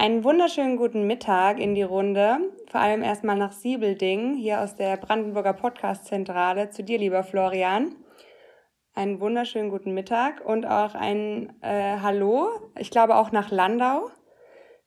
Einen 0.00 0.24
wunderschönen 0.24 0.78
guten 0.78 1.06
Mittag 1.06 1.60
in 1.60 1.74
die 1.74 1.82
Runde. 1.82 2.38
Vor 2.70 2.80
allem 2.80 3.02
erstmal 3.02 3.36
nach 3.36 3.52
Siebelding, 3.52 4.34
hier 4.34 4.62
aus 4.62 4.74
der 4.74 4.96
Brandenburger 4.96 5.52
Podcast-Zentrale, 5.52 6.70
zu 6.70 6.82
dir, 6.82 6.96
lieber 6.96 7.22
Florian. 7.22 7.96
Einen 8.94 9.20
wunderschönen 9.20 9.68
guten 9.68 9.92
Mittag 9.92 10.42
und 10.42 10.64
auch 10.64 10.94
ein 10.94 11.52
äh, 11.60 11.98
Hallo, 12.00 12.48
ich 12.78 12.90
glaube 12.90 13.14
auch 13.14 13.30
nach 13.30 13.50
Landau, 13.50 14.10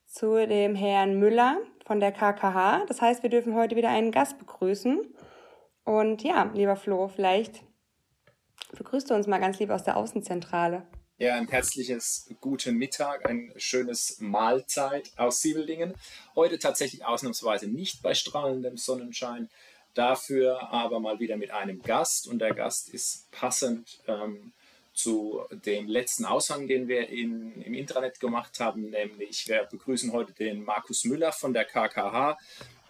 zu 0.07 0.47
dem 0.47 0.73
Herrn 0.73 1.19
Müller 1.19 1.57
von 1.85 1.99
der 1.99 2.11
KKH. 2.11 2.85
Das 2.87 2.99
heißt, 2.99 3.21
wir 3.21 3.29
dürfen 3.29 3.53
heute 3.53 3.75
wieder 3.75 3.89
einen 3.89 4.09
Gast 4.09 4.39
begrüßen. 4.39 4.99
Und 5.83 6.23
ja, 6.23 6.49
lieber 6.55 6.75
Flo, 6.75 7.07
vielleicht 7.07 7.61
begrüßt 8.75 9.11
du 9.11 9.13
uns 9.13 9.27
mal 9.27 9.39
ganz 9.39 9.59
lieb 9.59 9.69
aus 9.69 9.83
der 9.83 9.95
Außenzentrale. 9.95 10.87
Ja, 11.23 11.35
ein 11.35 11.47
herzliches 11.47 12.27
guten 12.41 12.75
Mittag, 12.75 13.29
ein 13.29 13.53
schönes 13.55 14.17
Mahlzeit 14.19 15.09
aus 15.15 15.41
Siebeldingen. 15.41 15.93
Heute 16.35 16.59
tatsächlich 16.59 17.05
ausnahmsweise 17.05 17.67
nicht 17.67 18.01
bei 18.01 18.13
strahlendem 18.13 18.75
Sonnenschein, 18.75 19.49
dafür 19.93 20.73
aber 20.73 20.99
mal 20.99 21.21
wieder 21.21 21.37
mit 21.37 21.51
einem 21.51 21.81
Gast. 21.81 22.27
Und 22.27 22.39
der 22.39 22.53
Gast 22.53 22.89
ist 22.89 23.31
passend 23.31 24.01
ähm, 24.05 24.51
zu 24.93 25.43
dem 25.65 25.87
letzten 25.87 26.25
Aushang, 26.25 26.67
den 26.67 26.89
wir 26.89 27.07
in, 27.07 27.61
im 27.61 27.73
Intranet 27.73 28.19
gemacht 28.19 28.59
haben, 28.59 28.89
nämlich 28.89 29.47
wir 29.47 29.63
begrüßen 29.63 30.11
heute 30.11 30.33
den 30.33 30.65
Markus 30.65 31.05
Müller 31.05 31.31
von 31.31 31.53
der 31.53 31.63
KKH, 31.63 32.37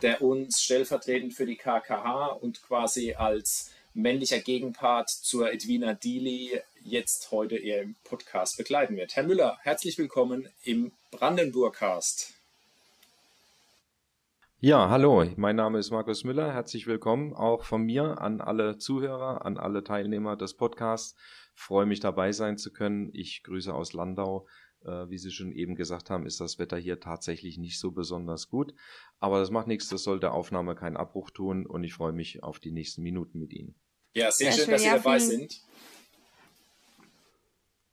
der 0.02 0.24
uns 0.24 0.60
stellvertretend 0.60 1.36
für 1.36 1.46
die 1.46 1.58
KKH 1.58 2.30
und 2.42 2.64
quasi 2.64 3.14
als 3.14 3.70
männlicher 3.94 4.40
Gegenpart 4.40 5.12
zur 5.12 5.52
Edwina 5.52 5.94
Dili 5.94 6.60
jetzt 6.84 7.32
heute 7.32 7.56
im 7.56 7.96
Podcast 8.04 8.58
begleiten 8.58 8.96
wird. 8.96 9.16
Herr 9.16 9.24
Müller, 9.24 9.58
herzlich 9.62 9.98
willkommen 9.98 10.50
im 10.64 10.92
Brandenburg-Cast. 11.12 12.34
Ja, 14.60 14.90
hallo, 14.90 15.26
mein 15.36 15.56
Name 15.56 15.80
ist 15.80 15.92
Markus 15.92 16.24
Müller. 16.24 16.54
Herzlich 16.54 16.88
willkommen 16.88 17.34
auch 17.34 17.64
von 17.64 17.84
mir 17.84 18.22
an 18.22 18.42
alle 18.42 18.78
Zuhörer, 18.78 19.46
an 19.46 19.58
alle 19.58 19.84
Teilnehmer 19.84 20.36
des 20.36 20.56
Podcasts. 20.56 21.16
Freue 21.56 21.86
mich 21.86 22.00
dabei 22.00 22.32
sein 22.32 22.58
zu 22.58 22.72
können. 22.72 23.10
Ich 23.14 23.44
grüße 23.44 23.74
aus 23.74 23.94
Landau. 23.94 24.48
Äh, 24.86 25.10
wie 25.10 25.18
Sie 25.18 25.32
schon 25.32 25.52
eben 25.52 25.76
gesagt 25.76 26.10
haben, 26.10 26.26
ist 26.26 26.42
das 26.42 26.60
Wetter 26.60 26.78
hier 26.78 27.00
tatsächlich 27.00 27.58
nicht 27.58 27.80
so 27.80 27.92
besonders 27.92 28.50
gut. 28.50 28.74
Aber 29.20 29.40
das 29.40 29.52
macht 29.52 29.68
nichts, 29.68 29.88
das 29.88 30.04
soll 30.04 30.20
der 30.20 30.34
Aufnahme 30.34 30.76
keinen 30.76 30.98
Abbruch 30.98 31.30
tun 31.30 31.66
und 31.66 31.84
ich 31.84 31.94
freue 31.94 32.14
mich 32.14 32.44
auf 32.44 32.60
die 32.60 32.72
nächsten 32.72 33.02
Minuten 33.04 33.40
mit 33.40 33.54
Ihnen. 33.54 33.76
Ja, 34.14 34.32
sehr, 34.32 34.52
sehr 34.52 34.52
schön, 34.52 34.66
schön, 34.66 34.72
dass 34.74 34.82
Sie 34.82 34.90
dabei 34.90 35.20
sind. 35.20 35.62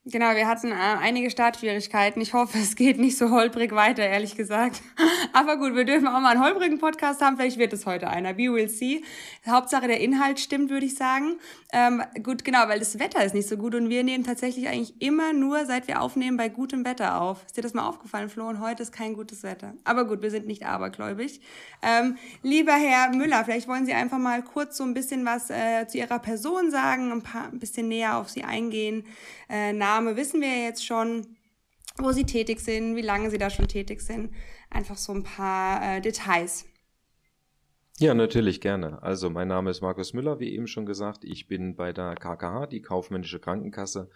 Genau, 0.07 0.35
wir 0.35 0.49
hatten 0.49 0.73
äh, 0.73 0.75
einige 0.75 1.31
Startschwierigkeiten. 1.31 2.23
Ich 2.23 2.33
hoffe, 2.33 2.57
es 2.57 2.75
geht 2.75 2.99
nicht 2.99 3.19
so 3.19 3.31
holprig 3.31 3.73
weiter, 3.73 4.03
ehrlich 4.03 4.35
gesagt. 4.35 4.81
Aber 5.35 5.59
gut, 5.59 5.75
wir 5.75 5.85
dürfen 5.85 6.09
auch 6.09 6.21
mal 6.21 6.31
einen 6.31 6.43
holprigen 6.43 6.79
Podcast 6.79 7.21
haben. 7.21 7.37
Vielleicht 7.37 7.59
wird 7.59 7.75
es 7.75 7.85
heute 7.85 8.09
einer. 8.09 8.39
We 8.39 8.51
will 8.51 8.71
see. 8.71 9.05
Hauptsache 9.47 9.89
der 9.89 10.01
Inhalt 10.01 10.41
stimmt, 10.41 10.71
würde 10.71 10.87
ich 10.87 10.95
sagen. 10.95 11.39
Ähm, 11.75 12.03
gut, 12.23 12.47
genau, 12.47 12.67
weil 12.67 12.79
das 12.79 12.99
Wetter 12.99 13.23
ist 13.23 13.35
nicht 13.35 13.47
so 13.47 13.59
gut 13.59 13.75
und 13.75 13.91
wir 13.91 14.03
nehmen 14.03 14.25
tatsächlich 14.25 14.69
eigentlich 14.69 15.03
immer 15.03 15.35
nur, 15.35 15.67
seit 15.67 15.87
wir 15.87 16.01
aufnehmen, 16.01 16.39
bei 16.39 16.49
gutem 16.49 16.87
Wetter 16.87 17.21
auf. 17.21 17.45
Ist 17.45 17.59
dir 17.59 17.63
das 17.63 17.75
mal 17.75 17.87
aufgefallen, 17.87 18.31
Flo? 18.31 18.49
Und 18.49 18.61
heute 18.61 18.83
ist 18.83 18.93
kein 18.93 19.13
gutes 19.13 19.43
Wetter. 19.43 19.75
Aber 19.85 20.07
gut, 20.07 20.23
wir 20.23 20.31
sind 20.31 20.47
nicht 20.47 20.65
abergläubig. 20.65 21.43
Ähm, 21.83 22.17
lieber 22.43 22.73
Herr 22.73 23.15
Müller, 23.15 23.45
vielleicht 23.45 23.69
wollen 23.69 23.85
Sie 23.85 23.93
einfach 23.93 24.19
mal 24.19 24.43
kurz 24.43 24.79
so 24.79 24.85
ein 24.85 24.95
bisschen 24.95 25.27
was 25.27 25.51
äh, 25.51 25.87
zu 25.87 25.99
Ihrer 25.99 26.21
Person 26.21 26.71
sagen, 26.71 27.13
ein, 27.13 27.23
paar, 27.23 27.49
ein 27.53 27.59
bisschen 27.59 27.89
näher 27.89 28.17
auf 28.17 28.31
Sie 28.31 28.45
eingehen. 28.45 29.05
Äh, 29.51 29.73
Name 29.91 30.17
wissen 30.17 30.41
wir 30.41 30.63
jetzt 30.63 30.87
schon, 30.87 31.37
wo 31.99 32.13
sie 32.13 32.25
tätig 32.25 32.61
sind, 32.61 32.95
wie 32.95 33.03
lange 33.03 33.29
sie 33.31 33.39
da 33.39 33.51
schon 33.51 33.67
tätig 33.67 34.01
sind. 34.01 34.33
Einfach 34.71 34.97
so 34.97 35.13
ein 35.13 35.25
paar 35.25 35.83
äh, 35.83 36.01
Details. 36.01 36.65
Ja, 37.99 38.15
natürlich 38.15 38.61
gerne. 38.61 39.03
Also 39.03 39.29
mein 39.31 39.49
Name 39.49 39.71
ist 39.71 39.81
Markus 39.81 40.15
Müller, 40.15 40.39
wie 40.39 40.55
eben 40.55 40.69
schon 40.69 40.87
gesagt. 40.87 41.25
Ich 41.25 41.49
bin 41.49 41.75
bei 41.75 41.93
der 41.93 42.15
KKH, 42.15 42.67
die 42.67 42.83
kaufmännische 42.83 43.41
Krankenkasse, 43.41 44.11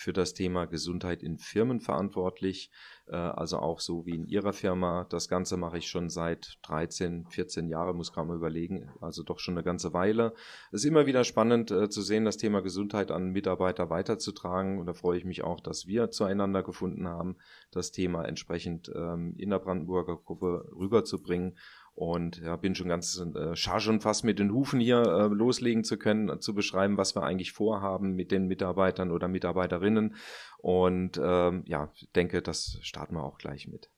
für 0.00 0.14
das 0.14 0.32
Thema 0.32 0.64
Gesundheit 0.64 1.22
in 1.22 1.36
Firmen 1.36 1.78
verantwortlich, 1.78 2.70
äh, 3.06 3.16
also 3.16 3.58
auch 3.58 3.80
so 3.80 4.06
wie 4.06 4.14
in 4.14 4.24
Ihrer 4.24 4.54
Firma. 4.54 5.06
Das 5.10 5.28
Ganze 5.28 5.58
mache 5.58 5.76
ich 5.76 5.88
schon 5.88 6.08
seit 6.08 6.56
13, 6.62 7.26
14 7.26 7.68
Jahren, 7.68 7.98
muss 7.98 8.10
gerade 8.10 8.26
mal 8.26 8.36
überlegen, 8.36 8.90
also 9.02 9.22
doch 9.22 9.38
schon 9.38 9.54
eine 9.54 9.62
ganze 9.62 9.92
Weile. 9.92 10.32
Es 10.72 10.80
ist 10.80 10.86
immer 10.86 11.04
wieder 11.04 11.22
spannend 11.22 11.70
äh, 11.70 11.90
zu 11.90 12.00
sehen, 12.00 12.24
das 12.24 12.38
Thema 12.38 12.62
Gesundheit 12.62 13.10
an 13.10 13.28
Mitarbeiter 13.28 13.90
weiterzutragen 13.90 14.78
und 14.78 14.86
da 14.86 14.94
freue 14.94 15.18
ich 15.18 15.26
mich 15.26 15.44
auch, 15.44 15.60
dass 15.60 15.86
wir 15.86 16.10
zueinander 16.10 16.62
gefunden 16.62 17.06
haben, 17.06 17.36
das 17.70 17.92
Thema 17.92 18.24
entsprechend 18.24 18.90
ähm, 18.94 19.34
in 19.36 19.50
der 19.50 19.58
Brandenburger 19.58 20.16
Gruppe 20.16 20.66
rüberzubringen 20.74 21.58
und 22.00 22.38
ja, 22.38 22.56
bin 22.56 22.74
schon 22.74 22.88
ganz 22.88 23.22
äh, 23.34 23.54
charge 23.54 23.90
und 23.90 24.00
fast 24.00 24.24
mit 24.24 24.38
den 24.38 24.54
Hufen 24.54 24.80
hier 24.80 25.02
äh, 25.02 25.26
loslegen 25.26 25.84
zu 25.84 25.98
können, 25.98 26.30
äh, 26.30 26.40
zu 26.40 26.54
beschreiben, 26.54 26.96
was 26.96 27.14
wir 27.14 27.24
eigentlich 27.24 27.52
vorhaben 27.52 28.14
mit 28.16 28.30
den 28.30 28.46
Mitarbeitern 28.46 29.10
oder 29.10 29.28
Mitarbeiterinnen. 29.28 30.16
Und 30.56 31.20
ähm, 31.22 31.62
ja, 31.66 31.92
denke, 32.16 32.40
das 32.40 32.78
starten 32.80 33.16
wir 33.16 33.22
auch 33.22 33.36
gleich 33.36 33.68
mit. 33.68 33.90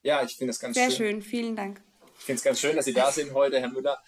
Ja, 0.00 0.22
ich 0.22 0.36
finde 0.38 0.52
es 0.52 0.60
ganz 0.60 0.76
Sehr 0.76 0.90
schön. 0.90 0.96
Sehr 0.96 1.06
schön, 1.10 1.22
vielen 1.22 1.56
Dank. 1.56 1.82
Ich 2.18 2.24
finde 2.24 2.38
es 2.38 2.42
ganz 2.42 2.58
schön, 2.58 2.74
dass 2.74 2.86
Sie 2.86 2.94
da 2.94 3.12
sind 3.12 3.34
heute, 3.34 3.60
Herr 3.60 3.68
Müller. 3.68 3.98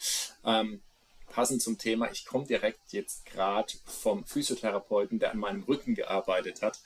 Ähm, 0.42 0.80
passend 1.28 1.60
zum 1.60 1.76
Thema, 1.76 2.10
ich 2.10 2.24
komme 2.24 2.46
direkt 2.46 2.94
jetzt 2.94 3.26
gerade 3.26 3.74
vom 3.84 4.24
Physiotherapeuten, 4.24 5.18
der 5.18 5.32
an 5.32 5.38
meinem 5.38 5.64
Rücken 5.64 5.94
gearbeitet 5.94 6.62
hat. 6.62 6.80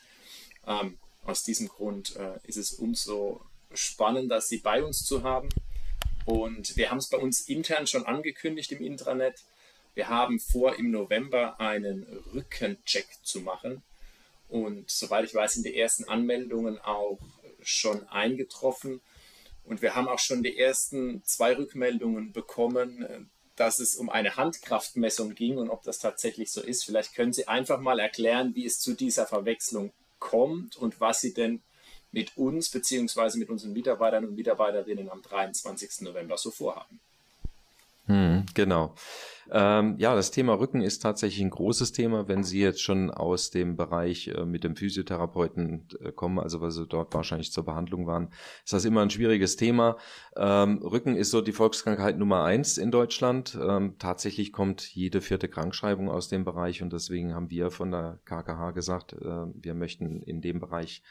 Ähm, 0.67 0.99
aus 1.23 1.45
diesem 1.45 1.69
Grund 1.69 2.17
äh, 2.17 2.41
ist 2.43 2.57
es 2.57 2.73
umso 2.73 3.43
spannender, 3.77 4.41
Sie 4.41 4.59
bei 4.59 4.83
uns 4.83 5.05
zu 5.05 5.23
haben. 5.23 5.49
Und 6.25 6.77
wir 6.77 6.91
haben 6.91 6.99
es 6.99 7.09
bei 7.09 7.19
uns 7.19 7.43
intern 7.43 7.87
schon 7.87 8.05
angekündigt 8.05 8.73
im 8.73 8.83
Intranet. 8.83 9.45
Wir 9.95 10.09
haben 10.09 10.41
vor, 10.41 10.77
im 10.77 10.91
November 10.91 11.61
einen 11.61 12.05
Rückencheck 12.35 13.07
zu 13.23 13.41
machen. 13.41 13.83
Und 14.49 14.91
soweit 14.91 15.25
ich 15.25 15.35
weiß, 15.35 15.55
sind 15.55 15.67
die 15.67 15.77
ersten 15.77 16.05
Anmeldungen 16.05 16.79
auch 16.79 17.19
schon 17.63 18.07
eingetroffen. 18.09 19.01
Und 19.65 19.83
wir 19.83 19.95
haben 19.95 20.09
auch 20.09 20.19
schon 20.19 20.43
die 20.43 20.59
ersten 20.59 21.23
zwei 21.25 21.57
Rückmeldungen 21.57 22.33
bekommen, 22.33 23.31
dass 23.57 23.79
es 23.79 23.97
um 23.97 24.11
eine 24.11 24.37
Handkraftmessung 24.37 25.35
ging 25.35 25.57
und 25.57 25.71
ob 25.71 25.83
das 25.83 25.99
tatsächlich 25.99 26.53
so 26.53 26.61
ist. 26.61 26.85
Vielleicht 26.85 27.15
können 27.15 27.33
Sie 27.33 27.49
einfach 27.49 27.81
mal 27.81 27.99
erklären, 27.99 28.55
wie 28.55 28.67
es 28.67 28.79
zu 28.79 28.95
dieser 28.95 29.27
Verwechslung 29.27 29.93
kommt 30.19 30.77
und 30.77 31.01
was 31.01 31.21
Sie 31.21 31.35
denn 31.35 31.63
mit 32.13 32.37
uns 32.37 32.71
bzw. 32.71 33.39
mit 33.39 33.51
unseren 33.51 33.73
Mitarbeitern 33.73 34.25
und 34.25 34.37
Mitarbeiterinnen 34.37 35.11
am 35.11 35.23
23. 35.23 36.03
November 36.03 36.39
so 36.39 36.51
vorhaben. 36.51 37.01
Hm, 38.07 38.47
genau. 38.55 38.95
Ähm, 39.51 39.95
ja, 39.99 40.15
das 40.15 40.31
Thema 40.31 40.55
Rücken 40.55 40.81
ist 40.81 41.01
tatsächlich 41.01 41.41
ein 41.41 41.51
großes 41.51 41.93
Thema, 41.93 42.29
wenn 42.29 42.43
Sie 42.43 42.61
jetzt 42.61 42.83
schon 42.83 43.11
aus 43.11 43.51
dem 43.51 43.77
Bereich 43.77 44.29
äh, 44.29 44.45
mit 44.45 44.65
dem 44.65 44.77
Physiotherapeuten 44.77 45.87
äh, 46.01 46.13
kommen, 46.13 46.39
also 46.39 46.61
weil 46.61 46.71
Sie 46.71 46.87
dort 46.87 47.15
wahrscheinlich 47.15 47.53
zur 47.53 47.65
Behandlung 47.65 48.07
waren, 48.07 48.29
ist 48.65 48.73
das 48.73 48.85
immer 48.85 49.03
ein 49.03 49.11
schwieriges 49.11 49.57
Thema. 49.57 49.97
Ähm, 50.37 50.79
Rücken 50.83 51.17
ist 51.17 51.31
so 51.31 51.41
die 51.41 51.53
Volkskrankheit 51.53 52.19
Nummer 52.19 52.45
eins 52.45 52.77
in 52.79 52.91
Deutschland. 52.91 53.57
Ähm, 53.61 53.95
tatsächlich 53.99 54.53
kommt 54.53 54.95
jede 54.95 55.21
vierte 55.21 55.49
Krankschreibung 55.49 56.11
aus 56.11 56.29
dem 56.29 56.45
Bereich 56.45 56.83
und 56.83 56.93
deswegen 56.93 57.35
haben 57.35 57.51
wir 57.51 57.71
von 57.71 57.91
der 57.91 58.19
KKH 58.25 58.73
gesagt, 58.73 59.13
äh, 59.13 59.47
wir 59.55 59.75
möchten 59.75 60.23
in 60.23 60.41
dem 60.41 60.61
Bereich 60.61 61.03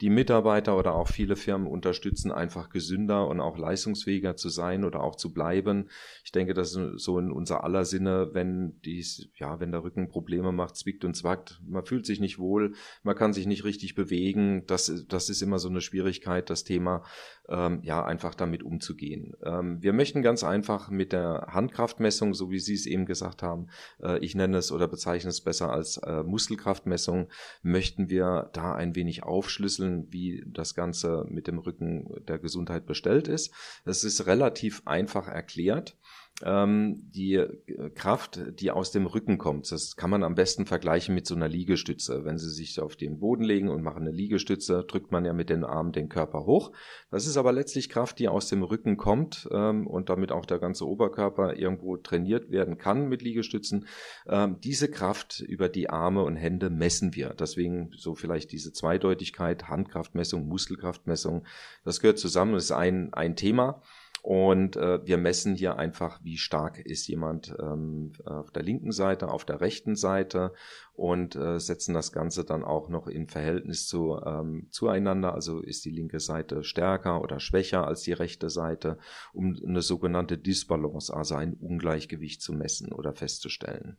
die 0.00 0.10
Mitarbeiter 0.10 0.76
oder 0.76 0.94
auch 0.94 1.08
viele 1.08 1.36
Firmen 1.36 1.66
unterstützen, 1.66 2.30
einfach 2.30 2.70
gesünder 2.70 3.26
und 3.26 3.40
auch 3.40 3.58
leistungsfähiger 3.58 4.36
zu 4.36 4.48
sein 4.48 4.84
oder 4.84 5.02
auch 5.02 5.16
zu 5.16 5.32
bleiben. 5.32 5.88
Ich 6.24 6.32
denke, 6.32 6.54
das 6.54 6.74
ist 6.74 7.02
so 7.02 7.18
in 7.18 7.32
unser 7.32 7.64
aller 7.64 7.77
Sinne, 7.84 8.30
wenn 8.32 8.80
dies, 8.84 9.28
ja, 9.36 9.60
wenn 9.60 9.72
der 9.72 9.82
Rücken 9.82 10.08
Probleme 10.08 10.52
macht, 10.52 10.76
zwickt 10.76 11.04
und 11.04 11.14
zwackt. 11.14 11.60
Man 11.66 11.84
fühlt 11.84 12.06
sich 12.06 12.20
nicht 12.20 12.38
wohl, 12.38 12.74
man 13.02 13.16
kann 13.16 13.32
sich 13.32 13.46
nicht 13.46 13.64
richtig 13.64 13.94
bewegen. 13.94 14.64
Das, 14.66 15.04
das 15.08 15.28
ist 15.28 15.42
immer 15.42 15.58
so 15.58 15.68
eine 15.68 15.80
Schwierigkeit, 15.80 16.50
das 16.50 16.64
Thema, 16.64 17.04
ähm, 17.48 17.80
ja, 17.82 18.04
einfach 18.04 18.34
damit 18.34 18.62
umzugehen. 18.62 19.34
Ähm, 19.44 19.82
wir 19.82 19.92
möchten 19.92 20.22
ganz 20.22 20.44
einfach 20.44 20.90
mit 20.90 21.12
der 21.12 21.48
Handkraftmessung, 21.50 22.34
so 22.34 22.50
wie 22.50 22.58
Sie 22.58 22.74
es 22.74 22.86
eben 22.86 23.06
gesagt 23.06 23.42
haben, 23.42 23.68
äh, 24.02 24.18
ich 24.18 24.34
nenne 24.34 24.58
es 24.58 24.70
oder 24.70 24.88
bezeichne 24.88 25.30
es 25.30 25.40
besser 25.40 25.72
als 25.72 25.96
äh, 25.98 26.22
Muskelkraftmessung, 26.22 27.28
möchten 27.62 28.10
wir 28.10 28.50
da 28.52 28.74
ein 28.74 28.94
wenig 28.94 29.22
aufschlüsseln, 29.22 30.06
wie 30.10 30.44
das 30.46 30.74
Ganze 30.74 31.24
mit 31.28 31.46
dem 31.46 31.58
Rücken 31.58 32.08
der 32.26 32.38
Gesundheit 32.38 32.86
bestellt 32.86 33.28
ist. 33.28 33.52
Es 33.84 34.04
ist 34.04 34.26
relativ 34.26 34.82
einfach 34.84 35.28
erklärt. 35.28 35.96
Ähm, 36.44 37.10
die 37.14 37.34
äh, 37.34 37.90
Kraft, 37.94 38.40
die 38.60 38.70
aus 38.70 38.92
dem 38.92 39.06
Rücken 39.06 39.38
kommt. 39.38 39.70
Das 39.72 39.96
kann 39.96 40.10
man 40.10 40.22
am 40.22 40.34
besten 40.34 40.66
vergleichen 40.66 41.14
mit 41.14 41.26
so 41.26 41.34
einer 41.34 41.48
Liegestütze. 41.48 42.24
Wenn 42.24 42.38
Sie 42.38 42.50
sich 42.50 42.80
auf 42.80 42.96
den 42.96 43.18
Boden 43.18 43.42
legen 43.42 43.68
und 43.68 43.82
machen 43.82 44.02
eine 44.02 44.12
Liegestütze, 44.12 44.84
drückt 44.86 45.10
man 45.10 45.24
ja 45.24 45.32
mit 45.32 45.50
den 45.50 45.64
Armen 45.64 45.92
den 45.92 46.08
Körper 46.08 46.46
hoch. 46.46 46.72
Das 47.10 47.26
ist 47.26 47.36
aber 47.36 47.52
letztlich 47.52 47.88
Kraft, 47.88 48.18
die 48.18 48.28
aus 48.28 48.48
dem 48.48 48.62
Rücken 48.62 48.96
kommt 48.96 49.48
ähm, 49.50 49.86
und 49.86 50.10
damit 50.10 50.30
auch 50.30 50.46
der 50.46 50.58
ganze 50.58 50.86
Oberkörper 50.86 51.56
irgendwo 51.56 51.96
trainiert 51.96 52.50
werden 52.50 52.78
kann 52.78 53.08
mit 53.08 53.22
Liegestützen. 53.22 53.86
Ähm, 54.28 54.58
diese 54.62 54.88
Kraft 54.88 55.40
über 55.40 55.68
die 55.68 55.90
Arme 55.90 56.22
und 56.22 56.36
Hände 56.36 56.70
messen 56.70 57.14
wir. 57.16 57.30
Deswegen 57.30 57.90
so 57.96 58.14
vielleicht 58.14 58.52
diese 58.52 58.72
Zweideutigkeit, 58.72 59.68
Handkraftmessung, 59.68 60.46
Muskelkraftmessung. 60.46 61.46
Das 61.84 62.00
gehört 62.00 62.18
zusammen, 62.18 62.54
das 62.54 62.64
ist 62.64 62.72
ein, 62.72 63.12
ein 63.12 63.34
Thema. 63.34 63.82
Und 64.22 64.76
äh, 64.76 65.06
wir 65.06 65.18
messen 65.18 65.54
hier 65.54 65.76
einfach, 65.76 66.20
wie 66.22 66.36
stark 66.36 66.78
ist 66.78 67.06
jemand 67.06 67.54
ähm, 67.58 68.12
auf 68.24 68.50
der 68.50 68.62
linken 68.62 68.92
Seite, 68.92 69.28
auf 69.28 69.44
der 69.44 69.60
rechten 69.60 69.96
Seite 69.96 70.52
und 70.92 71.36
äh, 71.36 71.60
setzen 71.60 71.94
das 71.94 72.12
Ganze 72.12 72.44
dann 72.44 72.64
auch 72.64 72.88
noch 72.88 73.06
im 73.06 73.28
Verhältnis 73.28 73.86
zu, 73.86 74.20
ähm, 74.24 74.68
zueinander. 74.70 75.34
Also 75.34 75.60
ist 75.60 75.84
die 75.84 75.90
linke 75.90 76.20
Seite 76.20 76.64
stärker 76.64 77.22
oder 77.22 77.40
schwächer 77.40 77.86
als 77.86 78.02
die 78.02 78.12
rechte 78.12 78.50
Seite, 78.50 78.98
um 79.32 79.56
eine 79.64 79.82
sogenannte 79.82 80.36
Disbalance, 80.36 81.14
also 81.14 81.36
ein 81.36 81.54
Ungleichgewicht 81.54 82.42
zu 82.42 82.52
messen 82.52 82.92
oder 82.92 83.14
festzustellen. 83.14 83.96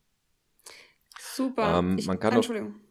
Super. 1.17 1.79
Ähm, 1.79 1.99
man 2.05 2.19
kann 2.19 2.33
Entschuldigung. 2.33 2.75
Auch, 2.75 2.88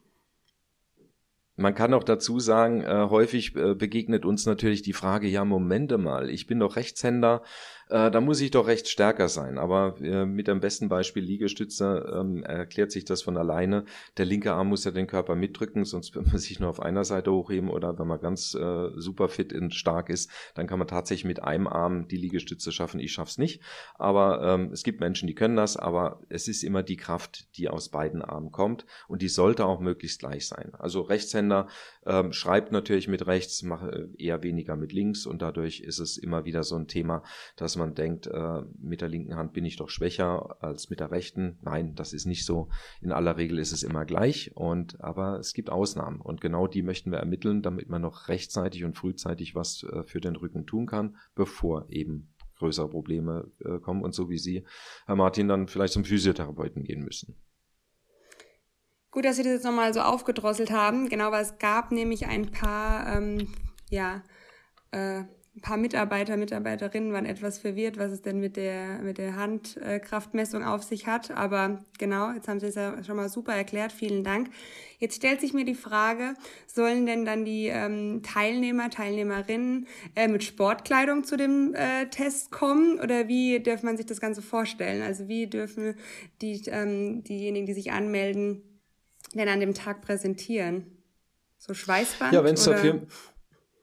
man 1.58 1.74
kann 1.74 1.92
auch 1.92 2.04
dazu 2.04 2.38
sagen, 2.38 2.82
äh, 2.82 3.08
häufig 3.10 3.56
äh, 3.56 3.74
begegnet 3.74 4.24
uns 4.24 4.46
natürlich 4.46 4.82
die 4.82 4.92
Frage, 4.92 5.26
ja, 5.26 5.44
Momente 5.44 5.98
mal, 5.98 6.30
ich 6.30 6.46
bin 6.46 6.60
doch 6.60 6.76
Rechtshänder, 6.76 7.42
äh, 7.90 8.10
da 8.10 8.20
muss 8.20 8.40
ich 8.40 8.50
doch 8.50 8.66
recht 8.66 8.88
stärker 8.88 9.28
sein. 9.28 9.58
Aber 9.58 9.96
äh, 10.00 10.26
mit 10.26 10.48
dem 10.48 10.60
besten 10.60 10.88
Beispiel 10.88 11.22
Liegestütze 11.22 12.12
ähm, 12.14 12.42
erklärt 12.42 12.92
sich 12.92 13.04
das 13.04 13.22
von 13.22 13.36
alleine. 13.36 13.84
Der 14.16 14.26
linke 14.26 14.52
Arm 14.52 14.68
muss 14.68 14.84
ja 14.84 14.90
den 14.90 15.06
Körper 15.06 15.34
mitdrücken, 15.34 15.84
sonst 15.84 16.14
wird 16.14 16.26
man 16.26 16.38
sich 16.38 16.60
nur 16.60 16.70
auf 16.70 16.80
einer 16.80 17.04
Seite 17.04 17.32
hochheben 17.32 17.70
oder 17.70 17.98
wenn 17.98 18.06
man 18.06 18.20
ganz 18.20 18.54
äh, 18.54 18.90
super 18.96 19.28
fit 19.28 19.52
und 19.52 19.74
stark 19.74 20.10
ist, 20.10 20.30
dann 20.54 20.66
kann 20.66 20.78
man 20.78 20.88
tatsächlich 20.88 21.24
mit 21.24 21.42
einem 21.42 21.66
Arm 21.66 22.08
die 22.08 22.16
Liegestütze 22.16 22.72
schaffen. 22.72 23.00
Ich 23.00 23.12
schaff's 23.12 23.38
nicht. 23.38 23.62
Aber 23.94 24.42
ähm, 24.42 24.70
es 24.72 24.82
gibt 24.82 25.00
Menschen, 25.00 25.26
die 25.26 25.34
können 25.34 25.56
das, 25.56 25.76
aber 25.76 26.20
es 26.28 26.48
ist 26.48 26.62
immer 26.62 26.82
die 26.82 26.96
Kraft, 26.96 27.56
die 27.56 27.68
aus 27.68 27.88
beiden 27.88 28.22
Armen 28.22 28.52
kommt 28.52 28.84
und 29.08 29.22
die 29.22 29.28
sollte 29.28 29.64
auch 29.64 29.80
möglichst 29.80 30.20
gleich 30.20 30.46
sein. 30.46 30.72
Also 30.78 31.00
Rechtshänder 31.00 31.68
ähm, 32.04 32.32
schreibt 32.32 32.72
natürlich 32.72 33.08
mit 33.08 33.26
rechts, 33.26 33.62
macht 33.62 33.92
äh, 33.92 34.08
eher 34.18 34.42
weniger 34.42 34.76
mit 34.76 34.92
links 34.92 35.26
und 35.26 35.40
dadurch 35.42 35.80
ist 35.80 35.98
es 35.98 36.18
immer 36.18 36.44
wieder 36.44 36.62
so 36.62 36.76
ein 36.76 36.86
Thema, 36.86 37.22
dass 37.56 37.77
man 37.78 37.94
denkt, 37.94 38.26
äh, 38.26 38.62
mit 38.78 39.00
der 39.00 39.08
linken 39.08 39.36
Hand 39.36 39.52
bin 39.52 39.64
ich 39.64 39.76
doch 39.76 39.88
schwächer 39.88 40.62
als 40.62 40.90
mit 40.90 41.00
der 41.00 41.10
rechten. 41.10 41.58
Nein, 41.62 41.94
das 41.94 42.12
ist 42.12 42.26
nicht 42.26 42.44
so. 42.44 42.68
In 43.00 43.12
aller 43.12 43.36
Regel 43.36 43.58
ist 43.58 43.72
es 43.72 43.82
immer 43.82 44.04
gleich 44.04 44.50
und 44.54 45.00
aber 45.00 45.38
es 45.38 45.54
gibt 45.54 45.70
Ausnahmen 45.70 46.20
und 46.20 46.40
genau 46.40 46.66
die 46.66 46.82
möchten 46.82 47.10
wir 47.10 47.18
ermitteln, 47.18 47.62
damit 47.62 47.88
man 47.88 48.02
noch 48.02 48.28
rechtzeitig 48.28 48.84
und 48.84 48.96
frühzeitig 48.96 49.54
was 49.54 49.84
äh, 49.84 50.02
für 50.04 50.20
den 50.20 50.36
Rücken 50.36 50.66
tun 50.66 50.86
kann, 50.86 51.16
bevor 51.34 51.86
eben 51.90 52.34
größere 52.58 52.90
Probleme 52.90 53.50
äh, 53.64 53.78
kommen 53.78 54.02
und 54.02 54.14
so 54.14 54.28
wie 54.28 54.38
Sie, 54.38 54.66
Herr 55.06 55.16
Martin, 55.16 55.48
dann 55.48 55.68
vielleicht 55.68 55.92
zum 55.94 56.04
Physiotherapeuten 56.04 56.84
gehen 56.84 57.04
müssen. 57.04 57.36
Gut, 59.10 59.24
dass 59.24 59.36
Sie 59.36 59.42
das 59.42 59.52
jetzt 59.52 59.64
nochmal 59.64 59.94
so 59.94 60.00
aufgedrosselt 60.00 60.70
haben. 60.70 61.08
Genau, 61.08 61.32
weil 61.32 61.42
es 61.42 61.58
gab 61.58 61.92
nämlich 61.92 62.26
ein 62.26 62.50
paar, 62.50 63.16
ähm, 63.16 63.48
ja, 63.90 64.22
äh, 64.90 65.24
ein 65.58 65.60
paar 65.60 65.76
Mitarbeiter, 65.76 66.36
Mitarbeiterinnen 66.36 67.12
waren 67.12 67.26
etwas 67.26 67.58
verwirrt, 67.58 67.98
was 67.98 68.12
es 68.12 68.22
denn 68.22 68.38
mit 68.38 68.56
der, 68.56 69.00
mit 69.00 69.18
der 69.18 69.34
Handkraftmessung 69.34 70.62
auf 70.62 70.84
sich 70.84 71.08
hat. 71.08 71.32
Aber 71.32 71.84
genau, 71.98 72.30
jetzt 72.30 72.46
haben 72.46 72.60
Sie 72.60 72.66
es 72.66 72.76
ja 72.76 73.02
schon 73.02 73.16
mal 73.16 73.28
super 73.28 73.54
erklärt. 73.54 73.90
Vielen 73.90 74.22
Dank. 74.22 74.50
Jetzt 75.00 75.16
stellt 75.16 75.40
sich 75.40 75.54
mir 75.54 75.64
die 75.64 75.74
Frage, 75.74 76.34
sollen 76.68 77.06
denn 77.06 77.24
dann 77.24 77.44
die 77.44 77.66
ähm, 77.66 78.22
Teilnehmer, 78.22 78.88
Teilnehmerinnen 78.88 79.88
äh, 80.14 80.28
mit 80.28 80.44
Sportkleidung 80.44 81.24
zu 81.24 81.36
dem 81.36 81.74
äh, 81.74 82.06
Test 82.06 82.52
kommen? 82.52 83.00
Oder 83.00 83.26
wie 83.26 83.60
darf 83.60 83.82
man 83.82 83.96
sich 83.96 84.06
das 84.06 84.20
Ganze 84.20 84.42
vorstellen? 84.42 85.02
Also 85.02 85.26
wie 85.26 85.48
dürfen 85.48 85.96
die, 86.40 86.62
ähm, 86.68 87.24
diejenigen, 87.24 87.66
die 87.66 87.74
sich 87.74 87.90
anmelden, 87.90 88.62
denn 89.34 89.48
an 89.48 89.58
dem 89.58 89.74
Tag 89.74 90.02
präsentieren? 90.02 90.86
So 91.58 91.74
Schweißband? 91.74 92.32
Ja, 92.32 92.44
wenn 92.44 92.54
es 92.54 92.62
dafür 92.62 93.08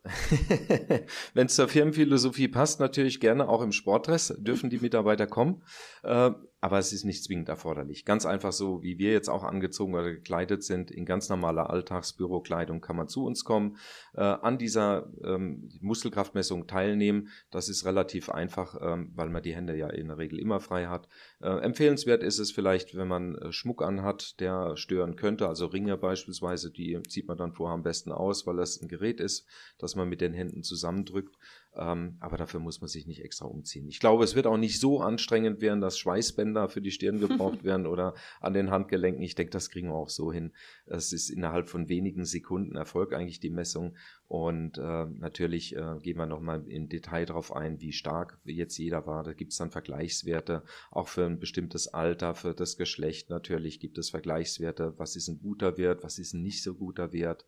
Wenn 1.34 1.48
es 1.48 1.56
zur 1.56 1.68
Firmenphilosophie 1.68 2.48
passt, 2.48 2.80
natürlich 2.80 3.20
gerne 3.20 3.50
auch 3.50 3.62
im 3.62 3.72
Sportdress 3.72 4.34
dürfen 4.38 4.70
die 4.70 4.80
Mitarbeiter 4.80 5.28
kommen. 5.28 5.64
Äh, 6.04 6.32
aber 6.66 6.80
es 6.80 6.92
ist 6.94 7.04
nicht 7.04 7.24
zwingend 7.24 7.48
erforderlich. 7.48 8.06
Ganz 8.06 8.26
einfach 8.26 8.52
so, 8.52 8.82
wie 8.82 8.98
wir 8.98 9.12
jetzt 9.12 9.30
auch 9.30 9.44
angezogen 9.44 9.94
oder 9.94 10.12
gekleidet 10.12 10.64
sind, 10.64 10.90
in 10.90 11.06
ganz 11.06 11.30
normaler 11.30 11.70
Alltagsbürokleidung 11.70 12.82
kann 12.82 12.96
man 12.96 13.08
zu 13.08 13.24
uns 13.24 13.44
kommen, 13.44 13.78
äh, 14.16 14.22
an 14.22 14.58
dieser 14.58 15.08
ähm, 15.24 15.70
Muskelkraftmessung 15.80 16.66
teilnehmen. 16.66 17.30
Das 17.52 17.70
ist 17.70 17.86
relativ 17.86 18.32
einfach, 18.32 18.82
ähm, 18.82 19.12
weil 19.14 19.30
man 19.30 19.44
die 19.44 19.54
Hände 19.54 19.78
ja 19.78 19.92
in 19.92 20.08
der 20.08 20.18
Regel 20.18 20.40
immer 20.40 20.60
frei 20.60 20.88
hat. 20.88 21.08
Äh, 21.40 21.50
empfehlenswert 21.50 22.24
ist 22.24 22.40
es 22.40 22.52
vielleicht, 22.52 22.98
wenn 22.98 23.10
man 23.10 23.36
äh, 23.36 23.52
Schmuck 23.52 23.84
anhat, 23.84 24.40
der 24.40 24.76
stören 24.76 25.18
könnte, 25.18 25.48
also 25.48 25.68
Ringe 25.68 25.98
beispielsweise, 25.98 26.72
die 26.72 27.00
zieht 27.08 27.28
man 27.28 27.38
dann 27.38 27.54
vorher 27.54 27.76
am 27.76 27.84
besten 27.84 28.12
aus, 28.12 28.48
weil 28.48 28.56
das 28.56 28.82
ein 28.82 28.88
Gerät 28.88 29.20
ist, 29.20 29.48
das 29.78 29.96
man 29.96 30.10
mit 30.10 30.20
den 30.20 30.34
Händen 30.34 30.64
zusammendrückt. 30.64 31.36
Ähm, 31.78 32.16
aber 32.20 32.38
dafür 32.38 32.60
muss 32.60 32.80
man 32.80 32.88
sich 32.88 33.06
nicht 33.06 33.24
extra 33.24 33.46
umziehen. 33.46 33.88
Ich 33.88 34.00
glaube, 34.00 34.24
es 34.24 34.36
wird 34.36 34.48
auch 34.48 34.58
nicht 34.58 34.80
so 34.80 35.02
anstrengend 35.02 35.62
werden, 35.62 35.82
dass 35.82 35.98
Schweißbänder 36.00 36.70
für 36.70 36.82
die 36.82 36.92
Stirn 36.92 37.20
gebraucht 37.20 37.64
werden 37.64 37.86
oder 37.86 38.14
an 38.40 38.54
den 38.54 38.72
Handgelenken. 38.72 39.22
Ich 39.24 39.36
denke, 39.36 39.52
das 39.52 39.70
kriegen 39.70 39.90
wir 39.90 39.96
auch 39.96 40.10
so 40.10 40.32
hin. 40.32 40.54
Es 40.86 41.12
ist 41.12 41.30
innerhalb 41.30 41.68
von 41.68 41.90
wenigen 41.90 42.26
Sekunden 42.26 42.76
Erfolg 42.76 43.14
eigentlich 43.14 43.40
die 43.40 43.50
Messung. 43.50 43.96
Und 44.28 44.80
äh, 44.80 45.06
natürlich 45.06 45.76
äh, 45.76 46.00
gehen 46.02 46.18
wir 46.18 46.26
nochmal 46.26 46.64
im 46.68 46.90
Detail 46.90 47.26
darauf 47.26 47.56
ein, 47.56 47.80
wie 47.80 47.92
stark 47.92 48.40
jetzt 48.44 48.78
jeder 48.78 49.06
war. 49.06 49.24
Da 49.24 49.34
gibt 49.34 49.52
es 49.52 49.60
dann 49.60 49.70
Vergleichswerte, 49.70 50.64
auch 50.90 51.08
für 51.08 51.26
ein 51.26 51.40
bestimmtes 51.40 51.88
Alter, 51.88 52.34
für 52.34 52.56
das 52.56 52.76
Geschlecht 52.76 53.30
natürlich 53.30 53.80
gibt 53.80 54.00
es 54.00 54.10
Vergleichswerte, 54.10 54.94
was 54.98 55.16
ist 55.16 55.28
ein 55.28 55.40
guter 55.40 55.78
Wert, 55.78 56.04
was 56.04 56.18
ist 56.18 56.34
ein 56.34 56.42
nicht 56.42 56.64
so 56.64 56.74
guter 56.74 57.14
Wert. 57.14 57.46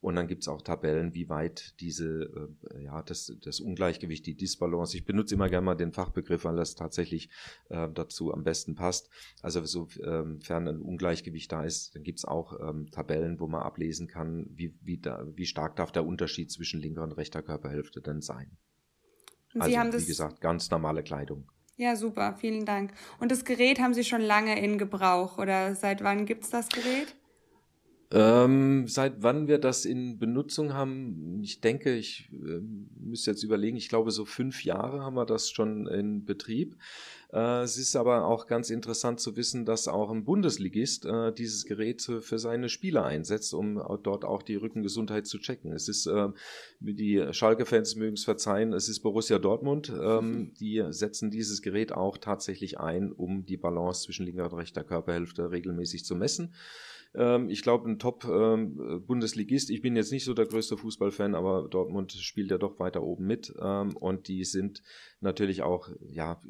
Und 0.00 0.16
dann 0.16 0.28
gibt 0.28 0.42
es 0.42 0.48
auch 0.48 0.62
Tabellen, 0.62 1.14
wie 1.14 1.28
weit 1.28 1.74
diese, 1.80 2.48
äh, 2.74 2.84
ja, 2.84 3.02
das, 3.02 3.34
das 3.42 3.58
Ungleichgewicht, 3.60 4.26
die 4.26 4.36
Disbalance, 4.36 4.96
ich 4.96 5.06
benutze 5.06 5.34
immer 5.34 5.48
gerne 5.48 5.64
mal 5.64 5.74
den 5.74 5.92
Fachbegriff, 5.92 6.44
weil 6.44 6.56
das 6.56 6.74
tatsächlich 6.74 7.30
äh, 7.70 7.88
dazu 7.92 8.32
am 8.32 8.44
besten 8.44 8.74
passt. 8.74 9.10
Also 9.42 9.64
sofern 9.64 10.38
ähm, 10.48 10.68
ein 10.68 10.80
Ungleichgewicht 10.82 11.50
da 11.50 11.64
ist, 11.64 11.96
dann 11.96 12.02
gibt 12.02 12.18
es 12.18 12.26
auch 12.26 12.60
ähm, 12.60 12.90
Tabellen, 12.90 13.40
wo 13.40 13.48
man 13.48 13.62
ablesen 13.62 14.08
kann, 14.08 14.46
wie, 14.50 14.74
wie, 14.82 14.98
da, 14.98 15.26
wie 15.34 15.46
stark 15.46 15.74
darf 15.76 15.90
der 15.90 16.06
Unterschied 16.06 16.17
zwischen 16.26 16.80
linker 16.80 17.02
und 17.02 17.12
rechter 17.12 17.42
Körperhälfte 17.42 18.00
denn 18.00 18.20
sein. 18.20 18.56
Und 19.54 19.62
Sie 19.64 19.68
also, 19.68 19.78
haben 19.78 19.90
das, 19.90 20.02
wie 20.02 20.06
gesagt, 20.06 20.40
ganz 20.40 20.70
normale 20.70 21.02
Kleidung. 21.02 21.50
Ja, 21.76 21.94
super, 21.94 22.34
vielen 22.34 22.66
Dank. 22.66 22.92
Und 23.20 23.30
das 23.30 23.44
Gerät 23.44 23.78
haben 23.78 23.94
Sie 23.94 24.04
schon 24.04 24.20
lange 24.20 24.60
in 24.60 24.78
Gebrauch 24.78 25.38
oder 25.38 25.74
seit 25.76 26.02
wann 26.02 26.26
gibt 26.26 26.44
es 26.44 26.50
das 26.50 26.68
Gerät? 26.68 27.14
Ähm, 28.10 28.88
seit 28.88 29.22
wann 29.22 29.48
wir 29.48 29.58
das 29.58 29.84
in 29.84 30.18
Benutzung 30.18 30.72
haben, 30.72 31.40
ich 31.42 31.60
denke, 31.60 31.94
ich 31.94 32.30
äh, 32.32 32.60
müsste 32.98 33.32
jetzt 33.32 33.42
überlegen, 33.42 33.76
ich 33.76 33.90
glaube 33.90 34.12
so 34.12 34.24
fünf 34.24 34.64
Jahre 34.64 35.02
haben 35.02 35.14
wir 35.14 35.26
das 35.26 35.50
schon 35.50 35.86
in 35.86 36.24
Betrieb. 36.24 36.78
Äh, 37.34 37.60
es 37.60 37.76
ist 37.76 37.96
aber 37.96 38.24
auch 38.24 38.46
ganz 38.46 38.70
interessant 38.70 39.20
zu 39.20 39.36
wissen, 39.36 39.66
dass 39.66 39.88
auch 39.88 40.10
ein 40.10 40.24
Bundesligist 40.24 41.04
äh, 41.04 41.34
dieses 41.34 41.66
Gerät 41.66 42.00
für 42.00 42.38
seine 42.38 42.70
Spieler 42.70 43.04
einsetzt, 43.04 43.52
um 43.52 43.74
dort 44.02 44.24
auch 44.24 44.42
die 44.42 44.56
Rückengesundheit 44.56 45.26
zu 45.26 45.38
checken. 45.38 45.72
Es 45.72 45.88
ist, 45.88 46.06
äh, 46.06 46.28
die 46.80 47.22
Schalke-Fans 47.30 47.96
mögen 47.96 48.14
es 48.14 48.24
verzeihen, 48.24 48.72
es 48.72 48.88
ist 48.88 49.00
Borussia 49.00 49.38
Dortmund, 49.38 49.92
ähm, 50.00 50.54
die 50.60 50.82
setzen 50.88 51.30
dieses 51.30 51.60
Gerät 51.60 51.92
auch 51.92 52.16
tatsächlich 52.16 52.80
ein, 52.80 53.12
um 53.12 53.44
die 53.44 53.58
Balance 53.58 54.04
zwischen 54.04 54.24
linker 54.24 54.50
und 54.50 54.58
rechter 54.58 54.82
Körperhälfte 54.82 55.50
regelmäßig 55.50 56.06
zu 56.06 56.16
messen. 56.16 56.54
Ähm, 57.14 57.48
ich 57.48 57.62
glaube, 57.62 57.88
ein 57.88 57.98
Top-Bundesligist. 57.98 59.70
Ähm, 59.70 59.76
ich 59.76 59.82
bin 59.82 59.96
jetzt 59.96 60.12
nicht 60.12 60.24
so 60.24 60.34
der 60.34 60.46
größte 60.46 60.76
Fußballfan, 60.76 61.34
aber 61.34 61.68
Dortmund 61.68 62.12
spielt 62.12 62.50
ja 62.50 62.58
doch 62.58 62.78
weiter 62.78 63.02
oben 63.02 63.26
mit. 63.26 63.54
Ähm, 63.60 63.96
und 63.96 64.28
die 64.28 64.44
sind 64.44 64.82
natürlich 65.20 65.62
auch, 65.62 65.88
ja, 66.00 66.40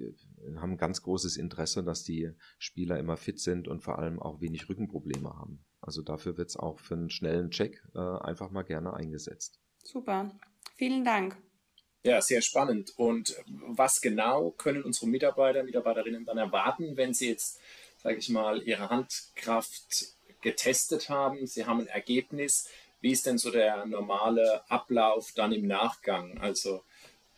haben 0.56 0.76
ganz 0.76 1.02
großes 1.02 1.36
Interesse, 1.36 1.82
dass 1.82 2.04
die 2.04 2.30
Spieler 2.58 2.98
immer 2.98 3.16
fit 3.16 3.40
sind 3.40 3.68
und 3.68 3.82
vor 3.82 3.98
allem 3.98 4.20
auch 4.20 4.40
wenig 4.40 4.68
Rückenprobleme 4.68 5.30
haben. 5.30 5.64
Also 5.80 6.02
dafür 6.02 6.36
wird 6.36 6.50
es 6.50 6.56
auch 6.56 6.80
für 6.80 6.94
einen 6.94 7.10
schnellen 7.10 7.50
Check 7.50 7.82
äh, 7.94 7.98
einfach 7.98 8.50
mal 8.50 8.62
gerne 8.62 8.94
eingesetzt. 8.94 9.60
Super. 9.84 10.38
Vielen 10.76 11.04
Dank. 11.04 11.36
Ja, 12.04 12.20
sehr 12.20 12.42
spannend. 12.42 12.92
Und 12.96 13.36
was 13.46 14.00
genau 14.00 14.50
können 14.52 14.82
unsere 14.82 15.08
Mitarbeiter, 15.08 15.62
Mitarbeiterinnen 15.62 16.24
dann 16.24 16.38
erwarten, 16.38 16.96
wenn 16.96 17.12
sie 17.12 17.28
jetzt, 17.28 17.60
sage 17.98 18.18
ich 18.18 18.28
mal, 18.28 18.62
ihre 18.62 18.88
Handkraft 18.88 20.17
getestet 20.40 21.08
haben, 21.08 21.46
Sie 21.46 21.66
haben 21.66 21.80
ein 21.80 21.86
Ergebnis. 21.86 22.68
Wie 23.00 23.12
ist 23.12 23.26
denn 23.26 23.38
so 23.38 23.50
der 23.50 23.86
normale 23.86 24.62
Ablauf 24.70 25.32
dann 25.34 25.52
im 25.52 25.66
Nachgang? 25.66 26.38
Also 26.38 26.82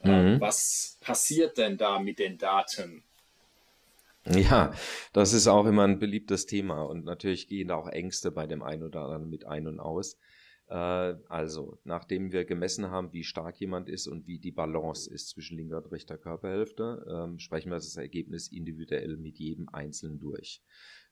äh, 0.02 0.08
mhm. 0.08 0.40
was 0.40 0.98
passiert 1.00 1.58
denn 1.58 1.76
da 1.76 1.98
mit 1.98 2.18
den 2.18 2.38
Daten? 2.38 3.02
Ja, 4.26 4.74
das 5.12 5.32
ist 5.32 5.46
auch 5.48 5.66
immer 5.66 5.84
ein 5.84 5.98
beliebtes 5.98 6.46
Thema 6.46 6.82
und 6.82 7.04
natürlich 7.04 7.48
gehen 7.48 7.68
da 7.68 7.76
auch 7.76 7.88
Ängste 7.88 8.30
bei 8.30 8.46
dem 8.46 8.62
einen 8.62 8.82
oder 8.82 9.00
anderen 9.02 9.30
mit 9.30 9.46
ein 9.46 9.66
und 9.66 9.80
aus. 9.80 10.18
Äh, 10.68 10.74
also, 11.28 11.78
nachdem 11.84 12.30
wir 12.30 12.44
gemessen 12.44 12.90
haben, 12.90 13.12
wie 13.12 13.24
stark 13.24 13.58
jemand 13.60 13.88
ist 13.88 14.06
und 14.06 14.26
wie 14.26 14.38
die 14.38 14.52
Balance 14.52 15.10
ist 15.10 15.30
zwischen 15.30 15.56
linker 15.56 15.78
und 15.78 15.90
rechter 15.90 16.16
Körperhälfte, 16.16 17.04
ähm, 17.10 17.38
sprechen 17.38 17.70
wir 17.70 17.76
das 17.76 17.96
Ergebnis 17.96 18.48
individuell 18.48 19.16
mit 19.16 19.38
jedem 19.38 19.68
Einzelnen 19.70 20.20
durch. 20.20 20.62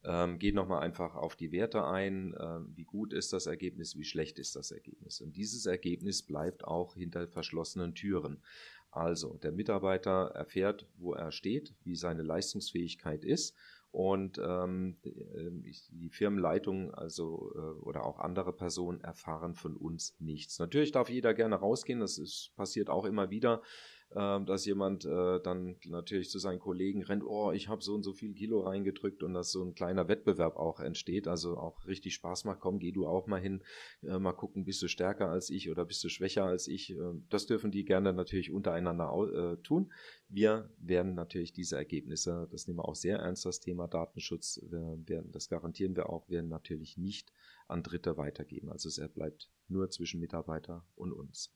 Ähm, 0.04 0.38
geht 0.38 0.54
nochmal 0.54 0.82
einfach 0.82 1.16
auf 1.16 1.34
die 1.34 1.50
Werte 1.50 1.84
ein, 1.84 2.32
äh, 2.34 2.60
wie 2.76 2.84
gut 2.84 3.12
ist 3.12 3.32
das 3.32 3.46
Ergebnis, 3.46 3.96
wie 3.96 4.04
schlecht 4.04 4.38
ist 4.38 4.54
das 4.54 4.70
Ergebnis. 4.70 5.20
Und 5.20 5.36
dieses 5.36 5.66
Ergebnis 5.66 6.22
bleibt 6.22 6.64
auch 6.64 6.94
hinter 6.94 7.26
verschlossenen 7.26 7.94
Türen. 7.94 8.42
Also 8.90 9.36
der 9.38 9.52
Mitarbeiter 9.52 10.30
erfährt, 10.34 10.86
wo 10.96 11.12
er 11.12 11.32
steht, 11.32 11.74
wie 11.84 11.96
seine 11.96 12.22
Leistungsfähigkeit 12.22 13.24
ist 13.24 13.54
und 13.90 14.38
ähm, 14.38 14.96
äh, 15.04 15.72
die 15.90 16.10
Firmenleitung 16.10 16.94
also 16.94 17.52
äh, 17.54 17.80
oder 17.82 18.04
auch 18.04 18.18
andere 18.18 18.52
Personen 18.52 19.00
erfahren 19.00 19.54
von 19.54 19.76
uns 19.76 20.14
nichts. 20.18 20.58
Natürlich 20.58 20.92
darf 20.92 21.10
jeder 21.10 21.34
gerne 21.34 21.56
rausgehen, 21.56 22.00
das 22.00 22.18
ist, 22.18 22.52
passiert 22.56 22.90
auch 22.90 23.04
immer 23.04 23.30
wieder 23.30 23.62
äh, 24.10 24.40
dass 24.44 24.64
jemand 24.64 25.04
äh, 25.04 25.40
dann 25.40 25.76
natürlich 25.86 26.30
zu 26.30 26.38
seinen 26.38 26.58
Kollegen 26.58 27.02
rennt, 27.02 27.24
oh, 27.24 27.52
ich 27.52 27.68
habe 27.68 27.82
so 27.82 27.94
und 27.94 28.02
so 28.02 28.12
viel 28.12 28.34
Kilo 28.34 28.60
reingedrückt 28.60 29.22
und 29.22 29.34
dass 29.34 29.50
so 29.50 29.62
ein 29.62 29.74
kleiner 29.74 30.08
Wettbewerb 30.08 30.56
auch 30.56 30.80
entsteht, 30.80 31.28
also 31.28 31.58
auch 31.58 31.86
richtig 31.86 32.14
Spaß 32.14 32.44
macht, 32.44 32.60
komm, 32.60 32.78
geh 32.78 32.92
du 32.92 33.06
auch 33.06 33.26
mal 33.26 33.40
hin, 33.40 33.62
äh, 34.02 34.18
mal 34.18 34.32
gucken, 34.32 34.64
bist 34.64 34.82
du 34.82 34.88
stärker 34.88 35.28
als 35.28 35.50
ich 35.50 35.70
oder 35.70 35.84
bist 35.84 36.02
du 36.04 36.08
schwächer 36.08 36.44
als 36.44 36.68
ich. 36.68 36.90
Äh, 36.90 36.96
das 37.28 37.46
dürfen 37.46 37.70
die 37.70 37.84
gerne 37.84 38.12
natürlich 38.12 38.50
untereinander 38.50 39.12
äh, 39.32 39.62
tun. 39.62 39.92
Wir 40.28 40.70
werden 40.78 41.14
natürlich 41.14 41.52
diese 41.52 41.76
Ergebnisse, 41.76 42.48
das 42.50 42.66
nehmen 42.66 42.78
wir 42.78 42.88
auch 42.88 42.96
sehr 42.96 43.18
ernst, 43.18 43.44
das 43.44 43.60
Thema 43.60 43.88
Datenschutz, 43.88 44.60
wir 44.68 44.98
werden, 45.06 45.32
das 45.32 45.48
garantieren 45.48 45.96
wir 45.96 46.08
auch, 46.08 46.28
werden 46.28 46.48
natürlich 46.48 46.96
nicht 46.96 47.32
an 47.66 47.82
Dritte 47.82 48.16
weitergeben. 48.16 48.70
Also 48.70 48.88
es 48.88 49.00
bleibt 49.12 49.50
nur 49.68 49.90
zwischen 49.90 50.20
Mitarbeiter 50.20 50.84
und 50.96 51.12
uns. 51.12 51.52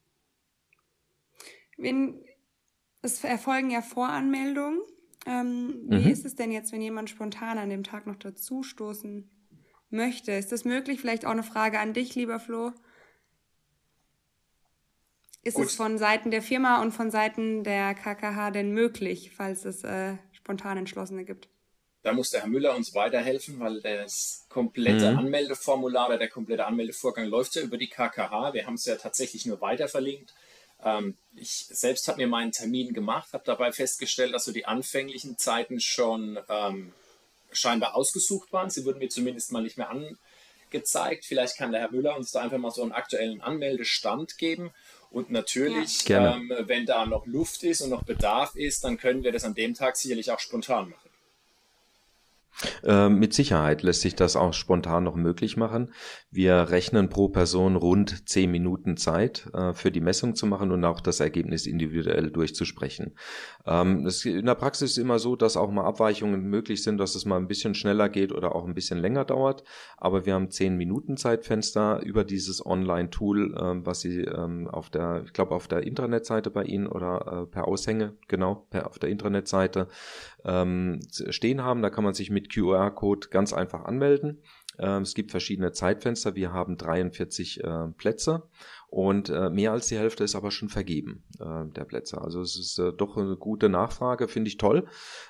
Wenn 1.78 2.22
es 3.02 3.22
erfolgen 3.22 3.70
ja 3.70 3.82
Voranmeldungen. 3.82 4.80
Ähm, 5.26 5.84
wie 5.88 6.04
mhm. 6.04 6.10
ist 6.10 6.24
es 6.24 6.34
denn 6.34 6.50
jetzt, 6.50 6.72
wenn 6.72 6.80
jemand 6.80 7.10
spontan 7.10 7.58
an 7.58 7.68
dem 7.68 7.84
Tag 7.84 8.06
noch 8.06 8.16
dazu 8.16 8.62
stoßen 8.62 9.30
möchte? 9.90 10.32
Ist 10.32 10.50
das 10.50 10.64
möglich? 10.64 11.00
Vielleicht 11.00 11.26
auch 11.26 11.30
eine 11.30 11.42
Frage 11.42 11.78
an 11.78 11.92
dich, 11.92 12.14
lieber 12.14 12.40
Flo. 12.40 12.72
Ist 15.44 15.54
Gut. 15.54 15.66
es 15.66 15.74
von 15.74 15.98
Seiten 15.98 16.30
der 16.30 16.42
Firma 16.42 16.80
und 16.82 16.92
von 16.92 17.10
Seiten 17.10 17.64
der 17.64 17.94
KKH 17.94 18.52
denn 18.52 18.72
möglich, 18.72 19.32
falls 19.34 19.64
es 19.64 19.82
äh, 19.82 20.16
spontan 20.32 20.78
Entschlossene 20.78 21.24
gibt? 21.24 21.48
Da 22.02 22.12
muss 22.12 22.30
der 22.30 22.40
Herr 22.40 22.48
Müller 22.48 22.76
uns 22.76 22.94
weiterhelfen, 22.94 23.60
weil 23.60 23.80
das 23.80 24.46
komplette 24.48 25.12
mhm. 25.12 25.18
Anmeldeformular 25.18 26.08
oder 26.08 26.18
der 26.18 26.28
komplette 26.28 26.66
Anmeldevorgang 26.66 27.26
läuft 27.26 27.54
ja 27.56 27.62
über 27.62 27.76
die 27.76 27.88
KKH. 27.88 28.54
Wir 28.54 28.66
haben 28.66 28.74
es 28.74 28.86
ja 28.86 28.96
tatsächlich 28.96 29.46
nur 29.46 29.60
weiter 29.60 29.88
verlinkt. 29.88 30.34
Ähm, 30.84 31.16
ich 31.34 31.66
selbst 31.70 32.08
habe 32.08 32.18
mir 32.18 32.26
meinen 32.26 32.52
Termin 32.52 32.92
gemacht, 32.92 33.32
habe 33.32 33.44
dabei 33.46 33.72
festgestellt, 33.72 34.34
dass 34.34 34.44
so 34.44 34.52
die 34.52 34.66
anfänglichen 34.66 35.38
Zeiten 35.38 35.80
schon 35.80 36.38
ähm, 36.48 36.92
scheinbar 37.52 37.94
ausgesucht 37.94 38.52
waren. 38.52 38.70
Sie 38.70 38.84
wurden 38.84 38.98
mir 38.98 39.08
zumindest 39.08 39.52
mal 39.52 39.62
nicht 39.62 39.78
mehr 39.78 39.90
angezeigt. 39.90 41.24
Vielleicht 41.24 41.56
kann 41.56 41.72
der 41.72 41.82
Herr 41.82 41.92
Müller 41.92 42.16
uns 42.16 42.32
da 42.32 42.40
einfach 42.42 42.58
mal 42.58 42.70
so 42.70 42.82
einen 42.82 42.92
aktuellen 42.92 43.40
Anmeldestand 43.40 44.38
geben. 44.38 44.72
Und 45.10 45.30
natürlich, 45.30 46.08
ja. 46.08 46.34
ähm, 46.34 46.52
wenn 46.60 46.86
da 46.86 47.04
noch 47.04 47.26
Luft 47.26 47.62
ist 47.64 47.82
und 47.82 47.90
noch 47.90 48.04
Bedarf 48.04 48.56
ist, 48.56 48.84
dann 48.84 48.96
können 48.96 49.22
wir 49.22 49.32
das 49.32 49.44
an 49.44 49.54
dem 49.54 49.74
Tag 49.74 49.96
sicherlich 49.96 50.30
auch 50.30 50.40
spontan 50.40 50.90
machen. 50.90 51.11
Äh, 52.84 53.08
mit 53.08 53.32
Sicherheit 53.32 53.82
lässt 53.82 54.02
sich 54.02 54.14
das 54.14 54.36
auch 54.36 54.52
spontan 54.52 55.04
noch 55.04 55.16
möglich 55.16 55.56
machen. 55.56 55.92
Wir 56.30 56.70
rechnen 56.70 57.08
pro 57.08 57.28
Person 57.28 57.76
rund 57.76 58.28
zehn 58.28 58.50
Minuten 58.50 58.96
Zeit 58.96 59.48
äh, 59.54 59.72
für 59.72 59.90
die 59.90 60.00
Messung 60.00 60.34
zu 60.34 60.46
machen 60.46 60.70
und 60.70 60.84
auch 60.84 61.00
das 61.00 61.20
Ergebnis 61.20 61.66
individuell 61.66 62.30
durchzusprechen. 62.30 63.16
Ähm, 63.66 64.06
es, 64.06 64.24
in 64.24 64.46
der 64.46 64.54
Praxis 64.54 64.92
ist 64.92 64.98
immer 64.98 65.18
so, 65.18 65.36
dass 65.36 65.56
auch 65.56 65.70
mal 65.70 65.84
Abweichungen 65.84 66.42
möglich 66.42 66.82
sind, 66.82 66.98
dass 66.98 67.14
es 67.14 67.24
mal 67.24 67.36
ein 67.36 67.48
bisschen 67.48 67.74
schneller 67.74 68.08
geht 68.08 68.32
oder 68.32 68.54
auch 68.54 68.66
ein 68.66 68.74
bisschen 68.74 68.98
länger 68.98 69.24
dauert. 69.24 69.64
Aber 69.96 70.26
wir 70.26 70.34
haben 70.34 70.50
zehn 70.50 70.76
Minuten 70.76 71.16
Zeitfenster 71.16 72.00
über 72.02 72.24
dieses 72.24 72.64
Online-Tool, 72.64 73.54
äh, 73.54 73.86
was 73.86 74.00
Sie 74.00 74.20
ähm, 74.20 74.68
auf 74.68 74.90
der, 74.90 75.22
ich 75.24 75.32
glaube 75.32 75.54
auf 75.54 75.68
der 75.68 75.82
Internetseite 75.86 76.50
bei 76.50 76.64
Ihnen 76.64 76.86
oder 76.86 77.42
äh, 77.42 77.46
per 77.46 77.68
Aushänge, 77.68 78.16
genau, 78.28 78.66
per, 78.70 78.86
auf 78.88 78.98
der 78.98 79.10
Internetseite 79.10 79.88
ähm, 80.44 81.00
stehen 81.10 81.62
haben. 81.62 81.82
Da 81.82 81.90
kann 81.90 82.04
man 82.04 82.14
sich 82.14 82.30
mit 82.30 82.52
QR-Code 82.52 83.28
ganz 83.30 83.52
einfach 83.52 83.84
anmelden. 83.84 84.42
Ähm, 84.78 85.02
es 85.02 85.14
gibt 85.14 85.30
verschiedene 85.30 85.72
Zeitfenster. 85.72 86.34
Wir 86.34 86.52
haben 86.52 86.76
43 86.76 87.62
äh, 87.62 87.88
Plätze 87.96 88.48
und 88.92 89.30
äh, 89.30 89.48
mehr 89.48 89.72
als 89.72 89.86
die 89.86 89.96
Hälfte 89.96 90.22
ist 90.22 90.34
aber 90.34 90.50
schon 90.50 90.68
vergeben 90.68 91.24
äh, 91.40 91.64
der 91.74 91.84
Plätze. 91.84 92.20
Also 92.20 92.42
es 92.42 92.58
ist 92.58 92.78
äh, 92.78 92.92
doch 92.92 93.16
eine 93.16 93.36
gute 93.36 93.70
Nachfrage, 93.70 94.28
finde 94.28 94.48
ich 94.48 94.58
toll, 94.58 94.84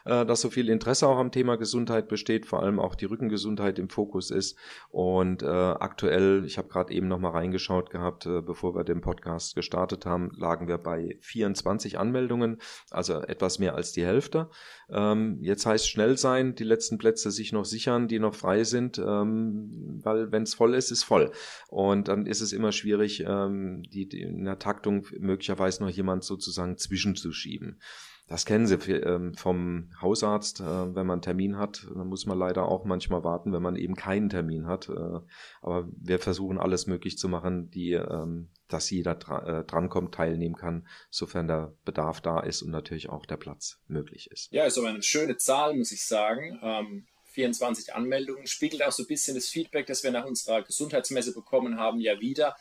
äh, 0.04 0.26
dass 0.26 0.40
so 0.40 0.50
viel 0.50 0.68
Interesse 0.68 1.06
auch 1.06 1.16
am 1.16 1.30
Thema 1.30 1.54
Gesundheit 1.54 2.08
besteht, 2.08 2.44
vor 2.44 2.60
allem 2.60 2.80
auch 2.80 2.96
die 2.96 3.04
Rückengesundheit 3.04 3.78
im 3.78 3.88
Fokus 3.88 4.32
ist. 4.32 4.58
Und 4.90 5.44
äh, 5.44 5.46
aktuell, 5.46 6.42
ich 6.44 6.58
habe 6.58 6.66
gerade 6.66 6.92
eben 6.92 7.06
noch 7.06 7.20
mal 7.20 7.30
reingeschaut 7.30 7.90
gehabt, 7.90 8.26
äh, 8.26 8.40
bevor 8.40 8.74
wir 8.74 8.82
den 8.82 9.00
Podcast 9.00 9.54
gestartet 9.54 10.06
haben, 10.06 10.32
lagen 10.36 10.66
wir 10.66 10.78
bei 10.78 11.16
24 11.20 12.00
Anmeldungen, 12.00 12.58
also 12.90 13.20
etwas 13.20 13.60
mehr 13.60 13.76
als 13.76 13.92
die 13.92 14.04
Hälfte. 14.04 14.50
Ähm, 14.90 15.38
jetzt 15.40 15.66
heißt 15.66 15.88
schnell 15.88 16.18
sein, 16.18 16.56
die 16.56 16.64
letzten 16.64 16.98
Plätze 16.98 17.30
sich 17.30 17.52
noch 17.52 17.64
sichern, 17.64 18.08
die 18.08 18.18
noch 18.18 18.34
frei 18.34 18.64
sind, 18.64 18.98
ähm, 18.98 20.00
weil 20.02 20.32
wenn 20.32 20.42
es 20.42 20.54
voll 20.54 20.74
ist, 20.74 20.90
ist 20.90 21.04
voll. 21.04 21.30
Und 21.68 22.08
dann 22.08 22.26
ist 22.26 22.40
es 22.40 22.52
immer 22.52 22.72
schwierig. 22.72 23.24
Ähm, 23.24 23.51
ähm, 23.52 23.82
die, 23.82 24.08
die 24.08 24.22
in 24.22 24.44
der 24.44 24.58
Taktung 24.58 25.06
möglicherweise 25.18 25.82
noch 25.82 25.90
jemand 25.90 26.24
sozusagen 26.24 26.76
zwischenzuschieben. 26.76 27.78
Das 28.28 28.46
kennen 28.46 28.66
Sie 28.66 28.76
ähm, 28.92 29.34
vom 29.34 29.90
Hausarzt, 30.00 30.60
äh, 30.60 30.64
wenn 30.64 31.06
man 31.06 31.16
einen 31.16 31.22
Termin 31.22 31.58
hat, 31.58 31.86
dann 31.94 32.06
muss 32.06 32.24
man 32.24 32.38
leider 32.38 32.66
auch 32.66 32.84
manchmal 32.84 33.24
warten, 33.24 33.52
wenn 33.52 33.62
man 33.62 33.76
eben 33.76 33.94
keinen 33.94 34.30
Termin 34.30 34.66
hat. 34.66 34.88
Äh, 34.88 35.20
aber 35.60 35.88
wir 35.96 36.18
versuchen 36.18 36.58
alles 36.58 36.86
möglich 36.86 37.18
zu 37.18 37.28
machen, 37.28 37.70
die, 37.70 37.92
ähm, 37.92 38.48
dass 38.68 38.88
jeder 38.88 39.12
äh, 39.12 39.64
drankommt, 39.64 40.14
teilnehmen 40.14 40.56
kann, 40.56 40.86
sofern 41.10 41.48
der 41.48 41.74
Bedarf 41.84 42.20
da 42.20 42.40
ist 42.40 42.62
und 42.62 42.70
natürlich 42.70 43.10
auch 43.10 43.26
der 43.26 43.36
Platz 43.36 43.80
möglich 43.86 44.30
ist. 44.30 44.50
Ja, 44.52 44.64
ist 44.64 44.78
aber 44.78 44.88
eine 44.88 45.02
schöne 45.02 45.36
Zahl, 45.36 45.76
muss 45.76 45.92
ich 45.92 46.06
sagen. 46.06 46.58
24 47.32 47.94
Anmeldungen 47.94 48.46
spiegelt 48.46 48.82
auch 48.82 48.92
so 48.92 49.02
ein 49.02 49.08
bisschen 49.08 49.34
das 49.34 49.48
Feedback, 49.48 49.86
das 49.86 50.04
wir 50.04 50.10
nach 50.10 50.24
unserer 50.24 50.62
Gesundheitsmesse 50.62 51.32
bekommen 51.34 51.78
haben, 51.78 51.98
ja 52.00 52.20
wieder 52.20 52.56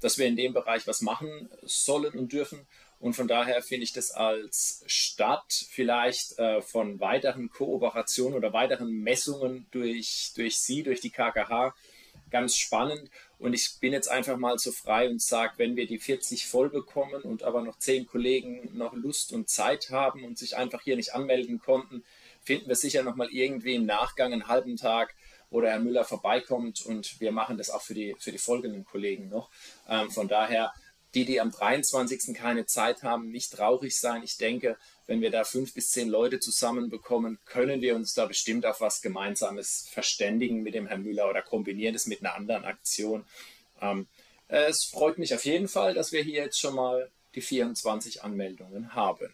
dass 0.00 0.18
wir 0.18 0.26
in 0.26 0.36
dem 0.36 0.52
Bereich 0.52 0.86
was 0.86 1.00
machen 1.02 1.48
sollen 1.62 2.14
und 2.14 2.32
dürfen. 2.32 2.66
Und 2.98 3.14
von 3.14 3.28
daher 3.28 3.62
finde 3.62 3.84
ich 3.84 3.92
das 3.92 4.10
als 4.10 4.82
Stadt 4.86 5.52
vielleicht 5.70 6.38
äh, 6.38 6.62
von 6.62 6.98
weiteren 6.98 7.50
Kooperationen 7.50 8.36
oder 8.36 8.52
weiteren 8.52 8.90
Messungen 8.90 9.66
durch, 9.70 10.32
durch 10.34 10.58
Sie, 10.58 10.82
durch 10.82 11.00
die 11.00 11.10
KKH 11.10 11.74
ganz 12.30 12.56
spannend. 12.56 13.10
Und 13.38 13.52
ich 13.52 13.78
bin 13.80 13.92
jetzt 13.92 14.10
einfach 14.10 14.36
mal 14.36 14.58
so 14.58 14.72
frei 14.72 15.08
und 15.08 15.20
sage, 15.20 15.54
wenn 15.58 15.76
wir 15.76 15.86
die 15.86 15.98
40 15.98 16.46
voll 16.46 16.70
bekommen 16.70 17.22
und 17.22 17.42
aber 17.42 17.62
noch 17.62 17.78
10 17.78 18.06
Kollegen 18.06 18.70
noch 18.76 18.94
Lust 18.94 19.32
und 19.32 19.48
Zeit 19.48 19.90
haben 19.90 20.24
und 20.24 20.38
sich 20.38 20.56
einfach 20.56 20.82
hier 20.82 20.96
nicht 20.96 21.14
anmelden 21.14 21.60
konnten, 21.60 22.02
finden 22.42 22.68
wir 22.68 22.76
sicher 22.76 23.02
nochmal 23.02 23.28
irgendwie 23.30 23.74
im 23.74 23.86
Nachgang 23.86 24.32
einen 24.32 24.48
halben 24.48 24.76
Tag 24.76 25.14
wo 25.50 25.60
der 25.60 25.72
Herr 25.72 25.80
Müller 25.80 26.04
vorbeikommt 26.04 26.84
und 26.84 27.20
wir 27.20 27.32
machen 27.32 27.58
das 27.58 27.70
auch 27.70 27.82
für 27.82 27.94
die, 27.94 28.16
für 28.18 28.32
die 28.32 28.38
folgenden 28.38 28.84
Kollegen 28.84 29.28
noch. 29.28 29.50
Ähm, 29.88 30.10
von 30.10 30.28
daher, 30.28 30.72
die, 31.14 31.24
die 31.24 31.40
am 31.40 31.50
23. 31.50 32.34
keine 32.34 32.66
Zeit 32.66 33.02
haben, 33.02 33.30
nicht 33.30 33.52
traurig 33.52 33.98
sein. 33.98 34.22
Ich 34.22 34.36
denke, 34.36 34.76
wenn 35.06 35.20
wir 35.20 35.30
da 35.30 35.44
fünf 35.44 35.72
bis 35.72 35.90
zehn 35.90 36.08
Leute 36.08 36.40
zusammenbekommen, 36.40 37.38
können 37.46 37.80
wir 37.80 37.94
uns 37.94 38.12
da 38.14 38.26
bestimmt 38.26 38.66
auf 38.66 38.80
was 38.80 39.00
Gemeinsames 39.02 39.88
verständigen 39.90 40.62
mit 40.62 40.74
dem 40.74 40.86
Herrn 40.86 41.02
Müller 41.02 41.30
oder 41.30 41.42
kombinieren 41.42 41.94
es 41.94 42.06
mit 42.06 42.20
einer 42.20 42.34
anderen 42.34 42.64
Aktion. 42.64 43.24
Ähm, 43.80 44.06
es 44.48 44.84
freut 44.84 45.18
mich 45.18 45.34
auf 45.34 45.44
jeden 45.44 45.68
Fall, 45.68 45.94
dass 45.94 46.12
wir 46.12 46.22
hier 46.22 46.42
jetzt 46.42 46.60
schon 46.60 46.74
mal 46.74 47.10
die 47.34 47.40
24 47.40 48.22
Anmeldungen 48.22 48.94
haben. 48.94 49.32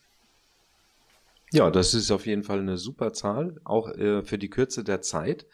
Ja, 1.53 1.71
das 1.71 1.93
ist 1.93 2.11
auf 2.11 2.27
jeden 2.27 2.45
Fall 2.45 2.61
eine 2.61 2.79
super 2.79 3.13
Zahl, 3.13 3.61
auch 3.65 3.91
äh, 3.91 4.23
für 4.23 4.39
die 4.39 4.49
Kürze 4.49 4.85
der 4.85 5.03
Zeit. 5.03 5.45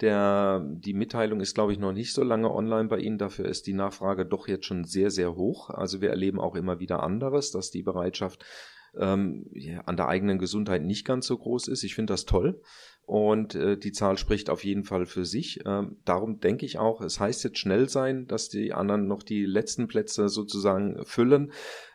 Der, 0.00 0.64
die 0.66 0.94
Mitteilung 0.94 1.40
ist, 1.40 1.54
glaube 1.54 1.72
ich, 1.72 1.78
noch 1.78 1.92
nicht 1.92 2.14
so 2.14 2.22
lange 2.22 2.52
online 2.52 2.88
bei 2.88 2.98
Ihnen. 2.98 3.18
Dafür 3.18 3.44
ist 3.46 3.66
die 3.66 3.74
Nachfrage 3.74 4.24
doch 4.24 4.48
jetzt 4.48 4.66
schon 4.66 4.84
sehr, 4.84 5.10
sehr 5.10 5.36
hoch. 5.36 5.70
Also 5.70 6.00
wir 6.00 6.10
erleben 6.10 6.40
auch 6.40 6.56
immer 6.56 6.80
wieder 6.80 7.02
anderes, 7.02 7.50
dass 7.50 7.70
die 7.70 7.82
Bereitschaft 7.82 8.44
ähm, 8.98 9.46
ja, 9.52 9.80
an 9.82 9.96
der 9.96 10.08
eigenen 10.08 10.38
Gesundheit 10.38 10.82
nicht 10.82 11.04
ganz 11.04 11.26
so 11.26 11.36
groß 11.36 11.68
ist. 11.68 11.84
Ich 11.84 11.94
finde 11.94 12.12
das 12.12 12.24
toll. 12.24 12.60
Und 13.04 13.54
äh, 13.56 13.76
die 13.76 13.92
Zahl 13.92 14.18
spricht 14.18 14.50
auf 14.50 14.64
jeden 14.64 14.84
Fall 14.84 15.04
für 15.04 15.24
sich. 15.24 15.60
Ähm, 15.66 15.96
darum 16.04 16.38
denke 16.38 16.64
ich 16.64 16.78
auch, 16.78 17.00
es 17.00 17.18
heißt 17.18 17.42
jetzt 17.44 17.58
schnell 17.58 17.88
sein, 17.88 18.26
dass 18.26 18.48
die 18.48 18.72
anderen 18.72 19.06
noch 19.06 19.22
die 19.22 19.44
letzten 19.44 19.88
Plätze 19.88 20.28
sozusagen 20.28 21.04
füllen. 21.04 21.52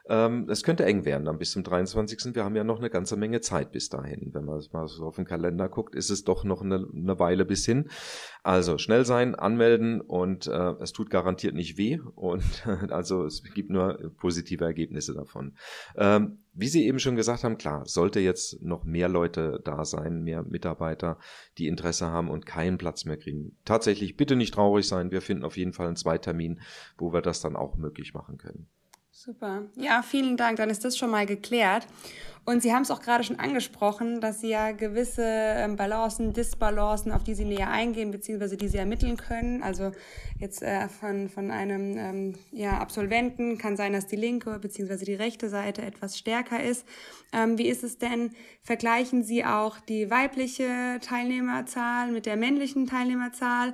Ähm, 0.07 0.47
es 0.49 0.63
könnte 0.63 0.85
eng 0.85 1.03
werden 1.03 1.25
dann 1.25 1.39
bis 1.39 1.51
zum 1.51 1.63
23. 1.63 2.35
Wir 2.35 2.43
haben 2.43 2.55
ja 2.55 2.63
noch 2.63 2.77
eine 2.77 2.91
ganze 2.91 3.17
Menge 3.17 3.41
Zeit 3.41 3.71
bis 3.71 3.89
dahin. 3.89 4.33
Wenn 4.33 4.45
man 4.45 4.63
mal 4.71 4.87
so 4.87 5.05
auf 5.05 5.15
den 5.15 5.25
Kalender 5.25 5.67
guckt, 5.67 5.95
ist 5.95 6.11
es 6.11 6.23
doch 6.23 6.43
noch 6.43 6.61
eine, 6.61 6.87
eine 6.93 7.19
Weile 7.19 7.45
bis 7.45 7.65
hin. 7.65 7.89
Also 8.43 8.77
schnell 8.77 9.05
sein, 9.05 9.33
anmelden 9.33 10.01
und 10.01 10.45
äh, 10.47 10.73
es 10.79 10.93
tut 10.93 11.09
garantiert 11.09 11.55
nicht 11.55 11.77
weh 11.77 11.99
und 12.15 12.67
also 12.91 13.25
es 13.25 13.43
gibt 13.55 13.71
nur 13.71 14.11
positive 14.17 14.63
Ergebnisse 14.63 15.15
davon. 15.15 15.55
Ähm, 15.95 16.39
wie 16.53 16.67
Sie 16.67 16.85
eben 16.85 16.99
schon 16.99 17.15
gesagt 17.15 17.43
haben, 17.43 17.57
klar, 17.57 17.85
sollte 17.85 18.19
jetzt 18.19 18.61
noch 18.61 18.85
mehr 18.85 19.09
Leute 19.09 19.59
da 19.65 19.83
sein, 19.83 20.23
mehr 20.23 20.43
Mitarbeiter, 20.43 21.17
die 21.57 21.67
Interesse 21.67 22.05
haben 22.05 22.29
und 22.29 22.45
keinen 22.45 22.77
Platz 22.77 23.05
mehr 23.05 23.17
kriegen. 23.17 23.57
Tatsächlich 23.65 24.15
bitte 24.15 24.35
nicht 24.35 24.53
traurig 24.53 24.87
sein. 24.87 25.11
Wir 25.11 25.21
finden 25.21 25.43
auf 25.43 25.57
jeden 25.57 25.73
Fall 25.73 25.87
einen 25.87 25.97
Zweitermin, 25.97 26.61
wo 26.97 27.11
wir 27.11 27.21
das 27.21 27.41
dann 27.41 27.57
auch 27.57 27.75
möglich 27.75 28.13
machen 28.13 28.37
können. 28.37 28.67
Super. 29.25 29.63
Ja, 29.75 30.03
vielen 30.03 30.37
Dank. 30.37 30.57
Dann 30.57 30.69
ist 30.69 30.85
das 30.85 30.97
schon 30.97 31.09
mal 31.09 31.25
geklärt. 31.25 31.87
Und 32.47 32.61
Sie 32.61 32.71
haben 32.71 32.83
es 32.83 32.91
auch 32.91 33.01
gerade 33.01 33.23
schon 33.23 33.39
angesprochen, 33.39 34.21
dass 34.21 34.39
Sie 34.39 34.49
ja 34.49 34.71
gewisse 34.71 35.23
ähm, 35.25 35.77
Balancen, 35.77 36.31
Disbalancen, 36.31 37.11
auf 37.11 37.23
die 37.23 37.33
Sie 37.33 37.43
näher 37.43 37.71
eingehen, 37.71 38.11
beziehungsweise 38.11 38.55
die 38.55 38.67
Sie 38.67 38.77
ermitteln 38.77 39.17
können. 39.17 39.63
Also 39.63 39.93
jetzt 40.39 40.61
äh, 40.61 40.87
von, 40.87 41.27
von 41.27 41.49
einem 41.49 41.97
ähm, 41.97 42.33
ja, 42.51 42.77
Absolventen 42.77 43.57
kann 43.57 43.75
sein, 43.75 43.93
dass 43.93 44.05
die 44.05 44.15
linke 44.15 44.59
beziehungsweise 44.59 45.05
die 45.05 45.15
rechte 45.15 45.49
Seite 45.49 45.81
etwas 45.81 46.19
stärker 46.19 46.63
ist. 46.63 46.85
Ähm, 47.33 47.57
wie 47.57 47.67
ist 47.67 47.83
es 47.83 47.97
denn? 47.97 48.29
Vergleichen 48.61 49.23
Sie 49.23 49.43
auch 49.43 49.79
die 49.79 50.11
weibliche 50.11 50.99
Teilnehmerzahl 51.01 52.11
mit 52.11 52.27
der 52.27 52.35
männlichen 52.35 52.85
Teilnehmerzahl? 52.85 53.71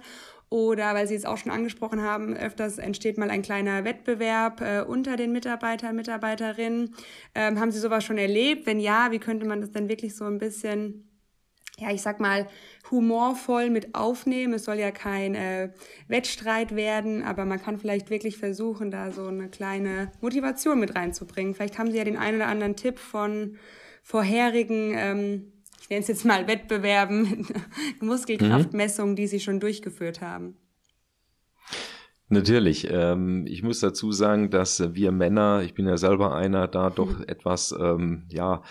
Oder, 0.52 0.94
weil 0.94 1.08
Sie 1.08 1.16
es 1.16 1.24
auch 1.24 1.38
schon 1.38 1.50
angesprochen 1.50 2.02
haben, 2.02 2.36
öfters 2.36 2.78
entsteht 2.78 3.18
mal 3.18 3.30
ein 3.30 3.42
kleiner 3.42 3.86
Wettbewerb 3.86 4.60
äh, 4.60 4.82
unter 4.82 5.16
den 5.16 5.32
Mitarbeitern, 5.32 5.96
Mitarbeiterinnen. 5.96 6.94
Ähm, 7.34 7.58
haben 7.58 7.72
Sie 7.72 7.80
sowas 7.80 8.04
schon 8.04 8.18
erlebt? 8.18 8.66
Wenn 8.66 8.82
ja, 8.82 9.12
wie 9.12 9.20
könnte 9.20 9.46
man 9.46 9.62
das 9.62 9.72
denn 9.72 9.88
wirklich 9.88 10.14
so 10.14 10.26
ein 10.26 10.40
bisschen, 10.40 11.10
ja, 11.78 11.90
ich 11.92 12.02
sag 12.02 12.20
mal, 12.20 12.50
humorvoll 12.92 13.70
mit 13.70 13.96
aufnehmen? 13.96 14.56
Es 14.56 14.66
soll 14.66 14.76
ja 14.76 14.92
kein 14.92 15.36
äh, 15.36 15.70
Wettstreit 16.10 16.76
werden, 16.76 17.24
aber 17.24 17.46
man 17.46 17.62
kann 17.62 17.80
vielleicht 17.80 18.10
wirklich 18.10 18.38
versuchen, 18.38 18.92
da 18.92 19.10
so 19.12 19.28
eine 19.28 19.48
kleine 19.48 20.12
Motivation 20.20 20.82
mit 20.82 20.96
reinzubringen. 20.98 21.56
Vielleicht 21.56 21.80
haben 21.80 21.92
Sie 21.92 21.98
ja 21.98 22.04
den 22.04 22.18
einen 22.18 22.36
oder 22.36 22.48
anderen 22.48 22.76
Tipp 22.76 23.00
von 23.00 23.58
vorherigen 24.04 24.92
ähm, 24.98 25.51
nenne 25.90 26.02
es 26.02 26.08
jetzt 26.08 26.26
mal 26.26 26.48
Wettbewerben, 26.48 27.48
Muskelkraftmessungen, 28.00 29.16
die 29.16 29.28
Sie 29.28 29.40
schon 29.40 29.60
durchgeführt 29.60 30.22
haben? 30.22 30.56
Natürlich. 32.32 32.88
Ähm, 32.90 33.46
ich 33.46 33.62
muss 33.62 33.82
dazu 33.82 34.14
sagen, 34.14 34.50
dass 34.52 34.96
wir 34.96 35.12
Männer, 35.12 35.64
ich 35.64 35.74
bin 35.74 35.86
ja 35.86 35.98
selber 35.98 36.34
einer, 36.34 36.68
da 36.68 36.90
doch 36.90 37.20
mhm. 37.20 37.26
etwas, 37.28 37.76
ähm, 37.78 38.24
ja, 38.30 38.64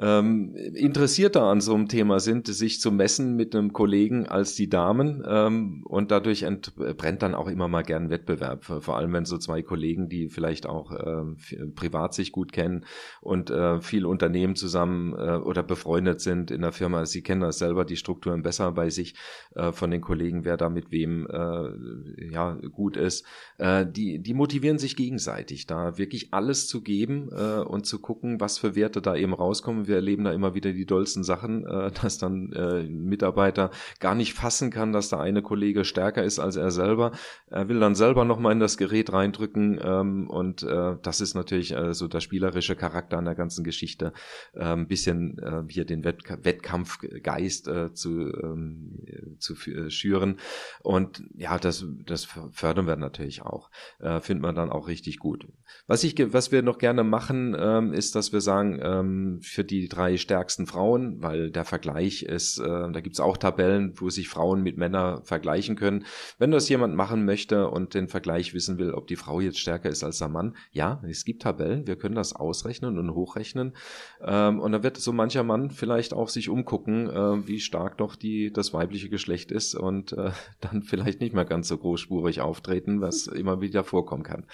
ähm, 0.00 0.54
interessierter 0.56 1.42
an 1.42 1.60
so 1.60 1.74
einem 1.74 1.88
Thema 1.88 2.18
sind, 2.18 2.46
sich 2.46 2.80
zu 2.80 2.90
messen 2.90 3.36
mit 3.36 3.54
einem 3.54 3.72
Kollegen 3.72 4.26
als 4.26 4.54
die 4.54 4.68
Damen. 4.68 5.22
Ähm, 5.26 5.84
und 5.86 6.10
dadurch 6.10 6.44
entbrennt 6.44 7.22
dann 7.22 7.34
auch 7.34 7.48
immer 7.48 7.68
mal 7.68 7.82
gern 7.82 8.08
Wettbewerb. 8.08 8.64
Vor 8.64 8.96
allem, 8.96 9.12
wenn 9.12 9.26
so 9.26 9.36
zwei 9.36 9.62
Kollegen, 9.62 10.08
die 10.08 10.28
vielleicht 10.28 10.66
auch 10.66 10.92
äh, 10.92 11.66
privat 11.74 12.14
sich 12.14 12.32
gut 12.32 12.52
kennen 12.52 12.86
und 13.20 13.50
äh, 13.50 13.80
viel 13.80 14.06
Unternehmen 14.06 14.56
zusammen 14.56 15.12
äh, 15.12 15.36
oder 15.36 15.62
befreundet 15.62 16.20
sind 16.20 16.50
in 16.50 16.62
der 16.62 16.72
Firma. 16.72 17.04
Sie 17.04 17.22
kennen 17.22 17.42
das 17.42 17.58
selber, 17.58 17.84
die 17.84 17.96
Strukturen 17.96 18.42
besser 18.42 18.72
bei 18.72 18.88
sich 18.88 19.14
äh, 19.54 19.72
von 19.72 19.90
den 19.90 20.00
Kollegen, 20.00 20.44
wer 20.44 20.56
da 20.56 20.70
mit 20.70 20.90
wem 20.90 21.26
äh, 21.26 22.30
ja 22.32 22.52
gut 22.72 22.96
ist. 22.96 23.26
Äh, 23.58 23.86
die, 23.86 24.20
die 24.20 24.34
motivieren 24.34 24.78
sich 24.78 24.96
gegenseitig, 24.96 25.66
da 25.66 25.98
wirklich 25.98 26.32
alles 26.32 26.66
zu 26.66 26.82
geben 26.82 27.28
äh, 27.30 27.60
und 27.60 27.84
zu 27.84 28.00
gucken, 28.00 28.40
was 28.40 28.58
für 28.58 28.74
Werte 28.74 29.02
da 29.02 29.14
eben 29.16 29.34
rauskommen 29.34 29.81
wir 29.86 29.96
erleben 29.96 30.24
da 30.24 30.32
immer 30.32 30.54
wieder 30.54 30.72
die 30.72 30.86
dollsten 30.86 31.24
Sachen, 31.24 31.66
äh, 31.66 31.90
dass 32.02 32.18
dann 32.18 32.52
äh, 32.52 32.82
Mitarbeiter 32.84 33.70
gar 34.00 34.14
nicht 34.14 34.34
fassen 34.34 34.70
kann, 34.70 34.92
dass 34.92 35.08
der 35.08 35.20
eine 35.20 35.42
Kollege 35.42 35.84
stärker 35.84 36.22
ist 36.22 36.38
als 36.38 36.56
er 36.56 36.70
selber. 36.70 37.12
Er 37.46 37.68
will 37.68 37.80
dann 37.80 37.94
selber 37.94 38.24
nochmal 38.24 38.52
in 38.52 38.60
das 38.60 38.76
Gerät 38.76 39.12
reindrücken 39.12 39.80
ähm, 39.82 40.28
und 40.28 40.62
äh, 40.62 40.96
das 41.02 41.20
ist 41.20 41.34
natürlich 41.34 41.72
äh, 41.72 41.94
so 41.94 42.08
der 42.08 42.20
spielerische 42.20 42.76
Charakter 42.76 43.18
an 43.18 43.24
der 43.24 43.34
ganzen 43.34 43.64
Geschichte. 43.64 44.12
Äh, 44.54 44.64
ein 44.64 44.88
bisschen 44.88 45.38
äh, 45.38 45.62
hier 45.68 45.84
den 45.84 46.04
Wett 46.04 46.22
Wettkampfgeist 46.42 47.68
äh, 47.68 47.92
zu, 47.92 48.10
ähm, 48.42 49.36
zu 49.38 49.54
äh, 49.70 49.90
schüren 49.90 50.38
und 50.80 51.22
ja, 51.34 51.58
das, 51.58 51.84
das 52.06 52.28
fördern 52.52 52.86
wir 52.86 52.96
natürlich 52.96 53.42
auch. 53.42 53.70
Äh, 54.00 54.20
findet 54.20 54.42
man 54.42 54.54
dann 54.54 54.70
auch 54.70 54.88
richtig 54.88 55.18
gut. 55.18 55.46
Was 55.86 56.04
ich, 56.04 56.14
was 56.32 56.52
wir 56.52 56.62
noch 56.62 56.78
gerne 56.78 57.04
machen, 57.04 57.56
ähm, 57.58 57.92
ist, 57.92 58.14
dass 58.14 58.32
wir 58.32 58.40
sagen, 58.40 58.78
ähm, 58.82 59.40
für 59.42 59.64
die 59.64 59.71
drei 59.88 60.16
stärksten 60.16 60.66
Frauen, 60.66 61.22
weil 61.22 61.50
der 61.50 61.64
Vergleich 61.64 62.22
ist, 62.22 62.58
äh, 62.58 62.64
da 62.92 63.00
gibt's 63.00 63.20
auch 63.20 63.36
Tabellen, 63.36 63.94
wo 63.96 64.10
sich 64.10 64.28
Frauen 64.28 64.62
mit 64.62 64.76
Männern 64.76 65.22
vergleichen 65.24 65.76
können. 65.76 66.04
Wenn 66.38 66.50
das 66.50 66.68
jemand 66.68 66.94
machen 66.94 67.24
möchte 67.24 67.68
und 67.68 67.94
den 67.94 68.08
Vergleich 68.08 68.54
wissen 68.54 68.78
will, 68.78 68.92
ob 68.92 69.06
die 69.06 69.16
Frau 69.16 69.40
jetzt 69.40 69.58
stärker 69.58 69.88
ist 69.88 70.04
als 70.04 70.18
der 70.18 70.28
Mann, 70.28 70.56
ja, 70.70 71.02
es 71.08 71.24
gibt 71.24 71.42
Tabellen, 71.42 71.86
wir 71.86 71.96
können 71.96 72.14
das 72.14 72.34
ausrechnen 72.34 72.98
und 72.98 73.14
hochrechnen. 73.14 73.74
Ähm, 74.22 74.60
und 74.60 74.72
da 74.72 74.82
wird 74.82 74.96
so 74.96 75.12
mancher 75.12 75.42
Mann 75.42 75.70
vielleicht 75.70 76.14
auch 76.14 76.28
sich 76.28 76.48
umgucken, 76.48 77.10
äh, 77.10 77.46
wie 77.46 77.60
stark 77.60 77.98
doch 77.98 78.16
die, 78.16 78.52
das 78.52 78.72
weibliche 78.72 79.08
Geschlecht 79.08 79.50
ist 79.50 79.74
und 79.74 80.12
äh, 80.12 80.30
dann 80.60 80.82
vielleicht 80.82 81.20
nicht 81.20 81.34
mehr 81.34 81.44
ganz 81.44 81.68
so 81.68 81.78
großspurig 81.78 82.40
auftreten, 82.40 83.00
was 83.00 83.26
immer 83.26 83.60
wieder 83.60 83.84
vorkommen 83.84 84.22
kann. 84.22 84.46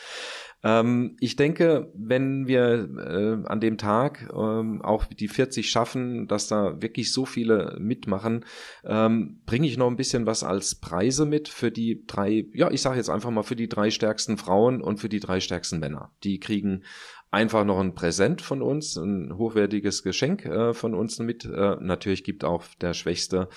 Ähm, 0.64 1.16
ich 1.20 1.36
denke, 1.36 1.92
wenn 1.94 2.48
wir 2.48 2.88
äh, 2.98 3.48
an 3.48 3.60
dem 3.60 3.78
Tag 3.78 4.28
ähm, 4.32 4.82
auch 4.82 5.04
die 5.04 5.28
40 5.28 5.70
schaffen, 5.70 6.26
dass 6.26 6.48
da 6.48 6.82
wirklich 6.82 7.12
so 7.12 7.24
viele 7.24 7.76
mitmachen, 7.78 8.44
ähm, 8.84 9.40
bringe 9.46 9.66
ich 9.66 9.76
noch 9.76 9.88
ein 9.88 9.96
bisschen 9.96 10.26
was 10.26 10.42
als 10.42 10.74
Preise 10.74 11.26
mit 11.26 11.48
für 11.48 11.70
die 11.70 12.04
drei, 12.06 12.46
ja, 12.52 12.70
ich 12.70 12.82
sage 12.82 12.96
jetzt 12.96 13.10
einfach 13.10 13.30
mal 13.30 13.44
für 13.44 13.56
die 13.56 13.68
drei 13.68 13.90
stärksten 13.90 14.36
Frauen 14.36 14.82
und 14.82 14.98
für 14.98 15.08
die 15.08 15.20
drei 15.20 15.40
stärksten 15.40 15.78
Männer. 15.78 16.12
Die 16.24 16.40
kriegen 16.40 16.82
einfach 17.30 17.64
noch 17.64 17.78
ein 17.78 17.94
Präsent 17.94 18.42
von 18.42 18.62
uns, 18.62 18.96
ein 18.96 19.36
hochwertiges 19.36 20.02
Geschenk 20.02 20.44
äh, 20.44 20.74
von 20.74 20.94
uns 20.94 21.18
mit. 21.18 21.44
Äh, 21.44 21.76
natürlich 21.80 22.24
gibt 22.24 22.44
auch 22.44 22.64
der 22.80 22.94
Schwächste 22.94 23.48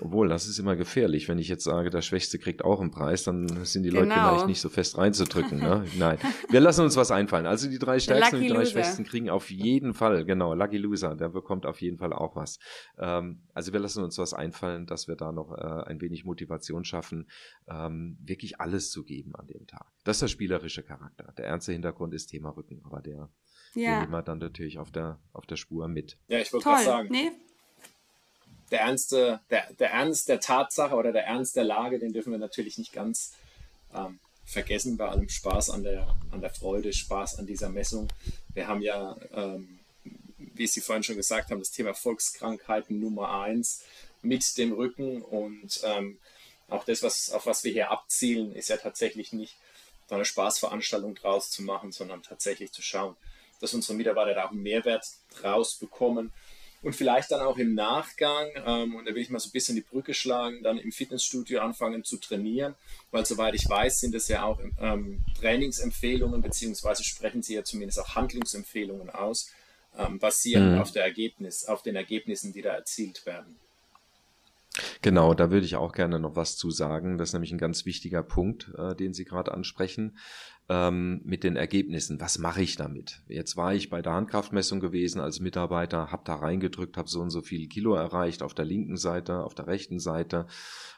obwohl, 0.00 0.28
das 0.28 0.46
ist 0.46 0.58
immer 0.58 0.74
gefährlich. 0.74 1.28
Wenn 1.28 1.38
ich 1.38 1.48
jetzt 1.48 1.64
sage, 1.64 1.90
der 1.90 2.02
Schwächste 2.02 2.38
kriegt 2.38 2.64
auch 2.64 2.80
einen 2.80 2.90
Preis, 2.90 3.22
dann 3.22 3.46
sind 3.64 3.84
die 3.84 3.90
genau. 3.90 4.02
Leute 4.02 4.14
vielleicht 4.14 4.46
nicht 4.48 4.60
so 4.60 4.68
fest 4.68 4.98
reinzudrücken. 4.98 5.58
Ne? 5.58 5.84
Nein, 5.96 6.18
wir 6.50 6.60
lassen 6.60 6.82
uns 6.82 6.96
was 6.96 7.10
einfallen. 7.10 7.46
Also 7.46 7.68
die 7.68 7.78
drei 7.78 8.00
Stärksten 8.00 8.36
und 8.36 8.42
die 8.42 8.48
drei 8.48 8.58
Loser. 8.58 8.70
Schwächsten 8.72 9.04
kriegen 9.04 9.30
auf 9.30 9.50
jeden 9.50 9.94
Fall, 9.94 10.24
genau, 10.24 10.54
Lucky 10.54 10.78
Loser, 10.78 11.14
der 11.14 11.28
bekommt 11.28 11.64
auf 11.64 11.80
jeden 11.80 11.98
Fall 11.98 12.12
auch 12.12 12.34
was. 12.34 12.58
Ähm, 12.98 13.42
also 13.52 13.72
wir 13.72 13.80
lassen 13.80 14.02
uns 14.02 14.18
was 14.18 14.34
einfallen, 14.34 14.86
dass 14.86 15.06
wir 15.06 15.16
da 15.16 15.30
noch 15.30 15.52
äh, 15.52 15.88
ein 15.88 16.00
wenig 16.00 16.24
Motivation 16.24 16.84
schaffen, 16.84 17.28
ähm, 17.68 18.18
wirklich 18.20 18.60
alles 18.60 18.90
zu 18.90 19.04
geben 19.04 19.34
an 19.36 19.46
dem 19.46 19.66
Tag. 19.66 19.86
Das 20.02 20.16
ist 20.16 20.22
der 20.22 20.28
spielerische 20.28 20.82
Charakter. 20.82 21.32
Der 21.38 21.46
ernste 21.46 21.72
Hintergrund 21.72 22.14
ist 22.14 22.26
Thema 22.26 22.50
Rücken, 22.50 22.80
aber 22.84 23.00
der 23.00 23.30
ja. 23.74 24.00
nehmen 24.00 24.12
wir 24.12 24.22
dann 24.22 24.38
natürlich 24.38 24.78
auf 24.78 24.90
der, 24.90 25.20
auf 25.32 25.46
der 25.46 25.56
Spur 25.56 25.88
mit. 25.88 26.18
Ja, 26.28 26.38
ich 26.40 26.52
wollte 26.52 26.68
gerade 26.68 26.84
sagen. 26.84 27.08
Nee, 27.10 27.30
der, 28.74 28.80
Ernste, 28.80 29.40
der, 29.50 29.72
der 29.74 29.92
Ernst 29.92 30.28
der 30.28 30.40
Tatsache 30.40 30.96
oder 30.96 31.12
der 31.12 31.26
Ernst 31.26 31.54
der 31.54 31.62
Lage, 31.62 32.00
den 32.00 32.12
dürfen 32.12 32.32
wir 32.32 32.40
natürlich 32.40 32.76
nicht 32.76 32.92
ganz 32.92 33.32
ähm, 33.94 34.18
vergessen 34.44 34.96
bei 34.96 35.08
allem 35.08 35.28
Spaß 35.28 35.70
an 35.70 35.84
der, 35.84 36.12
an 36.32 36.40
der 36.40 36.50
Freude, 36.50 36.92
Spaß 36.92 37.38
an 37.38 37.46
dieser 37.46 37.68
Messung. 37.68 38.08
Wir 38.52 38.66
haben 38.66 38.82
ja, 38.82 39.16
ähm, 39.32 39.78
wie 40.38 40.66
Sie 40.66 40.80
vorhin 40.80 41.04
schon 41.04 41.14
gesagt 41.14 41.52
haben, 41.52 41.60
das 41.60 41.70
Thema 41.70 41.94
Volkskrankheiten 41.94 42.98
Nummer 42.98 43.42
eins 43.42 43.84
mit 44.22 44.58
dem 44.58 44.72
Rücken 44.72 45.22
und 45.22 45.80
ähm, 45.84 46.18
auch 46.68 46.82
das, 46.82 47.04
was, 47.04 47.30
auf 47.30 47.46
was 47.46 47.62
wir 47.62 47.70
hier 47.70 47.92
abzielen, 47.92 48.56
ist 48.56 48.70
ja 48.70 48.76
tatsächlich 48.76 49.32
nicht 49.32 49.56
da 50.08 50.16
eine 50.16 50.24
Spaßveranstaltung 50.24 51.14
draus 51.14 51.52
zu 51.52 51.62
machen, 51.62 51.92
sondern 51.92 52.24
tatsächlich 52.24 52.72
zu 52.72 52.82
schauen, 52.82 53.14
dass 53.60 53.72
unsere 53.72 53.96
Mitarbeiter 53.96 54.34
da 54.34 54.46
auch 54.46 54.50
einen 54.50 54.64
Mehrwert 54.64 55.06
draus 55.38 55.76
bekommen 55.76 56.32
und 56.84 56.94
vielleicht 56.94 57.30
dann 57.30 57.40
auch 57.40 57.56
im 57.56 57.74
Nachgang, 57.74 58.48
ähm, 58.66 58.94
und 58.94 59.08
da 59.08 59.14
will 59.14 59.22
ich 59.22 59.30
mal 59.30 59.38
so 59.38 59.48
ein 59.48 59.52
bisschen 59.52 59.74
die 59.74 59.80
Brücke 59.80 60.12
schlagen, 60.12 60.62
dann 60.62 60.76
im 60.76 60.92
Fitnessstudio 60.92 61.60
anfangen 61.60 62.04
zu 62.04 62.18
trainieren, 62.18 62.74
weil 63.10 63.24
soweit 63.24 63.54
ich 63.54 63.68
weiß, 63.68 64.00
sind 64.00 64.14
es 64.14 64.28
ja 64.28 64.44
auch 64.44 64.60
ähm, 64.78 65.24
Trainingsempfehlungen, 65.40 66.42
beziehungsweise 66.42 67.02
sprechen 67.02 67.42
sie 67.42 67.54
ja 67.54 67.64
zumindest 67.64 68.00
auch 68.00 68.14
Handlungsempfehlungen 68.14 69.08
aus, 69.08 69.50
ähm, 69.96 70.18
basierend 70.18 70.72
mhm. 70.72 70.80
auf, 70.80 70.92
der 70.92 71.04
Ergebnis, 71.04 71.64
auf 71.64 71.82
den 71.82 71.96
Ergebnissen, 71.96 72.52
die 72.52 72.62
da 72.62 72.74
erzielt 72.74 73.24
werden. 73.24 73.56
Genau, 75.02 75.34
da 75.34 75.50
würde 75.50 75.64
ich 75.64 75.76
auch 75.76 75.92
gerne 75.92 76.18
noch 76.18 76.36
was 76.36 76.56
zu 76.56 76.70
sagen. 76.70 77.16
Das 77.16 77.30
ist 77.30 77.32
nämlich 77.32 77.52
ein 77.52 77.58
ganz 77.58 77.86
wichtiger 77.86 78.22
Punkt, 78.22 78.72
äh, 78.76 78.94
den 78.94 79.14
Sie 79.14 79.24
gerade 79.24 79.52
ansprechen, 79.52 80.18
ähm, 80.68 81.20
mit 81.24 81.44
den 81.44 81.56
Ergebnissen. 81.56 82.20
Was 82.20 82.38
mache 82.38 82.62
ich 82.62 82.76
damit? 82.76 83.22
Jetzt 83.28 83.56
war 83.56 83.74
ich 83.74 83.90
bei 83.90 84.00
der 84.00 84.14
Handkraftmessung 84.14 84.80
gewesen 84.80 85.20
als 85.20 85.40
Mitarbeiter, 85.40 86.10
habe 86.10 86.22
da 86.24 86.36
reingedrückt, 86.36 86.96
habe 86.96 87.08
so 87.08 87.20
und 87.20 87.30
so 87.30 87.42
viel 87.42 87.68
Kilo 87.68 87.94
erreicht 87.94 88.42
auf 88.42 88.54
der 88.54 88.64
linken 88.64 88.96
Seite, 88.96 89.44
auf 89.44 89.54
der 89.54 89.66
rechten 89.66 89.98
Seite, 89.98 90.46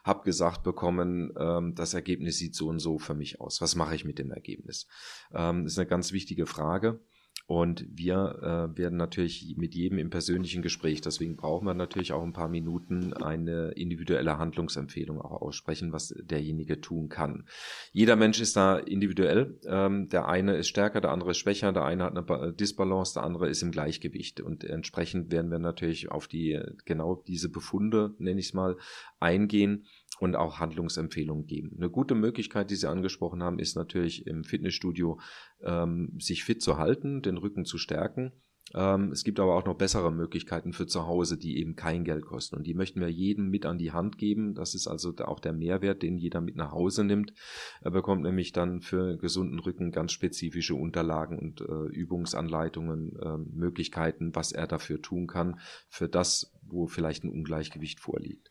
habe 0.05 0.23
gesagt 0.25 0.63
bekommen, 0.63 1.33
ähm, 1.39 1.75
das 1.75 1.95
Ergebnis 1.95 2.39
sieht 2.39 2.55
so 2.55 2.69
und 2.69 2.79
so 2.79 2.99
für 2.99 3.15
mich 3.15 3.41
aus. 3.41 3.61
Was 3.61 3.75
mache 3.75 3.97
ich 3.97 4.05
mit 4.05 4.19
dem 4.19 4.31
Ergebnis? 4.31 4.87
Ähm, 5.35 5.67
ist 5.67 5.79
eine 5.79 5.89
ganz 5.89 6.13
wichtige 6.13 6.47
Frage. 6.47 7.01
Und 7.47 7.87
wir 7.89 8.71
äh, 8.75 8.77
werden 8.77 8.99
natürlich 8.99 9.55
mit 9.57 9.77
jedem 9.77 9.99
im 9.99 10.11
persönlichen 10.11 10.63
Gespräch, 10.63 11.01
deswegen 11.01 11.37
brauchen 11.37 11.65
wir 11.65 11.75
natürlich 11.75 12.13
auch 12.13 12.25
ein 12.25 12.33
paar 12.33 12.49
Minuten, 12.49 13.13
eine 13.13 13.71
individuelle 13.71 14.37
Handlungsempfehlung 14.37 15.21
auch 15.21 15.43
aussprechen, 15.43 15.93
was 15.93 16.13
derjenige 16.21 16.81
tun 16.81 17.09
kann. 17.09 17.47
Jeder 17.93 18.17
Mensch 18.17 18.41
ist 18.41 18.57
da 18.57 18.79
individuell. 18.79 19.61
Ähm, 19.65 20.09
der 20.09 20.27
eine 20.27 20.57
ist 20.57 20.67
stärker, 20.69 21.01
der 21.01 21.13
andere 21.13 21.31
ist 21.31 21.39
schwächer, 21.39 21.73
der 21.73 21.85
eine 21.85 22.03
hat 22.03 22.17
eine 22.17 22.53
Disbalance, 22.53 23.15
der 23.15 23.23
andere 23.23 23.49
ist 23.49 23.63
im 23.63 23.71
Gleichgewicht. 23.71 24.41
Und 24.41 24.65
entsprechend 24.65 25.31
werden 25.31 25.51
wir 25.53 25.61
natürlich 25.61 26.11
auf 26.11 26.27
die 26.27 26.61
genau 26.85 27.23
diese 27.29 27.49
Befunde, 27.49 28.15
nenne 28.19 28.41
ich 28.41 28.47
es 28.47 28.55
mal, 28.55 28.77
eingehen 29.21 29.87
und 30.19 30.37
auch 30.37 30.59
Handlungsempfehlungen 30.61 31.47
geben. 31.47 31.73
Eine 31.77 31.91
gute 31.91 32.15
Möglichkeit, 32.15 32.71
die 32.71 32.77
Sie 32.77 32.89
angesprochen 32.89 33.43
haben, 33.43 33.59
ist 33.59 33.77
natürlich 33.77 34.27
im 34.27 34.45
Fitnessstudio 34.45 35.21
ähm, 35.63 36.17
sich 36.19 36.45
fit 36.45 36.63
zu 36.63 36.79
halten, 36.79 37.23
den 37.23 37.37
Rücken 37.37 37.65
zu 37.65 37.79
stärken. 37.79 38.33
Ähm, 38.75 39.13
es 39.13 39.23
gibt 39.23 39.39
aber 39.39 39.55
auch 39.55 39.65
noch 39.65 39.77
bessere 39.77 40.11
Möglichkeiten 40.11 40.73
für 40.73 40.87
zu 40.87 41.07
Hause, 41.07 41.39
die 41.39 41.59
eben 41.59 41.77
kein 41.77 42.05
Geld 42.05 42.25
kosten. 42.25 42.57
Und 42.57 42.67
die 42.67 42.75
möchten 42.75 43.01
wir 43.01 43.09
jedem 43.09 43.49
mit 43.49 43.65
an 43.65 43.79
die 43.79 43.93
Hand 43.93 44.19
geben. 44.19 44.55
Das 44.55 44.75
ist 44.75 44.89
also 44.89 45.15
auch 45.25 45.39
der 45.39 45.53
Mehrwert, 45.53 46.03
den 46.03 46.19
jeder 46.19 46.41
mit 46.41 46.57
nach 46.57 46.73
Hause 46.73 47.05
nimmt. 47.05 47.33
Er 47.81 47.93
bekommt 47.93 48.23
nämlich 48.23 48.53
dann 48.53 48.81
für 48.81 49.17
gesunden 49.19 49.61
Rücken 49.61 49.93
ganz 49.93 50.13
spezifische 50.13 50.75
Unterlagen 50.75 51.39
und 51.39 51.61
äh, 51.61 51.95
Übungsanleitungen, 51.95 53.17
äh, 53.21 53.39
Möglichkeiten, 53.39 54.35
was 54.35 54.51
er 54.51 54.67
dafür 54.67 55.01
tun 55.01 55.27
kann, 55.29 55.61
für 55.89 56.09
das, 56.09 56.53
wo 56.63 56.87
vielleicht 56.87 57.23
ein 57.23 57.31
Ungleichgewicht 57.31 58.01
vorliegt. 58.01 58.51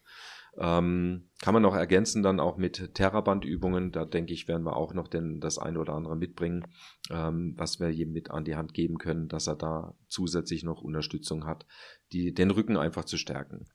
Ähm, 0.58 1.30
kann 1.42 1.54
man 1.54 1.64
noch 1.64 1.76
ergänzen 1.76 2.24
dann 2.24 2.40
auch 2.40 2.58
mit 2.58 2.94
Terrabandübungen. 2.94 3.92
Da 3.92 4.06
denke 4.06 4.34
ich, 4.34 4.48
werden 4.48 4.66
wir 4.66 4.78
auch 4.78 4.94
noch 4.94 5.08
denn 5.08 5.40
das 5.40 5.58
eine 5.58 5.80
oder 5.80 5.94
andere 5.94 6.16
mitbringen, 6.16 6.66
ähm, 7.10 7.54
was 7.58 7.80
wir 7.80 7.90
jedem 7.90 8.14
mit 8.14 8.32
an 8.32 8.46
die 8.46 8.56
Hand 8.56 8.74
geben 8.74 8.98
können, 8.98 9.28
dass 9.28 9.48
er 9.48 9.56
da 9.56 9.96
zusätzlich 10.08 10.64
noch 10.64 10.82
Unterstützung 10.82 11.46
hat, 11.46 11.66
die, 12.14 12.34
den 12.34 12.52
Rücken 12.52 12.78
einfach 12.78 13.06
zu 13.06 13.18
stärken. 13.18 13.66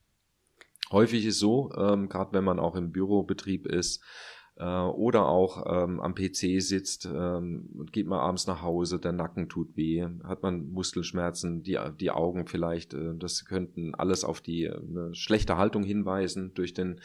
Häufig 0.91 1.25
ist 1.25 1.39
so, 1.39 1.71
ähm, 1.77 2.09
gerade 2.09 2.33
wenn 2.33 2.43
man 2.43 2.59
auch 2.59 2.75
im 2.75 2.91
Bürobetrieb 2.91 3.67
ist, 3.67 4.03
äh, 4.61 4.65
oder 4.65 5.27
auch 5.27 5.65
ähm, 5.65 5.99
am 5.99 6.13
PC 6.13 6.61
sitzt 6.61 7.09
ähm, 7.11 7.69
und 7.73 7.91
geht 7.91 8.05
mal 8.05 8.19
abends 8.19 8.45
nach 8.45 8.61
Hause, 8.61 8.99
der 8.99 9.11
Nacken 9.11 9.49
tut 9.49 9.75
weh, 9.75 10.05
hat 10.23 10.43
man 10.43 10.71
Muskelschmerzen, 10.71 11.63
die, 11.63 11.79
die 11.99 12.11
Augen 12.11 12.45
vielleicht, 12.45 12.93
äh, 12.93 13.15
das 13.17 13.45
könnten 13.45 13.95
alles 13.95 14.23
auf 14.23 14.39
die 14.39 14.65
äh, 14.65 15.13
schlechte 15.13 15.57
Haltung 15.57 15.83
hinweisen 15.83 16.53
durch, 16.53 16.75
den, 16.75 17.01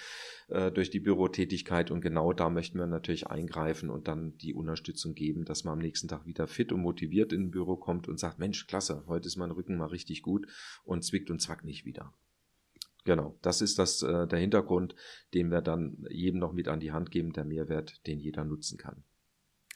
äh, 0.49 0.71
durch 0.71 0.91
die 0.91 1.01
Bürotätigkeit 1.01 1.91
und 1.91 2.03
genau 2.03 2.35
da 2.35 2.51
möchten 2.51 2.79
wir 2.79 2.87
natürlich 2.87 3.29
eingreifen 3.29 3.89
und 3.89 4.07
dann 4.07 4.37
die 4.37 4.53
Unterstützung 4.53 5.15
geben, 5.15 5.47
dass 5.47 5.65
man 5.65 5.73
am 5.73 5.79
nächsten 5.79 6.09
Tag 6.09 6.27
wieder 6.27 6.47
fit 6.47 6.73
und 6.73 6.83
motiviert 6.83 7.33
in 7.33 7.45
ein 7.45 7.51
Büro 7.51 7.77
kommt 7.77 8.07
und 8.07 8.21
sagt, 8.21 8.39
Mensch, 8.39 8.67
klasse, 8.67 9.03
heute 9.07 9.29
ist 9.29 9.37
mein 9.37 9.51
Rücken 9.51 9.79
mal 9.79 9.87
richtig 9.87 10.23
gut 10.23 10.47
und 10.85 11.05
zwickt 11.05 11.31
und 11.31 11.41
zwackt 11.41 11.65
nicht 11.65 11.87
wieder. 11.87 12.13
Genau, 13.07 13.39
das 13.41 13.61
ist 13.61 13.79
das, 13.79 14.03
äh, 14.03 14.27
der 14.27 14.41
Hintergrund, 14.41 14.97
den 15.33 15.51
wir 15.53 15.63
dann 15.63 16.05
jedem 16.11 16.41
noch 16.41 16.53
mit 16.53 16.67
an 16.67 16.81
die 16.81 16.91
Hand 16.91 17.13
geben, 17.13 17.33
der 17.33 17.45
Mehrwert, 17.45 18.05
den 18.09 18.19
jeder 18.19 18.45
nutzen 18.45 18.79
kann. 18.79 19.05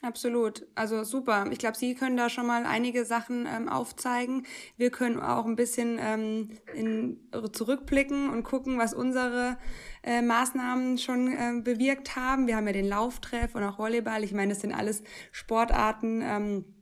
Absolut, 0.01 0.67
also 0.75 1.05
super. 1.05 1.45
Ich 1.51 1.59
glaube, 1.59 1.77
Sie 1.77 1.95
können 1.95 2.17
da 2.17 2.29
schon 2.29 2.45
mal 2.45 2.65
einige 2.65 3.05
Sachen 3.05 3.47
ähm, 3.47 3.69
aufzeigen. 3.69 4.45
Wir 4.75 4.89
können 4.89 5.19
auch 5.19 5.45
ein 5.45 5.55
bisschen 5.55 5.97
ähm, 6.01 6.49
in, 6.73 7.29
zurückblicken 7.53 8.31
und 8.31 8.43
gucken, 8.43 8.77
was 8.77 8.93
unsere 8.93 9.57
äh, 10.03 10.21
Maßnahmen 10.21 10.97
schon 10.97 11.27
äh, 11.31 11.61
bewirkt 11.61 12.17
haben. 12.17 12.47
Wir 12.47 12.57
haben 12.57 12.67
ja 12.67 12.73
den 12.73 12.89
Lauftreff 12.89 13.55
und 13.55 13.63
auch 13.63 13.77
Volleyball. 13.77 14.25
Ich 14.25 14.33
meine, 14.33 14.53
das 14.53 14.61
sind 14.61 14.73
alles 14.73 15.03
Sportarten. 15.31 16.21
Ähm, 16.21 16.80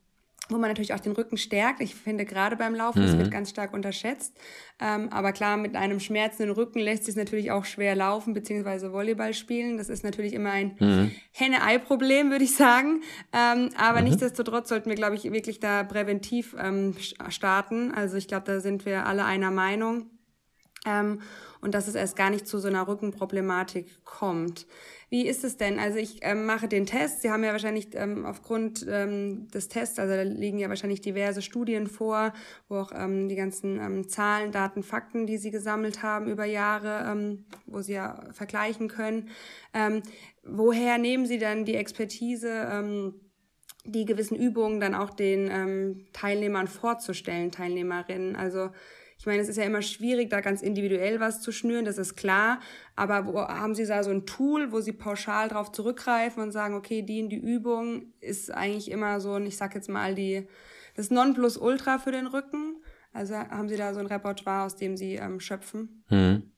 wo 0.50 0.58
man 0.58 0.70
natürlich 0.70 0.94
auch 0.94 1.00
den 1.00 1.12
Rücken 1.12 1.38
stärkt. 1.38 1.82
Ich 1.82 1.94
finde 1.96 2.26
gerade 2.26 2.56
beim 2.56 2.74
Laufen, 2.74 3.02
mhm. 3.02 3.06
das 3.06 3.18
wird 3.18 3.32
ganz 3.32 3.50
stark 3.50 3.74
unterschätzt. 3.74 4.36
Ähm, 4.80 5.10
aber 5.12 5.32
klar, 5.32 5.58
mit 5.58 5.76
einem 5.76 6.00
schmerzenden 6.00 6.56
Rücken 6.56 6.80
lässt 6.80 7.06
sich 7.06 7.16
natürlich 7.16 7.52
auch 7.52 7.66
schwer 7.66 7.96
laufen 7.96 8.34
beziehungsweise 8.34 8.92
Volleyball 8.92 9.34
spielen. 9.34 9.78
Das 9.78 9.90
ist 9.90 10.04
natürlich 10.04 10.34
immer 10.34 10.52
ein 10.52 10.76
mhm. 10.80 11.12
Henne-Ei-Problem, 11.32 12.32
würde 12.32 12.46
ich 12.46 12.56
sagen. 12.56 13.02
Ähm, 13.34 13.70
aber 13.78 14.00
mhm. 14.00 14.06
nichtsdestotrotz 14.06 14.70
sollten 14.70 14.90
wir, 14.90 14.96
glaube 14.96 15.16
ich, 15.16 15.24
wirklich 15.32 15.60
da 15.60 15.84
präventiv 15.84 16.56
ähm, 16.60 16.96
starten. 17.30 17.92
Also 17.92 18.18
ich 18.18 18.28
glaube, 18.28 18.46
da 18.46 18.60
sind 18.60 18.86
wir 18.86 19.06
alle 19.06 19.26
einer 19.26 19.52
Meinung. 19.52 20.10
Ähm, 20.86 21.22
und 21.62 21.74
dass 21.74 21.88
es 21.88 21.96
erst 21.96 22.16
gar 22.16 22.30
nicht 22.30 22.48
zu 22.48 22.58
so 22.60 22.70
einer 22.70 22.88
Rückenproblematik 22.88 24.06
kommt. 24.06 24.66
Wie 25.10 25.28
ist 25.28 25.44
es 25.44 25.58
denn? 25.58 25.80
Also 25.80 25.98
ich 25.98 26.20
ähm, 26.22 26.46
mache 26.46 26.68
den 26.68 26.86
Test. 26.86 27.22
Sie 27.22 27.32
haben 27.32 27.44
ja 27.44 27.52
wahrscheinlich 27.52 27.90
ähm, 27.96 28.26
aufgrund 28.26 28.86
ähm, 28.88 29.50
des 29.50 29.68
Tests, 29.68 29.98
also 29.98 30.14
da 30.14 30.22
liegen 30.22 30.60
ja 30.60 30.70
wahrscheinlich 30.70 31.02
diverse 31.02 31.42
Studien 31.42 31.88
vor, 31.88 32.32
wo 32.70 32.78
auch 32.78 32.92
ähm, 32.96 33.28
die 33.28 33.36
ganzen 33.36 33.80
ähm, 33.80 34.08
Zahlen, 34.08 34.52
Daten, 34.52 34.84
Fakten, 34.84 35.26
die 35.26 35.38
Sie 35.38 35.52
gesammelt 35.52 36.04
haben 36.04 36.28
über 36.28 36.46
Jahre, 36.46 37.40
wo 37.66 37.82
Sie 37.82 37.94
ja 37.94 38.22
vergleichen 38.32 38.88
können. 38.88 39.30
Woher 40.44 40.98
nehmen 40.98 41.26
Sie 41.26 41.40
dann 41.40 41.66
die 41.66 41.76
Expertise? 41.76 43.14
Die 43.86 44.06
gewissen 44.06 44.36
Übungen 44.36 44.80
dann 44.80 44.96
auch 44.96 45.10
den 45.10 46.08
Teilnehmern 46.14 46.68
vorzustellen, 46.68 47.52
Teilnehmerinnen. 47.52 48.36
Also 48.36 48.70
ich 49.20 49.26
meine, 49.26 49.42
es 49.42 49.50
ist 49.50 49.58
ja 49.58 49.66
immer 49.66 49.82
schwierig, 49.82 50.30
da 50.30 50.40
ganz 50.40 50.62
individuell 50.62 51.20
was 51.20 51.42
zu 51.42 51.52
schnüren, 51.52 51.84
das 51.84 51.98
ist 51.98 52.16
klar. 52.16 52.62
Aber 52.96 53.26
wo, 53.26 53.42
haben 53.42 53.76
Sie 53.76 53.86
da 53.86 54.02
so 54.02 54.12
ein 54.12 54.26
Tool, 54.26 54.72
wo 54.72 54.80
Sie 54.80 54.94
pauschal 54.94 55.50
drauf 55.50 55.74
zurückgreifen 55.74 56.42
und 56.42 56.52
sagen, 56.52 56.74
okay, 56.74 57.02
die 57.02 57.20
in 57.20 57.30
die 57.30 57.38
Übung 57.38 58.14
ist 58.22 58.50
eigentlich 58.50 58.90
immer 58.90 59.20
so, 59.20 59.34
und 59.34 59.46
ich 59.46 59.58
sag 59.58 59.76
jetzt 59.76 59.90
mal, 59.90 60.16
die, 60.16 60.48
das 60.96 61.12
Nonplusultra 61.12 62.00
für 62.00 62.14
den 62.14 62.28
Rücken? 62.28 62.78
Also 63.12 63.36
haben 63.36 63.68
Sie 63.68 63.76
da 63.76 63.94
so 63.94 64.00
ein 64.00 64.06
Repertoire, 64.06 64.64
aus 64.64 64.78
dem 64.78 64.96
Sie 64.96 65.16
ähm, 65.16 65.42
schöpfen? 65.42 66.06
Hm. 66.08 66.54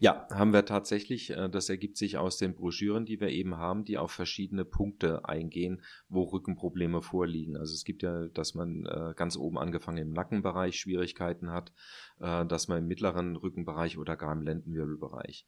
Ja, 0.00 0.28
haben 0.30 0.52
wir 0.52 0.64
tatsächlich. 0.64 1.30
Äh, 1.30 1.48
das 1.48 1.68
ergibt 1.68 1.96
sich 1.96 2.18
aus 2.18 2.38
den 2.38 2.54
Broschüren, 2.54 3.04
die 3.04 3.20
wir 3.20 3.30
eben 3.30 3.56
haben, 3.56 3.84
die 3.84 3.98
auf 3.98 4.12
verschiedene 4.12 4.64
Punkte 4.64 5.24
eingehen, 5.24 5.82
wo 6.08 6.22
Rückenprobleme 6.22 7.02
vorliegen. 7.02 7.56
Also 7.56 7.74
es 7.74 7.84
gibt 7.84 8.02
ja, 8.02 8.28
dass 8.28 8.54
man 8.54 8.86
äh, 8.86 9.14
ganz 9.16 9.36
oben 9.36 9.58
angefangen 9.58 9.98
im 9.98 10.12
Nackenbereich 10.12 10.78
Schwierigkeiten 10.78 11.50
hat, 11.50 11.72
äh, 12.20 12.46
dass 12.46 12.68
man 12.68 12.78
im 12.78 12.86
mittleren 12.86 13.34
Rückenbereich 13.34 13.98
oder 13.98 14.16
gar 14.16 14.32
im 14.32 14.42
Lendenwirbelbereich. 14.42 15.46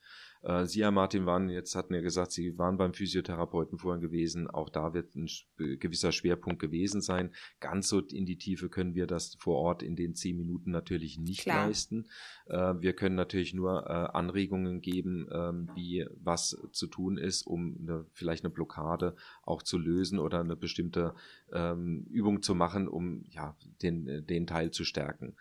Sie, 0.65 0.83
Herr 0.83 0.91
Martin, 0.91 1.27
waren 1.27 1.51
jetzt, 1.51 1.75
hatten 1.75 1.93
ja 1.93 2.01
gesagt, 2.01 2.33
Sie 2.33 2.57
waren 2.57 2.79
beim 2.79 2.95
Physiotherapeuten 2.95 3.77
vorhin 3.77 4.01
gewesen. 4.01 4.49
Auch 4.49 4.71
da 4.71 4.95
wird 4.95 5.15
ein 5.15 5.29
gewisser 5.59 6.13
Schwerpunkt 6.13 6.63
gewesen 6.63 7.03
sein. 7.03 7.35
Ganz 7.61 7.91
so 7.91 8.01
in 8.01 8.25
die 8.25 8.39
Tiefe 8.39 8.71
können 8.71 8.95
wir 8.95 9.07
das 9.07 9.37
vor 9.39 9.57
Ort 9.57 9.83
in 9.83 9.97
den 9.97 10.15
zehn 10.15 10.39
Minuten 10.39 10.71
natürlich 10.71 11.19
nicht 11.19 11.43
Klar. 11.43 11.67
leisten. 11.67 12.07
Wir 12.47 12.95
können 12.95 13.17
natürlich 13.17 13.53
nur 13.53 13.85
äh, 13.87 14.17
Anregungen 14.41 14.81
geben, 14.81 15.29
ähm, 15.33 15.69
wie 15.75 16.07
was 16.23 16.57
zu 16.73 16.87
tun 16.87 17.19
ist, 17.19 17.47
um 17.47 17.77
eine, 17.81 18.07
vielleicht 18.13 18.45
eine 18.45 18.53
Blockade 18.53 19.15
auch 19.43 19.63
zu 19.63 19.79
lösen 19.79 20.19
oder 20.19 20.41
eine 20.41 20.57
bestimmte 20.57 21.15
ähm, 21.53 22.07
Übung 22.11 22.43
zu 22.43 22.55
machen, 22.55 22.89
um 22.89 23.25
ja 23.31 23.55
den, 23.83 24.27
den 24.27 24.47
Teil 24.47 24.71
zu 24.71 24.85
stärken. 24.85 25.35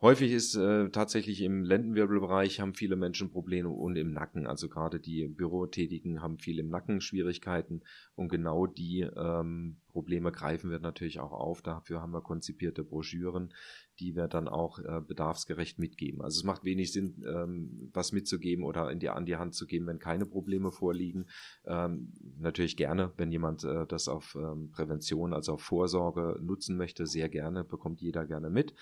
Häufig 0.00 0.32
ist 0.32 0.56
äh, 0.56 0.88
tatsächlich 0.90 1.42
im 1.42 1.64
Lendenwirbelbereich 1.64 2.58
haben 2.58 2.74
viele 2.74 2.96
Menschen 2.96 3.30
Probleme 3.30 3.68
und 3.68 3.96
im 3.96 4.12
Nacken. 4.12 4.48
Also 4.48 4.68
gerade 4.68 4.98
die 4.98 5.28
Bürotätigen 5.28 6.20
haben 6.20 6.38
viel 6.38 6.58
im 6.58 6.68
Nacken 6.68 7.00
Schwierigkeiten 7.00 7.82
und 8.16 8.28
genau 8.28 8.66
die 8.66 9.02
ähm, 9.16 9.76
Probleme 9.92 10.32
greifen 10.32 10.70
wir 10.70 10.78
natürlich 10.78 11.20
auch 11.20 11.32
auf. 11.32 11.62
Dafür 11.62 12.00
haben 12.00 12.12
wir 12.12 12.22
konzipierte 12.22 12.82
Broschüren, 12.82 13.52
die 14.00 14.16
wir 14.16 14.26
dann 14.26 14.48
auch 14.48 14.78
äh, 14.78 15.00
bedarfsgerecht 15.06 15.78
mitgeben. 15.78 16.22
Also 16.22 16.38
es 16.40 16.44
macht 16.44 16.64
wenig 16.64 16.92
Sinn, 16.92 17.22
ähm, 17.26 17.90
was 17.92 18.12
mitzugeben 18.12 18.64
oder 18.64 18.90
in 18.90 18.98
die, 18.98 19.10
an 19.10 19.26
die 19.26 19.36
Hand 19.36 19.54
zu 19.54 19.66
geben, 19.66 19.86
wenn 19.86 19.98
keine 19.98 20.26
Probleme 20.26 20.72
vorliegen. 20.72 21.26
Ähm, 21.64 22.12
natürlich 22.38 22.76
gerne, 22.76 23.12
wenn 23.16 23.30
jemand 23.30 23.64
äh, 23.64 23.86
das 23.86 24.08
auf 24.08 24.34
ähm, 24.34 24.70
Prävention, 24.70 25.32
also 25.32 25.54
auf 25.54 25.62
Vorsorge 25.62 26.38
nutzen 26.42 26.76
möchte, 26.76 27.06
sehr 27.06 27.28
gerne, 27.28 27.62
bekommt 27.64 28.00
jeder 28.00 28.26
gerne 28.26 28.50
mit. 28.50 28.74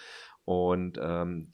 Und 0.44 0.98
ähm, 1.02 1.50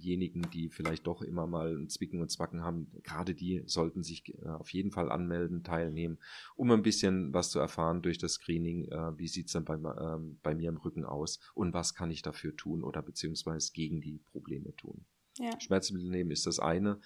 diejenigen, 0.00 0.50
die 0.50 0.68
vielleicht 0.68 1.06
doch 1.06 1.22
immer 1.22 1.46
mal 1.46 1.76
ein 1.76 1.88
Zwicken 1.88 2.20
und 2.20 2.30
Zwacken 2.30 2.62
haben, 2.62 2.90
gerade 3.02 3.34
die 3.34 3.62
sollten 3.66 4.02
sich 4.02 4.34
äh, 4.42 4.48
auf 4.48 4.72
jeden 4.72 4.90
Fall 4.90 5.10
anmelden, 5.10 5.62
teilnehmen, 5.62 6.18
um 6.56 6.70
ein 6.70 6.82
bisschen 6.82 7.32
was 7.32 7.50
zu 7.50 7.58
erfahren 7.58 8.02
durch 8.02 8.18
das 8.18 8.34
Screening, 8.34 8.86
äh, 8.90 9.18
wie 9.18 9.28
sieht's 9.28 9.52
denn 9.52 9.64
bei, 9.64 9.74
äh, 9.74 10.18
bei 10.42 10.54
mir 10.54 10.68
im 10.68 10.78
Rücken 10.78 11.04
aus 11.04 11.38
und 11.54 11.74
was 11.74 11.94
kann 11.94 12.10
ich 12.10 12.22
dafür 12.22 12.56
tun 12.56 12.82
oder 12.82 13.02
beziehungsweise 13.02 13.72
gegen 13.72 14.00
die 14.00 14.18
Probleme 14.18 14.74
tun. 14.76 15.04
Ja. 15.38 15.58
Schmerzmittel 15.60 16.10
nehmen 16.10 16.30
ist 16.32 16.46
das 16.46 16.58
eine 16.58 17.00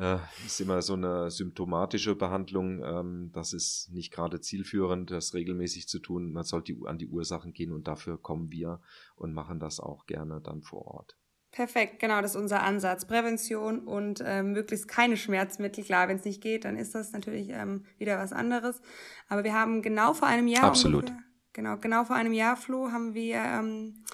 äh, 0.00 0.18
ist 0.46 0.60
immer 0.60 0.80
so 0.82 0.94
eine 0.94 1.30
symptomatische 1.30 2.14
Behandlung. 2.16 2.82
Ähm, 2.82 3.30
das 3.32 3.52
ist 3.52 3.90
nicht 3.92 4.12
gerade 4.12 4.40
zielführend, 4.40 5.10
das 5.10 5.34
regelmäßig 5.34 5.88
zu 5.88 5.98
tun. 5.98 6.32
Man 6.32 6.44
sollte 6.44 6.74
an 6.86 6.98
die 6.98 7.06
Ursachen 7.08 7.52
gehen 7.52 7.72
und 7.72 7.86
dafür 7.86 8.16
kommen 8.16 8.50
wir 8.50 8.80
und 9.16 9.34
machen 9.34 9.60
das 9.60 9.78
auch 9.78 10.06
gerne 10.06 10.40
dann 10.40 10.62
vor 10.62 10.86
Ort. 10.86 11.16
Perfekt, 11.52 11.98
genau, 11.98 12.22
das 12.22 12.32
ist 12.32 12.40
unser 12.40 12.62
Ansatz. 12.62 13.04
Prävention 13.04 13.80
und 13.80 14.22
ähm, 14.24 14.52
möglichst 14.52 14.86
keine 14.86 15.16
Schmerzmittel. 15.16 15.82
Klar, 15.82 16.06
wenn 16.06 16.16
es 16.16 16.24
nicht 16.24 16.40
geht, 16.40 16.64
dann 16.64 16.76
ist 16.76 16.94
das 16.94 17.12
natürlich 17.12 17.48
ähm, 17.50 17.84
wieder 17.98 18.18
was 18.18 18.32
anderes. 18.32 18.80
Aber 19.28 19.42
wir 19.42 19.52
haben 19.52 19.82
genau 19.82 20.14
vor 20.14 20.28
einem 20.28 20.46
Jahr 20.46 20.64
Absolut. 20.64 21.10
Ungefähr, 21.10 21.24
genau, 21.52 21.76
genau 21.78 22.04
vor 22.04 22.14
einem 22.14 22.32
Jahr, 22.32 22.56
Flo, 22.56 22.92
haben 22.92 23.14
wir 23.14 23.38
ähm, 23.38 24.04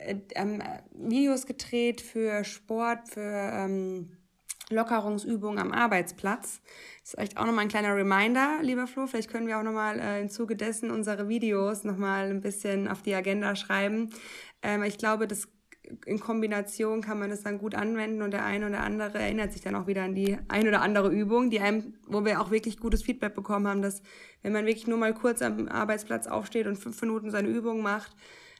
äh, 0.00 0.16
ähm, 0.34 0.60
Videos 0.92 1.46
gedreht 1.46 2.00
für 2.00 2.42
Sport, 2.42 3.08
für 3.08 3.20
ähm, 3.20 4.16
Lockerungsübungen 4.68 5.60
am 5.60 5.70
Arbeitsplatz. 5.70 6.60
Das 6.60 7.02
ist 7.02 7.10
vielleicht 7.12 7.36
auch 7.36 7.46
nochmal 7.46 7.66
ein 7.66 7.68
kleiner 7.70 7.94
Reminder, 7.94 8.58
lieber 8.62 8.88
Flo. 8.88 9.06
Vielleicht 9.06 9.30
können 9.30 9.46
wir 9.46 9.58
auch 9.58 9.62
nochmal 9.62 10.00
äh, 10.00 10.20
im 10.20 10.28
Zuge 10.28 10.56
dessen 10.56 10.90
unsere 10.90 11.28
Videos 11.28 11.84
nochmal 11.84 12.30
ein 12.30 12.40
bisschen 12.40 12.88
auf 12.88 13.02
die 13.02 13.14
Agenda 13.14 13.54
schreiben. 13.54 14.10
Ähm, 14.62 14.82
ich 14.82 14.98
glaube, 14.98 15.28
das 15.28 15.48
in 16.06 16.20
Kombination 16.20 17.00
kann 17.00 17.18
man 17.18 17.30
das 17.30 17.42
dann 17.42 17.58
gut 17.58 17.74
anwenden 17.74 18.22
und 18.22 18.32
der 18.32 18.44
eine 18.44 18.66
oder 18.66 18.80
andere 18.80 19.18
erinnert 19.18 19.52
sich 19.52 19.62
dann 19.62 19.74
auch 19.74 19.86
wieder 19.86 20.02
an 20.02 20.14
die 20.14 20.38
ein 20.48 20.68
oder 20.68 20.82
andere 20.82 21.10
Übung, 21.10 21.50
die 21.50 21.60
einem, 21.60 21.94
wo 22.06 22.24
wir 22.24 22.40
auch 22.40 22.50
wirklich 22.50 22.78
gutes 22.78 23.02
Feedback 23.02 23.34
bekommen 23.34 23.66
haben, 23.66 23.82
dass 23.82 24.02
wenn 24.42 24.52
man 24.52 24.66
wirklich 24.66 24.86
nur 24.86 24.98
mal 24.98 25.14
kurz 25.14 25.42
am 25.42 25.68
Arbeitsplatz 25.68 26.26
aufsteht 26.26 26.66
und 26.66 26.76
fünf 26.76 27.00
Minuten 27.00 27.30
seine 27.30 27.48
Übung 27.48 27.82
macht, 27.82 28.14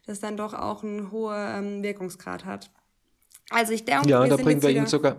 das 0.07 0.21
dann 0.21 0.37
doch 0.37 0.55
auch 0.55 0.83
einen 0.83 1.11
hohen 1.11 1.37
ähm, 1.37 1.83
Wirkungsgrad 1.83 2.45
hat. 2.45 2.71
Also 3.51 3.73
ich 3.73 3.85
denke, 3.85 4.09
ja, 4.09 4.27
da 4.27 4.37
bringen 4.37 4.62
wir 4.62 4.71
Ihnen 4.71 4.87
sogar 4.87 5.17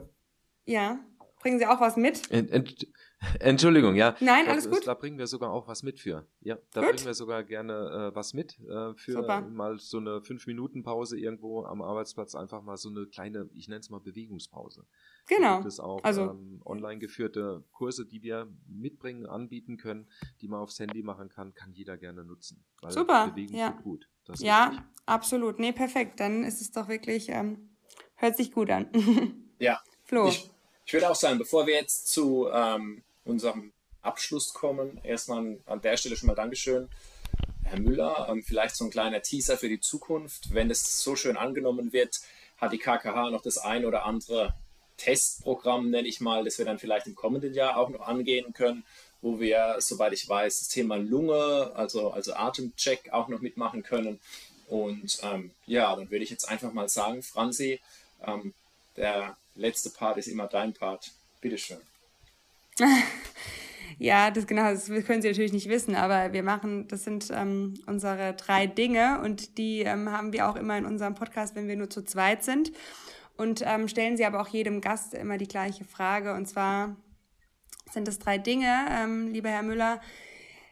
ja. 0.69 0.99
Bringen 1.39 1.57
Sie 1.57 1.65
auch 1.65 1.81
was 1.81 1.97
mit? 1.97 2.29
Ent, 2.31 2.51
ent, 2.51 2.87
Entschuldigung, 3.39 3.95
ja. 3.95 4.15
Nein, 4.21 4.47
alles 4.47 4.63
da, 4.63 4.69
gut. 4.69 4.87
Da 4.87 4.93
bringen 4.93 5.17
wir 5.17 5.27
sogar 5.27 5.51
auch 5.51 5.67
was 5.67 5.83
mit 5.83 5.99
für. 5.99 6.25
Ja, 6.41 6.57
da 6.71 6.81
gut. 6.81 6.91
bringen 6.91 7.05
wir 7.05 7.13
sogar 7.13 7.43
gerne 7.43 8.11
äh, 8.11 8.15
was 8.15 8.33
mit 8.33 8.57
äh, 8.61 8.93
für 8.95 9.11
Super. 9.11 9.41
mal 9.41 9.77
so 9.77 9.97
eine 9.97 10.21
fünf 10.21 10.47
Minuten 10.47 10.83
Pause 10.83 11.19
irgendwo 11.19 11.65
am 11.65 11.81
Arbeitsplatz 11.81 12.35
einfach 12.35 12.61
mal 12.61 12.77
so 12.77 12.89
eine 12.89 13.07
kleine, 13.07 13.49
ich 13.53 13.67
nenne 13.67 13.81
es 13.81 13.89
mal 13.89 13.99
Bewegungspause. 13.99 14.85
Genau. 15.27 15.47
Da 15.47 15.55
gibt 15.57 15.67
es 15.67 15.79
auch 15.79 16.03
also, 16.03 16.29
ähm, 16.29 16.61
online 16.65 16.99
geführte 16.99 17.63
Kurse, 17.71 18.05
die 18.05 18.23
wir 18.23 18.47
mitbringen, 18.67 19.25
anbieten 19.25 19.77
können, 19.77 20.07
die 20.41 20.47
man 20.47 20.61
aufs 20.61 20.79
Handy 20.79 21.03
machen 21.03 21.29
kann, 21.29 21.53
kann 21.53 21.73
jeder 21.73 21.97
gerne 21.97 22.23
nutzen. 22.23 22.63
Super. 22.87 23.27
Bewegung 23.27 23.57
ja. 23.57 23.71
tut 23.71 23.83
gut. 23.83 24.09
ja, 24.37 24.67
richtig. 24.67 24.85
absolut. 25.05 25.59
Nee, 25.59 25.73
perfekt. 25.73 26.19
Dann 26.19 26.43
ist 26.43 26.61
es 26.61 26.71
doch 26.71 26.87
wirklich 26.87 27.29
ähm, 27.29 27.69
hört 28.15 28.37
sich 28.37 28.51
gut 28.51 28.69
an. 28.69 28.87
ja. 29.59 29.81
Flo. 30.03 30.27
Ich, 30.27 30.49
ich 30.85 30.93
würde 30.93 31.09
auch 31.09 31.15
sagen, 31.15 31.37
bevor 31.37 31.67
wir 31.67 31.75
jetzt 31.75 32.07
zu 32.07 32.47
ähm, 32.51 33.03
unserem 33.29 33.71
Abschluss 34.01 34.53
kommen, 34.53 34.99
erstmal 35.03 35.57
an 35.65 35.81
der 35.81 35.97
Stelle 35.97 36.15
schon 36.15 36.27
mal 36.27 36.35
Dankeschön, 36.35 36.89
Herr 37.63 37.79
Müller. 37.79 38.27
Ähm, 38.29 38.43
vielleicht 38.43 38.75
so 38.75 38.85
ein 38.85 38.91
kleiner 38.91 39.21
Teaser 39.21 39.57
für 39.57 39.69
die 39.69 39.79
Zukunft. 39.79 40.53
Wenn 40.53 40.71
es 40.71 41.03
so 41.03 41.15
schön 41.15 41.37
angenommen 41.37 41.93
wird, 41.93 42.19
hat 42.57 42.73
die 42.73 42.77
KKH 42.77 43.29
noch 43.29 43.41
das 43.41 43.57
ein 43.57 43.85
oder 43.85 44.05
andere 44.05 44.53
Testprogramm, 44.97 45.89
nenne 45.89 46.07
ich 46.07 46.19
mal, 46.19 46.43
das 46.43 46.57
wir 46.57 46.65
dann 46.65 46.79
vielleicht 46.79 47.07
im 47.07 47.15
kommenden 47.15 47.53
Jahr 47.53 47.77
auch 47.77 47.89
noch 47.89 48.01
angehen 48.01 48.53
können, 48.53 48.83
wo 49.21 49.39
wir, 49.39 49.75
soweit 49.79 50.13
ich 50.13 50.27
weiß, 50.27 50.59
das 50.59 50.67
Thema 50.67 50.97
Lunge, 50.97 51.71
also, 51.75 52.11
also 52.11 52.33
Atemcheck 52.33 53.11
auch 53.11 53.27
noch 53.27 53.39
mitmachen 53.39 53.83
können. 53.83 54.19
Und 54.67 55.19
ähm, 55.23 55.51
ja, 55.65 55.95
dann 55.95 56.11
würde 56.11 56.23
ich 56.23 56.29
jetzt 56.29 56.49
einfach 56.49 56.73
mal 56.73 56.89
sagen, 56.89 57.23
Franzi, 57.23 57.79
ähm, 58.25 58.53
der 58.97 59.37
letzte 59.55 59.89
Part 59.89 60.17
ist 60.17 60.27
immer 60.27 60.47
dein 60.47 60.73
Part. 60.73 61.11
Bitteschön. 61.41 61.79
Ja, 64.01 64.31
das 64.31 64.47
genau, 64.47 64.71
das 64.71 64.87
können 64.87 65.21
Sie 65.21 65.27
natürlich 65.27 65.51
nicht 65.51 65.67
wissen, 65.67 65.93
aber 65.93 66.31
wir 66.31 66.41
machen, 66.41 66.87
das 66.87 67.03
sind 67.03 67.29
ähm, 67.33 67.73
unsere 67.85 68.33
drei 68.33 68.65
Dinge 68.65 69.19
und 69.21 69.57
die 69.57 69.81
ähm, 69.81 70.09
haben 70.09 70.31
wir 70.31 70.49
auch 70.49 70.55
immer 70.55 70.77
in 70.77 70.85
unserem 70.85 71.15
Podcast, 71.15 71.53
wenn 71.53 71.67
wir 71.67 71.75
nur 71.75 71.89
zu 71.89 72.05
zweit 72.05 72.45
sind. 72.45 72.71
Und 73.35 73.61
ähm, 73.65 73.89
stellen 73.89 74.15
Sie 74.15 74.23
aber 74.23 74.39
auch 74.39 74.47
jedem 74.47 74.79
Gast 74.79 75.13
immer 75.13 75.37
die 75.37 75.49
gleiche 75.49 75.83
Frage. 75.83 76.33
Und 76.33 76.45
zwar 76.45 76.95
sind 77.91 78.07
es 78.07 78.19
drei 78.19 78.37
Dinge, 78.37 78.85
ähm, 78.89 79.33
lieber 79.33 79.49
Herr 79.49 79.63
Müller, 79.63 79.99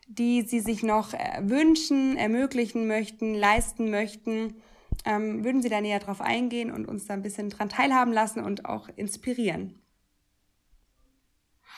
die 0.07 0.43
Sie 0.43 0.61
sich 0.61 0.81
noch 0.81 1.13
äh, 1.13 1.41
wünschen, 1.41 2.15
ermöglichen 2.15 2.87
möchten, 2.87 3.35
leisten 3.35 3.89
möchten, 3.89 4.55
ähm, 5.03 5.43
würden 5.43 5.61
Sie 5.61 5.69
da 5.69 5.81
näher 5.81 5.99
drauf 5.99 6.21
eingehen 6.21 6.71
und 6.71 6.85
uns 6.85 7.07
da 7.07 7.13
ein 7.13 7.23
bisschen 7.23 7.49
dran 7.49 7.67
teilhaben 7.67 8.13
lassen 8.13 8.41
und 8.41 8.63
auch 8.63 8.87
inspirieren? 8.95 9.81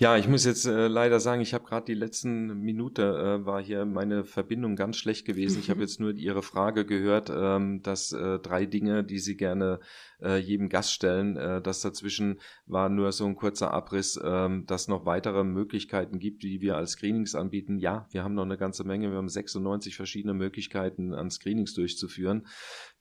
Ja, 0.00 0.16
ich 0.16 0.28
muss 0.28 0.44
jetzt 0.44 0.64
äh, 0.64 0.86
leider 0.86 1.18
sagen, 1.18 1.40
ich 1.40 1.54
habe 1.54 1.64
gerade 1.64 1.86
die 1.86 1.94
letzten 1.94 2.60
Minute 2.60 3.02
äh, 3.02 3.44
war 3.44 3.60
hier 3.60 3.84
meine 3.84 4.22
Verbindung 4.22 4.76
ganz 4.76 4.96
schlecht 4.96 5.26
gewesen. 5.26 5.58
Ich 5.58 5.70
habe 5.70 5.80
jetzt 5.80 5.98
nur 5.98 6.12
Ihre 6.12 6.44
Frage 6.44 6.86
gehört, 6.86 7.32
ähm, 7.34 7.82
dass 7.82 8.12
äh, 8.12 8.38
drei 8.38 8.64
Dinge, 8.64 9.02
die 9.02 9.18
Sie 9.18 9.36
gerne 9.36 9.80
äh, 10.22 10.36
jedem 10.36 10.68
Gast 10.68 10.92
stellen. 10.92 11.36
Äh, 11.36 11.60
das 11.60 11.80
dazwischen 11.80 12.38
war 12.66 12.88
nur 12.88 13.10
so 13.10 13.26
ein 13.26 13.34
kurzer 13.34 13.72
Abriss, 13.72 14.20
ähm, 14.22 14.66
dass 14.66 14.86
noch 14.86 15.04
weitere 15.04 15.42
Möglichkeiten 15.42 16.20
gibt, 16.20 16.44
die 16.44 16.60
wir 16.60 16.76
als 16.76 16.92
Screenings 16.92 17.34
anbieten. 17.34 17.78
Ja, 17.78 18.06
wir 18.12 18.22
haben 18.22 18.34
noch 18.34 18.44
eine 18.44 18.56
ganze 18.56 18.84
Menge. 18.84 19.10
Wir 19.10 19.18
haben 19.18 19.28
96 19.28 19.96
verschiedene 19.96 20.34
Möglichkeiten 20.34 21.12
an 21.12 21.28
Screenings 21.28 21.74
durchzuführen. 21.74 22.46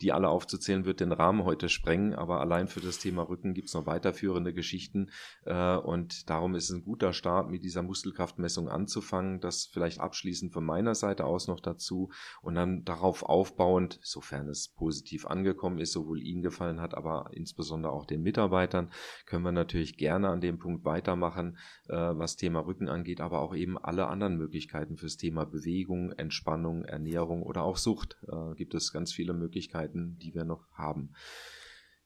Die 0.02 0.14
alle 0.14 0.30
aufzuzählen 0.30 0.86
wird 0.86 1.00
den 1.00 1.12
Rahmen 1.12 1.44
heute 1.44 1.70
sprengen, 1.70 2.16
aber 2.16 2.42
allein 2.42 2.68
für 2.68 2.82
das 2.82 2.98
Thema 2.98 3.22
Rücken 3.22 3.54
gibt 3.54 3.68
es 3.68 3.76
noch 3.76 3.86
weiterführende 3.86 4.52
Geschichten 4.52 5.12
äh, 5.46 5.76
und 5.76 6.28
darum 6.30 6.56
ist 6.56 6.72
es 6.72 6.76
ein 6.76 6.87
guter 6.88 7.12
Start, 7.12 7.50
mit 7.50 7.66
dieser 7.66 7.84
Muskelkraftmessung 7.84 8.70
anzufangen. 8.70 9.42
Das 9.42 9.66
vielleicht 9.66 10.00
abschließend 10.00 10.54
von 10.54 10.66
meiner 10.66 10.96
Seite 10.96 11.26
aus 11.26 11.48
noch 11.48 11.60
dazu 11.60 12.10
und 12.42 12.56
dann 12.56 12.86
darauf 12.86 13.24
aufbauend, 13.24 14.00
sofern 14.02 14.48
es 14.48 14.70
positiv 14.70 15.28
angekommen 15.28 15.80
ist, 15.80 15.92
sowohl 15.92 16.22
Ihnen 16.22 16.42
gefallen 16.42 16.80
hat, 16.80 16.96
aber 16.96 17.30
insbesondere 17.34 17.92
auch 17.92 18.06
den 18.06 18.24
Mitarbeitern 18.24 18.90
können 19.26 19.44
wir 19.44 19.52
natürlich 19.52 19.98
gerne 19.98 20.30
an 20.30 20.40
dem 20.40 20.60
Punkt 20.60 20.86
weitermachen, 20.86 21.58
äh, 21.90 21.96
was 21.96 22.38
Thema 22.38 22.62
Rücken 22.62 22.88
angeht, 22.88 23.20
aber 23.20 23.42
auch 23.42 23.54
eben 23.54 23.78
alle 23.78 24.08
anderen 24.08 24.38
Möglichkeiten 24.38 24.96
fürs 24.96 25.18
Thema 25.18 25.46
Bewegung, 25.46 26.14
Entspannung, 26.14 26.86
Ernährung 26.86 27.44
oder 27.44 27.64
auch 27.64 27.78
Sucht. 27.78 28.18
Äh, 28.28 28.56
gibt 28.56 28.74
es 28.74 28.94
ganz 28.94 29.12
viele 29.12 29.34
Möglichkeiten, 29.34 30.18
die 30.20 30.34
wir 30.34 30.46
noch 30.46 30.66
haben. 30.72 31.12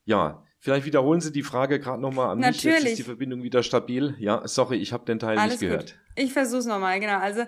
Ja, 0.03 0.43
vielleicht 0.61 0.85
wiederholen 0.85 1.19
Sie 1.19 1.31
die 1.31 1.43
Frage 1.43 1.79
gerade 1.79 2.01
nochmal 2.01 2.29
an 2.29 2.39
Natürlich. 2.39 2.63
mich. 2.63 2.73
Jetzt 2.83 2.91
ist 2.91 2.99
die 2.99 3.03
Verbindung 3.03 3.43
wieder 3.43 3.63
stabil. 3.63 4.15
Ja, 4.19 4.47
sorry, 4.47 4.77
ich 4.77 4.93
habe 4.93 5.03
den 5.03 5.19
Teil 5.19 5.37
Alles 5.37 5.53
nicht 5.53 5.61
gehört. 5.61 5.91
Gut. 5.91 5.99
Ich 6.15 6.31
versuche 6.31 6.59
es 6.59 6.65
nochmal, 6.65 6.99
genau. 6.99 7.17
Also 7.17 7.43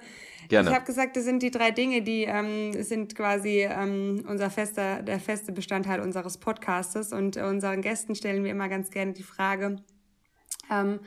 Gerne. 0.49 0.69
ich 0.69 0.75
habe 0.75 0.85
gesagt, 0.85 1.15
das 1.15 1.23
sind 1.23 1.41
die 1.43 1.51
drei 1.51 1.71
Dinge, 1.71 2.01
die 2.01 2.23
ähm, 2.23 2.73
sind 2.83 3.15
quasi 3.15 3.67
ähm, 3.69 4.25
unser 4.27 4.49
fester, 4.49 5.01
der 5.03 5.19
feste 5.19 5.51
Bestandteil 5.51 6.01
unseres 6.01 6.37
Podcastes. 6.37 7.13
Und 7.13 7.37
unseren 7.37 7.81
Gästen 7.81 8.15
stellen 8.15 8.43
wir 8.43 8.51
immer 8.51 8.67
ganz 8.67 8.89
gerne 8.89 9.13
die 9.13 9.23
Frage, 9.23 9.77
ähm, 10.71 10.99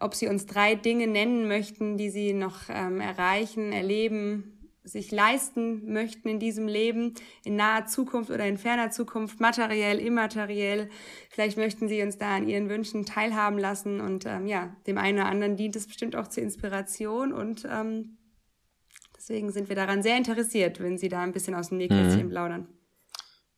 ob 0.00 0.14
sie 0.14 0.26
uns 0.26 0.46
drei 0.46 0.74
Dinge 0.74 1.06
nennen 1.06 1.46
möchten, 1.46 1.96
die 1.96 2.10
sie 2.10 2.32
noch 2.32 2.62
ähm, 2.68 3.00
erreichen, 3.00 3.72
erleben, 3.72 4.59
sich 4.82 5.10
leisten 5.10 5.92
möchten 5.92 6.28
in 6.28 6.38
diesem 6.38 6.66
Leben, 6.66 7.14
in 7.44 7.56
naher 7.56 7.86
Zukunft 7.86 8.30
oder 8.30 8.46
in 8.46 8.58
ferner 8.58 8.90
Zukunft, 8.90 9.40
materiell, 9.40 9.98
immateriell. 9.98 10.88
Vielleicht 11.30 11.58
möchten 11.58 11.88
Sie 11.88 12.02
uns 12.02 12.18
da 12.18 12.36
an 12.36 12.48
Ihren 12.48 12.68
Wünschen 12.68 13.04
teilhaben 13.04 13.58
lassen 13.58 14.00
und 14.00 14.24
ähm, 14.26 14.46
ja, 14.46 14.74
dem 14.86 14.98
einen 14.98 15.18
oder 15.18 15.28
anderen 15.28 15.56
dient 15.56 15.76
es 15.76 15.86
bestimmt 15.86 16.16
auch 16.16 16.28
zur 16.28 16.42
Inspiration 16.42 17.32
und 17.32 17.68
ähm, 17.70 18.18
deswegen 19.16 19.52
sind 19.52 19.68
wir 19.68 19.76
daran 19.76 20.02
sehr 20.02 20.16
interessiert, 20.16 20.80
wenn 20.80 20.98
Sie 20.98 21.08
da 21.08 21.20
ein 21.20 21.32
bisschen 21.32 21.54
aus 21.54 21.68
dem 21.68 21.78
Nähkästchen 21.78 22.26
mhm. 22.26 22.30
plaudern. 22.30 22.79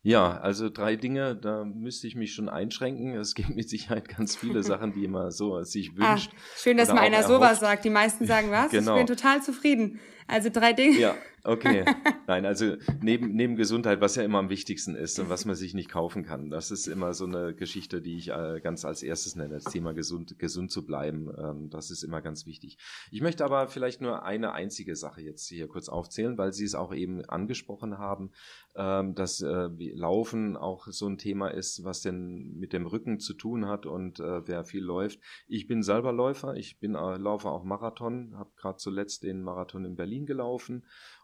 Ja, 0.05 0.37
also 0.37 0.69
drei 0.69 0.97
Dinge, 0.97 1.33
da 1.33 1.63
müsste 1.63 2.07
ich 2.07 2.15
mich 2.15 2.33
schon 2.33 2.49
einschränken. 2.49 3.15
Es 3.15 3.35
gibt 3.35 3.55
mit 3.55 3.69
Sicherheit 3.69 4.09
ganz 4.09 4.35
viele 4.35 4.61
Sachen, 4.63 4.91
die 4.91 5.07
man 5.07 5.31
so 5.31 5.63
sich 5.63 5.91
ah, 5.97 6.11
wünscht. 6.11 6.31
Ah, 6.33 6.39
schön, 6.57 6.75
dass 6.75 6.89
mal 6.89 6.99
einer 6.99 7.23
sowas 7.23 7.61
sagt. 7.61 7.85
Die 7.85 7.89
meisten 7.89 8.25
sagen 8.25 8.51
was. 8.51 8.69
Genau. 8.71 8.97
Ich 8.99 9.05
bin 9.05 9.07
total 9.07 9.41
zufrieden. 9.41 10.01
Also 10.27 10.49
drei 10.51 10.73
Dinge. 10.73 10.97
Ja, 10.99 11.15
okay. 11.43 11.85
Nein, 12.27 12.45
also 12.45 12.75
neben, 13.01 13.33
neben 13.33 13.55
Gesundheit, 13.55 13.99
was 13.99 14.15
ja 14.15 14.23
immer 14.23 14.39
am 14.39 14.49
wichtigsten 14.49 14.95
ist 14.95 15.19
und 15.19 15.29
was 15.29 15.45
man 15.45 15.55
sich 15.55 15.73
nicht 15.73 15.89
kaufen 15.89 16.23
kann. 16.23 16.49
Das 16.49 16.71
ist 16.71 16.87
immer 16.87 17.13
so 17.13 17.25
eine 17.25 17.53
Geschichte, 17.53 18.01
die 18.01 18.17
ich 18.17 18.29
äh, 18.29 18.61
ganz 18.61 18.85
als 18.85 19.03
erstes 19.03 19.35
nenne. 19.35 19.55
Das 19.55 19.65
Thema 19.65 19.93
gesund, 19.93 20.39
gesund 20.39 20.71
zu 20.71 20.85
bleiben. 20.85 21.29
Ähm, 21.37 21.69
das 21.69 21.91
ist 21.91 22.03
immer 22.03 22.21
ganz 22.21 22.45
wichtig. 22.45 22.77
Ich 23.11 23.21
möchte 23.21 23.43
aber 23.43 23.67
vielleicht 23.67 23.99
nur 23.99 24.23
eine 24.23 24.53
einzige 24.53 24.95
Sache 24.95 25.21
jetzt 25.21 25.47
hier 25.49 25.67
kurz 25.67 25.89
aufzählen, 25.89 26.37
weil 26.37 26.53
Sie 26.53 26.63
es 26.63 26.75
auch 26.75 26.93
eben 26.93 27.25
angesprochen 27.25 27.97
haben, 27.97 28.31
ähm, 28.75 29.15
dass 29.15 29.41
äh, 29.41 29.69
Laufen 29.93 30.55
auch 30.55 30.87
so 30.87 31.07
ein 31.07 31.17
Thema 31.17 31.49
ist, 31.49 31.83
was 31.83 32.01
denn 32.01 32.53
mit 32.55 32.71
dem 32.71 32.85
Rücken 32.85 33.19
zu 33.19 33.33
tun 33.33 33.67
hat 33.67 33.85
und 33.85 34.19
äh, 34.19 34.47
wer 34.47 34.63
viel 34.63 34.83
läuft. 34.83 35.19
Ich 35.47 35.67
bin 35.67 35.83
selber 35.83 36.13
Läufer. 36.13 36.55
Ich 36.55 36.79
bin 36.79 36.93
laufe 36.93 37.49
auch 37.49 37.63
Marathon, 37.63 38.37
habe 38.37 38.51
gerade 38.55 38.77
zuletzt 38.77 39.23
den 39.23 39.41
Marathon 39.41 39.83
in 39.83 39.95
Berlin 39.95 40.13
Berlin 40.13 40.25
gelaufen 40.25 40.83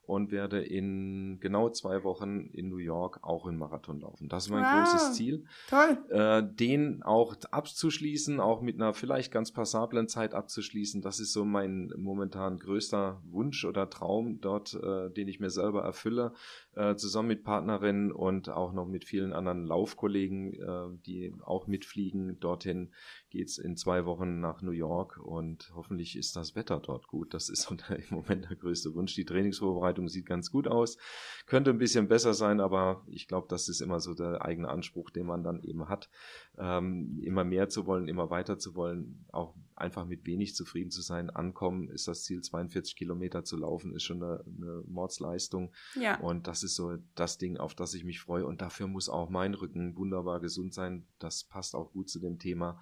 und 0.10 0.32
werde 0.32 0.60
in 0.64 1.40
genau 1.40 1.70
zwei 1.70 2.04
Wochen 2.04 2.50
in 2.52 2.68
New 2.68 2.78
York 2.78 3.20
auch 3.22 3.46
einen 3.46 3.60
Marathon 3.60 4.00
laufen. 4.00 4.28
Das 4.28 4.46
ist 4.46 4.50
mein 4.50 4.64
wow. 4.64 4.90
großes 4.90 5.14
Ziel. 5.14 5.46
Toll. 5.70 5.98
Äh, 6.10 6.44
den 6.44 7.04
auch 7.04 7.36
abzuschließen, 7.52 8.40
auch 8.40 8.62
mit 8.62 8.76
einer 8.76 8.96
vielleicht 8.96 9.32
ganz 9.32 9.52
passablen 9.52 10.08
Zeit 10.08 10.34
abzuschließen, 10.34 11.04
das 11.04 11.20
ist 11.20 11.32
so 11.32 11.46
mein 11.46 11.94
momentan 11.96 12.58
größter 12.58 13.22
Wunsch 13.30 13.66
oder 13.66 13.88
Traum 13.92 14.42
dort, 14.42 14.74
äh, 14.74 15.12
den 15.12 15.28
ich 15.28 15.40
mir 15.40 15.52
selber 15.52 15.84
erfülle, 15.84 16.34
äh, 16.76 16.96
zusammen 16.96 17.28
mit 17.28 17.44
Partnerinnen 17.44 18.12
und 18.12 18.50
auch 18.50 18.74
noch 18.74 18.88
mit 18.88 19.06
vielen 19.06 19.32
anderen 19.32 19.64
Laufkollegen, 19.64 20.54
äh, 20.54 20.98
die 21.06 21.36
auch 21.46 21.68
mitfliegen. 21.68 22.40
Dorthin 22.40 22.92
geht's 23.30 23.58
in 23.58 23.76
zwei 23.76 24.06
Wochen 24.06 24.40
nach 24.40 24.62
New 24.62 24.72
York 24.72 25.18
und 25.18 25.72
hoffentlich 25.76 26.18
ist 26.18 26.36
das 26.36 26.56
Wetter 26.56 26.80
dort 26.80 27.08
gut. 27.08 27.34
Das 27.34 27.50
ist 27.50 27.70
im 27.90 28.04
Moment 28.10 28.50
der 28.50 28.58
größte 28.58 28.94
Wunsch. 28.94 29.14
Die 29.16 29.26
Trainingsvorbereitung 29.26 30.08
sieht 30.08 30.26
ganz 30.26 30.52
gut 30.52 30.68
aus. 30.68 30.98
Könnte 31.46 31.72
ein 31.72 31.78
bisschen 31.78 32.08
besser 32.08 32.34
sein, 32.34 32.60
aber 32.60 33.04
ich 33.08 33.28
glaube, 33.28 33.48
das 33.50 33.70
ist 33.70 33.82
immer 33.82 34.00
so 34.00 34.14
der 34.14 34.44
eigene 34.44 34.70
Anspruch, 34.70 35.10
den 35.10 35.26
man 35.26 35.44
dann 35.44 35.62
eben 35.62 35.90
hat. 35.90 36.10
Ähm, 36.58 37.20
immer 37.24 37.44
mehr 37.44 37.70
zu 37.70 37.86
wollen, 37.86 38.08
immer 38.08 38.30
weiter 38.30 38.58
zu 38.58 38.76
wollen, 38.76 39.26
auch 39.32 39.56
einfach 39.80 40.06
mit 40.06 40.26
wenig 40.26 40.56
zufrieden 40.56 40.92
zu 40.92 41.02
sein. 41.02 41.30
Ankommen 41.30 41.90
ist 41.90 42.08
das 42.08 42.24
Ziel, 42.24 42.42
42 42.42 42.96
Kilometer 42.96 43.44
zu 43.44 43.58
laufen, 43.58 43.96
ist 43.96 44.04
schon 44.04 44.24
eine, 44.24 44.44
eine 44.46 44.84
Mordsleistung. 44.88 45.74
Ja. 45.96 46.20
Und 46.20 46.48
das 46.48 46.64
ist 46.64 46.76
so 46.76 46.98
das 47.16 47.38
Ding, 47.38 47.58
auf 47.58 47.76
das 47.76 47.94
ich 47.94 48.04
mich 48.04 48.20
freue. 48.20 48.46
Und 48.46 48.62
dafür 48.62 48.88
muss 48.88 49.10
auch 49.10 49.30
mein 49.30 49.54
Rücken 49.54 49.96
wunderbar 49.98 50.40
gesund 50.40 50.74
sein. 50.74 51.08
Das 51.20 51.44
passt 51.44 51.76
auch 51.76 51.92
gut 51.92 52.10
zu 52.10 52.20
dem 52.20 52.40
Thema 52.40 52.80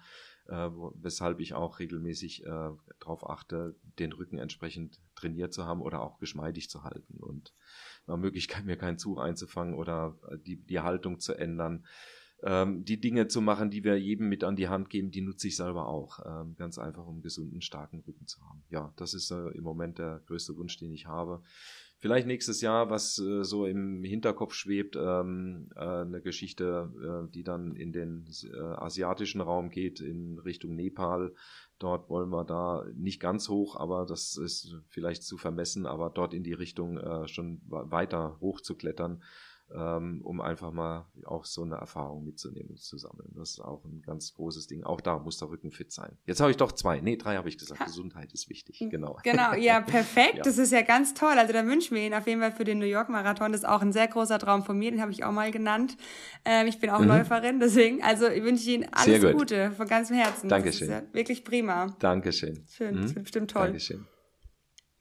äh, 0.48 0.70
weshalb 0.94 1.40
ich 1.40 1.54
auch 1.54 1.78
regelmäßig 1.78 2.44
äh, 2.44 2.70
darauf 3.00 3.28
achte, 3.28 3.76
den 3.98 4.12
Rücken 4.12 4.38
entsprechend 4.38 5.00
trainiert 5.14 5.52
zu 5.52 5.66
haben 5.66 5.82
oder 5.82 6.00
auch 6.00 6.18
geschmeidig 6.18 6.70
zu 6.70 6.84
halten 6.84 7.18
und 7.18 7.54
nach 8.06 8.16
Möglichkeit 8.16 8.64
mir 8.64 8.76
keinen 8.76 8.98
Zug 8.98 9.20
einzufangen 9.20 9.74
oder 9.74 10.16
äh, 10.30 10.38
die, 10.38 10.56
die 10.56 10.80
Haltung 10.80 11.20
zu 11.20 11.34
ändern. 11.34 11.84
Ähm, 12.44 12.84
die 12.84 13.00
Dinge 13.00 13.26
zu 13.26 13.40
machen, 13.40 13.70
die 13.70 13.82
wir 13.82 13.98
jedem 13.98 14.28
mit 14.28 14.44
an 14.44 14.54
die 14.54 14.68
Hand 14.68 14.90
geben, 14.90 15.10
die 15.10 15.22
nutze 15.22 15.48
ich 15.48 15.56
selber 15.56 15.88
auch. 15.88 16.20
Ähm, 16.24 16.54
ganz 16.56 16.78
einfach, 16.78 17.04
um 17.04 17.14
einen 17.14 17.22
gesunden, 17.22 17.60
starken 17.60 18.00
Rücken 18.06 18.26
zu 18.26 18.40
haben. 18.42 18.62
Ja, 18.70 18.92
das 18.96 19.12
ist 19.12 19.32
äh, 19.32 19.48
im 19.48 19.64
Moment 19.64 19.98
der 19.98 20.22
größte 20.26 20.56
Wunsch, 20.56 20.76
den 20.78 20.92
ich 20.92 21.06
habe. 21.06 21.42
Vielleicht 22.00 22.28
nächstes 22.28 22.60
Jahr, 22.60 22.90
was 22.90 23.18
äh, 23.18 23.42
so 23.42 23.66
im 23.66 24.04
Hinterkopf 24.04 24.54
schwebt, 24.54 24.94
ähm, 24.94 25.68
äh, 25.74 25.80
eine 25.80 26.20
Geschichte, 26.20 26.92
äh, 27.28 27.32
die 27.32 27.42
dann 27.42 27.74
in 27.74 27.90
den 27.90 28.24
äh, 28.44 28.56
asiatischen 28.56 29.40
Raum 29.40 29.70
geht, 29.70 29.98
in 29.98 30.38
Richtung 30.38 30.76
Nepal. 30.76 31.34
Dort 31.80 32.08
wollen 32.08 32.30
wir 32.30 32.44
da 32.44 32.86
nicht 32.94 33.18
ganz 33.18 33.48
hoch, 33.48 33.74
aber 33.74 34.06
das 34.06 34.36
ist 34.36 34.76
vielleicht 34.88 35.24
zu 35.24 35.38
vermessen, 35.38 35.86
aber 35.86 36.10
dort 36.10 36.34
in 36.34 36.44
die 36.44 36.52
Richtung 36.52 36.98
äh, 36.98 37.26
schon 37.26 37.60
weiter 37.66 38.38
hoch 38.40 38.60
zu 38.60 38.76
klettern 38.76 39.20
ähm, 39.74 40.20
um 40.24 40.40
einfach 40.40 40.72
mal 40.72 41.06
auch 41.24 41.44
so 41.44 41.62
eine 41.62 41.76
Erfahrung 41.76 42.24
mitzunehmen 42.24 42.70
und 42.70 42.80
zu 42.80 42.96
sammeln. 42.96 43.32
Das 43.36 43.50
ist 43.50 43.60
auch 43.60 43.84
ein 43.84 44.02
ganz 44.02 44.32
großes 44.34 44.66
Ding. 44.66 44.84
Auch 44.84 45.00
da 45.00 45.18
muss 45.18 45.38
der 45.38 45.50
Rücken 45.50 45.70
fit 45.70 45.92
sein. 45.92 46.16
Jetzt 46.24 46.40
habe 46.40 46.50
ich 46.50 46.56
doch 46.56 46.72
zwei. 46.72 47.00
Nee, 47.00 47.16
drei 47.16 47.36
habe 47.36 47.48
ich 47.48 47.58
gesagt. 47.58 47.80
Ha. 47.80 47.84
Gesundheit 47.84 48.32
ist 48.32 48.48
wichtig. 48.48 48.78
Genau. 48.90 49.18
Genau, 49.28 49.52
ja, 49.54 49.80
perfekt. 49.80 50.36
ja. 50.36 50.42
Das 50.42 50.56
ist 50.56 50.72
ja 50.72 50.80
ganz 50.80 51.12
toll. 51.12 51.34
Also 51.36 51.52
da 51.52 51.66
wünschen 51.66 51.94
wir 51.94 52.02
Ihnen 52.02 52.14
auf 52.14 52.26
jeden 52.26 52.40
Fall 52.40 52.52
für 52.52 52.64
den 52.64 52.78
New 52.78 52.86
York 52.86 53.10
Marathon. 53.10 53.52
Das 53.52 53.62
ist 53.62 53.68
auch 53.68 53.82
ein 53.82 53.92
sehr 53.92 54.08
großer 54.08 54.38
Traum 54.38 54.62
von 54.64 54.78
mir. 54.78 54.90
Den 54.90 55.02
habe 55.02 55.12
ich 55.12 55.22
auch 55.22 55.32
mal 55.32 55.50
genannt. 55.50 55.96
Ähm, 56.46 56.66
ich 56.66 56.80
bin 56.80 56.88
auch 56.88 57.00
mhm. 57.00 57.08
Läuferin, 57.08 57.60
deswegen, 57.60 58.02
also 58.02 58.26
wünsche 58.26 58.62
ich 58.62 58.68
Ihnen 58.68 58.88
alles 58.90 59.36
Gute 59.36 59.70
von 59.72 59.86
ganzem 59.86 60.16
Herzen. 60.16 60.48
Dankeschön. 60.48 60.90
Ja 60.90 61.02
wirklich 61.12 61.44
prima. 61.44 61.94
Dankeschön. 61.98 62.64
Schön, 62.68 62.94
mhm. 62.96 63.02
das 63.02 63.14
wird 63.14 63.24
bestimmt 63.24 63.50
toll. 63.50 63.64
Dankeschön. 63.64 64.06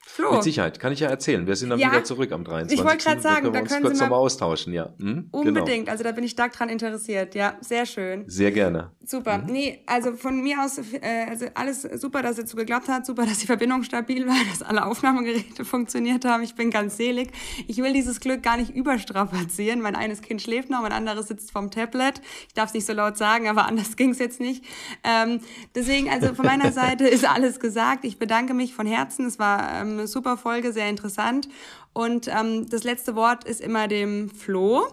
Flo. 0.09 0.35
Mit 0.35 0.43
Sicherheit, 0.43 0.79
kann 0.79 0.93
ich 0.93 1.01
ja 1.01 1.09
erzählen. 1.09 1.45
Wir 1.45 1.57
sind 1.57 1.69
dann 1.69 1.79
ja, 1.79 1.91
wieder 1.91 2.03
zurück 2.05 2.31
am 2.31 2.45
23. 2.45 2.79
Ich 2.79 2.85
wollte 2.85 3.03
gerade 3.03 3.21
sagen, 3.21 3.51
da 3.51 3.61
können 3.61 3.83
kurz 3.83 3.99
Sie 3.99 4.07
mal 4.07 4.15
austauschen, 4.15 4.71
ja. 4.71 4.93
Hm? 4.99 5.27
Unbedingt, 5.31 5.67
genau. 5.67 5.91
also 5.91 6.03
da 6.03 6.13
bin 6.13 6.23
ich 6.23 6.31
stark 6.31 6.53
dran 6.53 6.69
interessiert. 6.69 7.35
Ja, 7.35 7.57
sehr 7.59 7.85
schön. 7.85 8.23
Sehr 8.25 8.51
gerne. 8.51 8.91
Super. 9.05 9.39
Mhm. 9.39 9.45
Nee, 9.47 9.83
also 9.85 10.13
von 10.13 10.41
mir 10.41 10.63
aus, 10.63 10.77
äh, 10.77 11.25
also 11.29 11.47
alles 11.55 11.81
super, 11.81 12.21
dass 12.21 12.37
es 12.37 12.49
so 12.49 12.57
geklappt 12.57 12.87
hat, 12.87 13.05
super, 13.05 13.25
dass 13.25 13.39
die 13.39 13.47
Verbindung 13.47 13.83
stabil 13.83 14.25
war, 14.25 14.37
dass 14.49 14.63
alle 14.63 14.85
Aufnahmegeräte 14.85 15.65
funktioniert 15.65 16.23
haben. 16.23 16.41
Ich 16.41 16.55
bin 16.55 16.71
ganz 16.71 16.95
selig. 16.95 17.31
Ich 17.67 17.77
will 17.77 17.91
dieses 17.91 18.21
Glück 18.21 18.41
gar 18.41 18.55
nicht 18.55 18.73
überstrapazieren. 18.73 19.81
Mein 19.81 19.95
eines 19.95 20.21
Kind 20.21 20.41
schläft 20.41 20.69
noch, 20.69 20.83
mein 20.83 20.93
anderes 20.93 21.27
sitzt 21.27 21.51
vom 21.51 21.69
Tablet. 21.69 22.21
Ich 22.47 22.53
darf 22.53 22.69
es 22.69 22.73
nicht 22.73 22.85
so 22.85 22.93
laut 22.93 23.17
sagen, 23.17 23.49
aber 23.49 23.65
anders 23.65 23.95
ging 23.97 24.11
es 24.11 24.19
jetzt 24.19 24.39
nicht. 24.39 24.63
Ähm, 25.03 25.41
deswegen, 25.75 26.09
also 26.09 26.33
von 26.33 26.45
meiner 26.45 26.71
Seite 26.77 27.07
ist 27.07 27.27
alles 27.27 27.59
gesagt. 27.59 28.05
Ich 28.05 28.19
bedanke 28.19 28.53
mich 28.53 28.73
von 28.73 28.87
Herzen. 28.87 29.25
Es 29.25 29.37
war 29.37 29.81
ähm, 29.81 29.96
super 30.05 30.37
Folge, 30.37 30.71
sehr 30.73 30.89
interessant. 30.89 31.47
Und 31.93 32.27
ähm, 32.27 32.69
das 32.69 32.83
letzte 32.83 33.15
Wort 33.15 33.43
ist 33.45 33.61
immer 33.61 33.87
dem 33.87 34.29
Flo. 34.29 34.85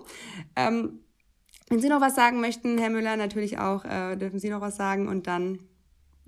Ähm, 0.56 1.00
wenn 1.68 1.80
Sie 1.80 1.88
noch 1.88 2.00
was 2.00 2.14
sagen 2.14 2.40
möchten, 2.40 2.78
Herr 2.78 2.90
Müller, 2.90 3.16
natürlich 3.16 3.58
auch, 3.58 3.84
äh, 3.84 4.16
dürfen 4.16 4.38
Sie 4.38 4.50
noch 4.50 4.60
was 4.60 4.76
sagen 4.76 5.08
und 5.08 5.26
dann 5.26 5.58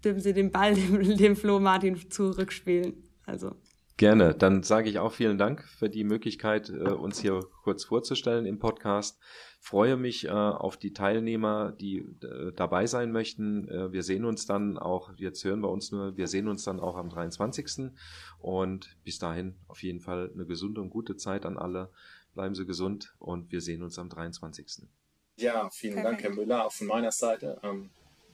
dürfen 0.04 0.20
Sie 0.20 0.32
den 0.32 0.50
Ball 0.50 0.74
dem, 0.74 1.16
dem 1.16 1.36
Flo 1.36 1.60
Martin 1.60 2.10
zurückspielen. 2.10 2.94
Also. 3.26 3.52
Gerne. 3.98 4.34
Dann 4.34 4.62
sage 4.62 4.90
ich 4.90 4.98
auch 4.98 5.12
vielen 5.12 5.38
Dank 5.38 5.64
für 5.64 5.88
die 5.88 6.04
Möglichkeit, 6.04 6.68
äh, 6.68 6.90
uns 6.90 7.18
hier 7.18 7.40
kurz 7.62 7.84
vorzustellen 7.84 8.44
im 8.44 8.58
Podcast. 8.58 9.18
Freue 9.58 9.96
mich 9.96 10.26
äh, 10.26 10.30
auf 10.30 10.76
die 10.76 10.92
Teilnehmer, 10.92 11.72
die 11.72 11.98
äh, 12.22 12.52
dabei 12.54 12.86
sein 12.86 13.10
möchten. 13.10 13.66
wir 13.66 14.02
sehen 14.02 14.26
uns 14.26 14.44
dann 14.44 14.76
auch, 14.76 15.12
jetzt 15.16 15.42
hören 15.44 15.60
wir 15.60 15.70
uns 15.70 15.92
nur, 15.92 16.16
wir 16.16 16.28
sehen 16.28 16.46
uns 16.46 16.62
dann 16.64 16.78
auch 16.78 16.96
am 16.96 17.08
23. 17.08 17.90
Und 18.38 18.96
bis 19.02 19.18
dahin 19.18 19.56
auf 19.66 19.82
jeden 19.82 20.00
Fall 20.00 20.30
eine 20.34 20.44
gesunde 20.44 20.82
und 20.82 20.90
gute 20.90 21.16
Zeit 21.16 21.46
an 21.46 21.56
alle. 21.56 21.90
Bleiben 22.34 22.54
Sie 22.54 22.66
gesund 22.66 23.14
und 23.18 23.50
wir 23.50 23.62
sehen 23.62 23.82
uns 23.82 23.98
am 23.98 24.10
23. 24.10 24.86
Ja, 25.36 25.70
vielen 25.70 25.94
Perfekt. 25.94 26.12
Dank, 26.12 26.22
Herr 26.22 26.34
Müller, 26.34 26.66
auch 26.66 26.72
von 26.72 26.86
meiner 26.86 27.12
Seite. 27.12 27.58
Ähm, 27.62 27.88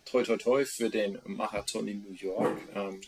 toi, 0.04 0.24
toi, 0.24 0.36
toi 0.36 0.64
für 0.64 0.90
den 0.90 1.20
Marathon 1.24 1.86
in 1.86 2.02
New 2.02 2.12
York. 2.12 2.58
Ähm, 2.74 3.00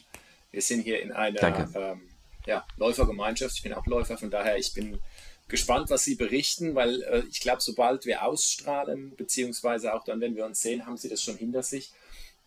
wir 0.52 0.62
sind 0.62 0.82
hier 0.82 1.02
in 1.02 1.10
einer 1.10 1.74
ähm, 1.74 2.02
ja, 2.46 2.66
Läufergemeinschaft. 2.76 3.56
Ich 3.56 3.62
bin 3.62 3.72
auch 3.72 3.86
Läufer, 3.86 4.18
von 4.18 4.30
daher 4.30 4.58
ich 4.58 4.72
bin 4.74 5.00
gespannt, 5.48 5.90
was 5.90 6.04
Sie 6.04 6.14
berichten, 6.14 6.74
weil 6.74 7.02
äh, 7.02 7.22
ich 7.30 7.40
glaube, 7.40 7.60
sobald 7.60 8.06
wir 8.06 8.24
ausstrahlen, 8.24 9.14
beziehungsweise 9.16 9.94
auch 9.94 10.04
dann, 10.04 10.20
wenn 10.20 10.36
wir 10.36 10.44
uns 10.44 10.60
sehen, 10.60 10.86
haben 10.86 10.96
Sie 10.96 11.08
das 11.08 11.22
schon 11.22 11.36
hinter 11.36 11.62
sich. 11.62 11.92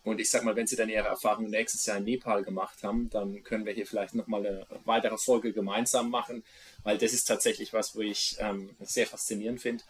Und 0.04 0.20
ich 0.20 0.30
sag 0.30 0.44
mal, 0.44 0.56
wenn 0.56 0.66
Sie 0.66 0.76
dann 0.76 0.88
Ihre 0.88 1.06
Erfahrungen 1.06 1.50
nächstes 1.50 1.84
Jahr 1.86 1.98
in 1.98 2.04
Nepal 2.04 2.42
gemacht 2.42 2.82
haben, 2.82 3.10
dann 3.10 3.42
können 3.42 3.66
wir 3.66 3.72
hier 3.72 3.86
vielleicht 3.86 4.14
nochmal 4.14 4.46
eine 4.46 4.66
weitere 4.84 5.18
Folge 5.18 5.52
gemeinsam 5.52 6.10
machen, 6.10 6.44
weil 6.82 6.98
das 6.98 7.12
ist 7.12 7.24
tatsächlich 7.24 7.72
was, 7.72 7.94
wo 7.94 8.00
ich 8.00 8.36
ähm, 8.38 8.70
sehr 8.80 9.06
faszinierend 9.06 9.60
finde. 9.60 9.84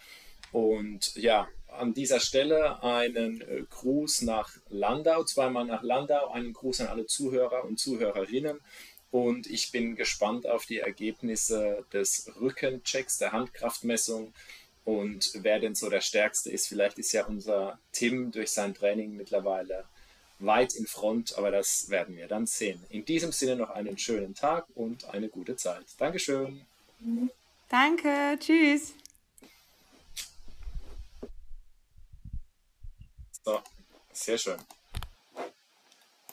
Und 0.50 1.14
ja, 1.14 1.48
an 1.68 1.94
dieser 1.94 2.20
Stelle 2.20 2.82
einen 2.82 3.42
äh, 3.42 3.62
Gruß 3.68 4.22
nach 4.22 4.50
Landau, 4.68 5.24
zweimal 5.24 5.66
nach 5.66 5.82
Landau, 5.82 6.30
einen 6.30 6.52
Gruß 6.52 6.80
an 6.80 6.88
alle 6.88 7.06
Zuhörer 7.06 7.64
und 7.64 7.78
Zuhörerinnen. 7.78 8.58
Und 9.10 9.46
ich 9.46 9.72
bin 9.72 9.96
gespannt 9.96 10.46
auf 10.46 10.66
die 10.66 10.80
Ergebnisse 10.80 11.84
des 11.92 12.30
Rückenchecks, 12.40 13.18
der 13.18 13.32
Handkraftmessung 13.32 14.34
und 14.84 15.32
wer 15.34 15.58
denn 15.60 15.74
so 15.74 15.88
der 15.88 16.00
Stärkste 16.00 16.50
ist. 16.50 16.68
Vielleicht 16.68 16.98
ist 16.98 17.12
ja 17.12 17.26
unser 17.26 17.78
Tim 17.92 18.32
durch 18.32 18.50
sein 18.50 18.74
Training 18.74 19.16
mittlerweile 19.16 19.84
weit 20.38 20.74
in 20.74 20.86
Front, 20.86 21.36
aber 21.36 21.50
das 21.50 21.90
werden 21.90 22.16
wir 22.16 22.28
dann 22.28 22.46
sehen. 22.46 22.82
In 22.90 23.04
diesem 23.04 23.32
Sinne 23.32 23.56
noch 23.56 23.70
einen 23.70 23.98
schönen 23.98 24.34
Tag 24.34 24.66
und 24.74 25.04
eine 25.10 25.28
gute 25.28 25.56
Zeit. 25.56 25.84
Dankeschön. 25.98 26.64
Danke, 27.68 28.38
tschüss. 28.38 28.94
So, 33.44 33.60
sehr 34.12 34.38
schön. 34.38 34.58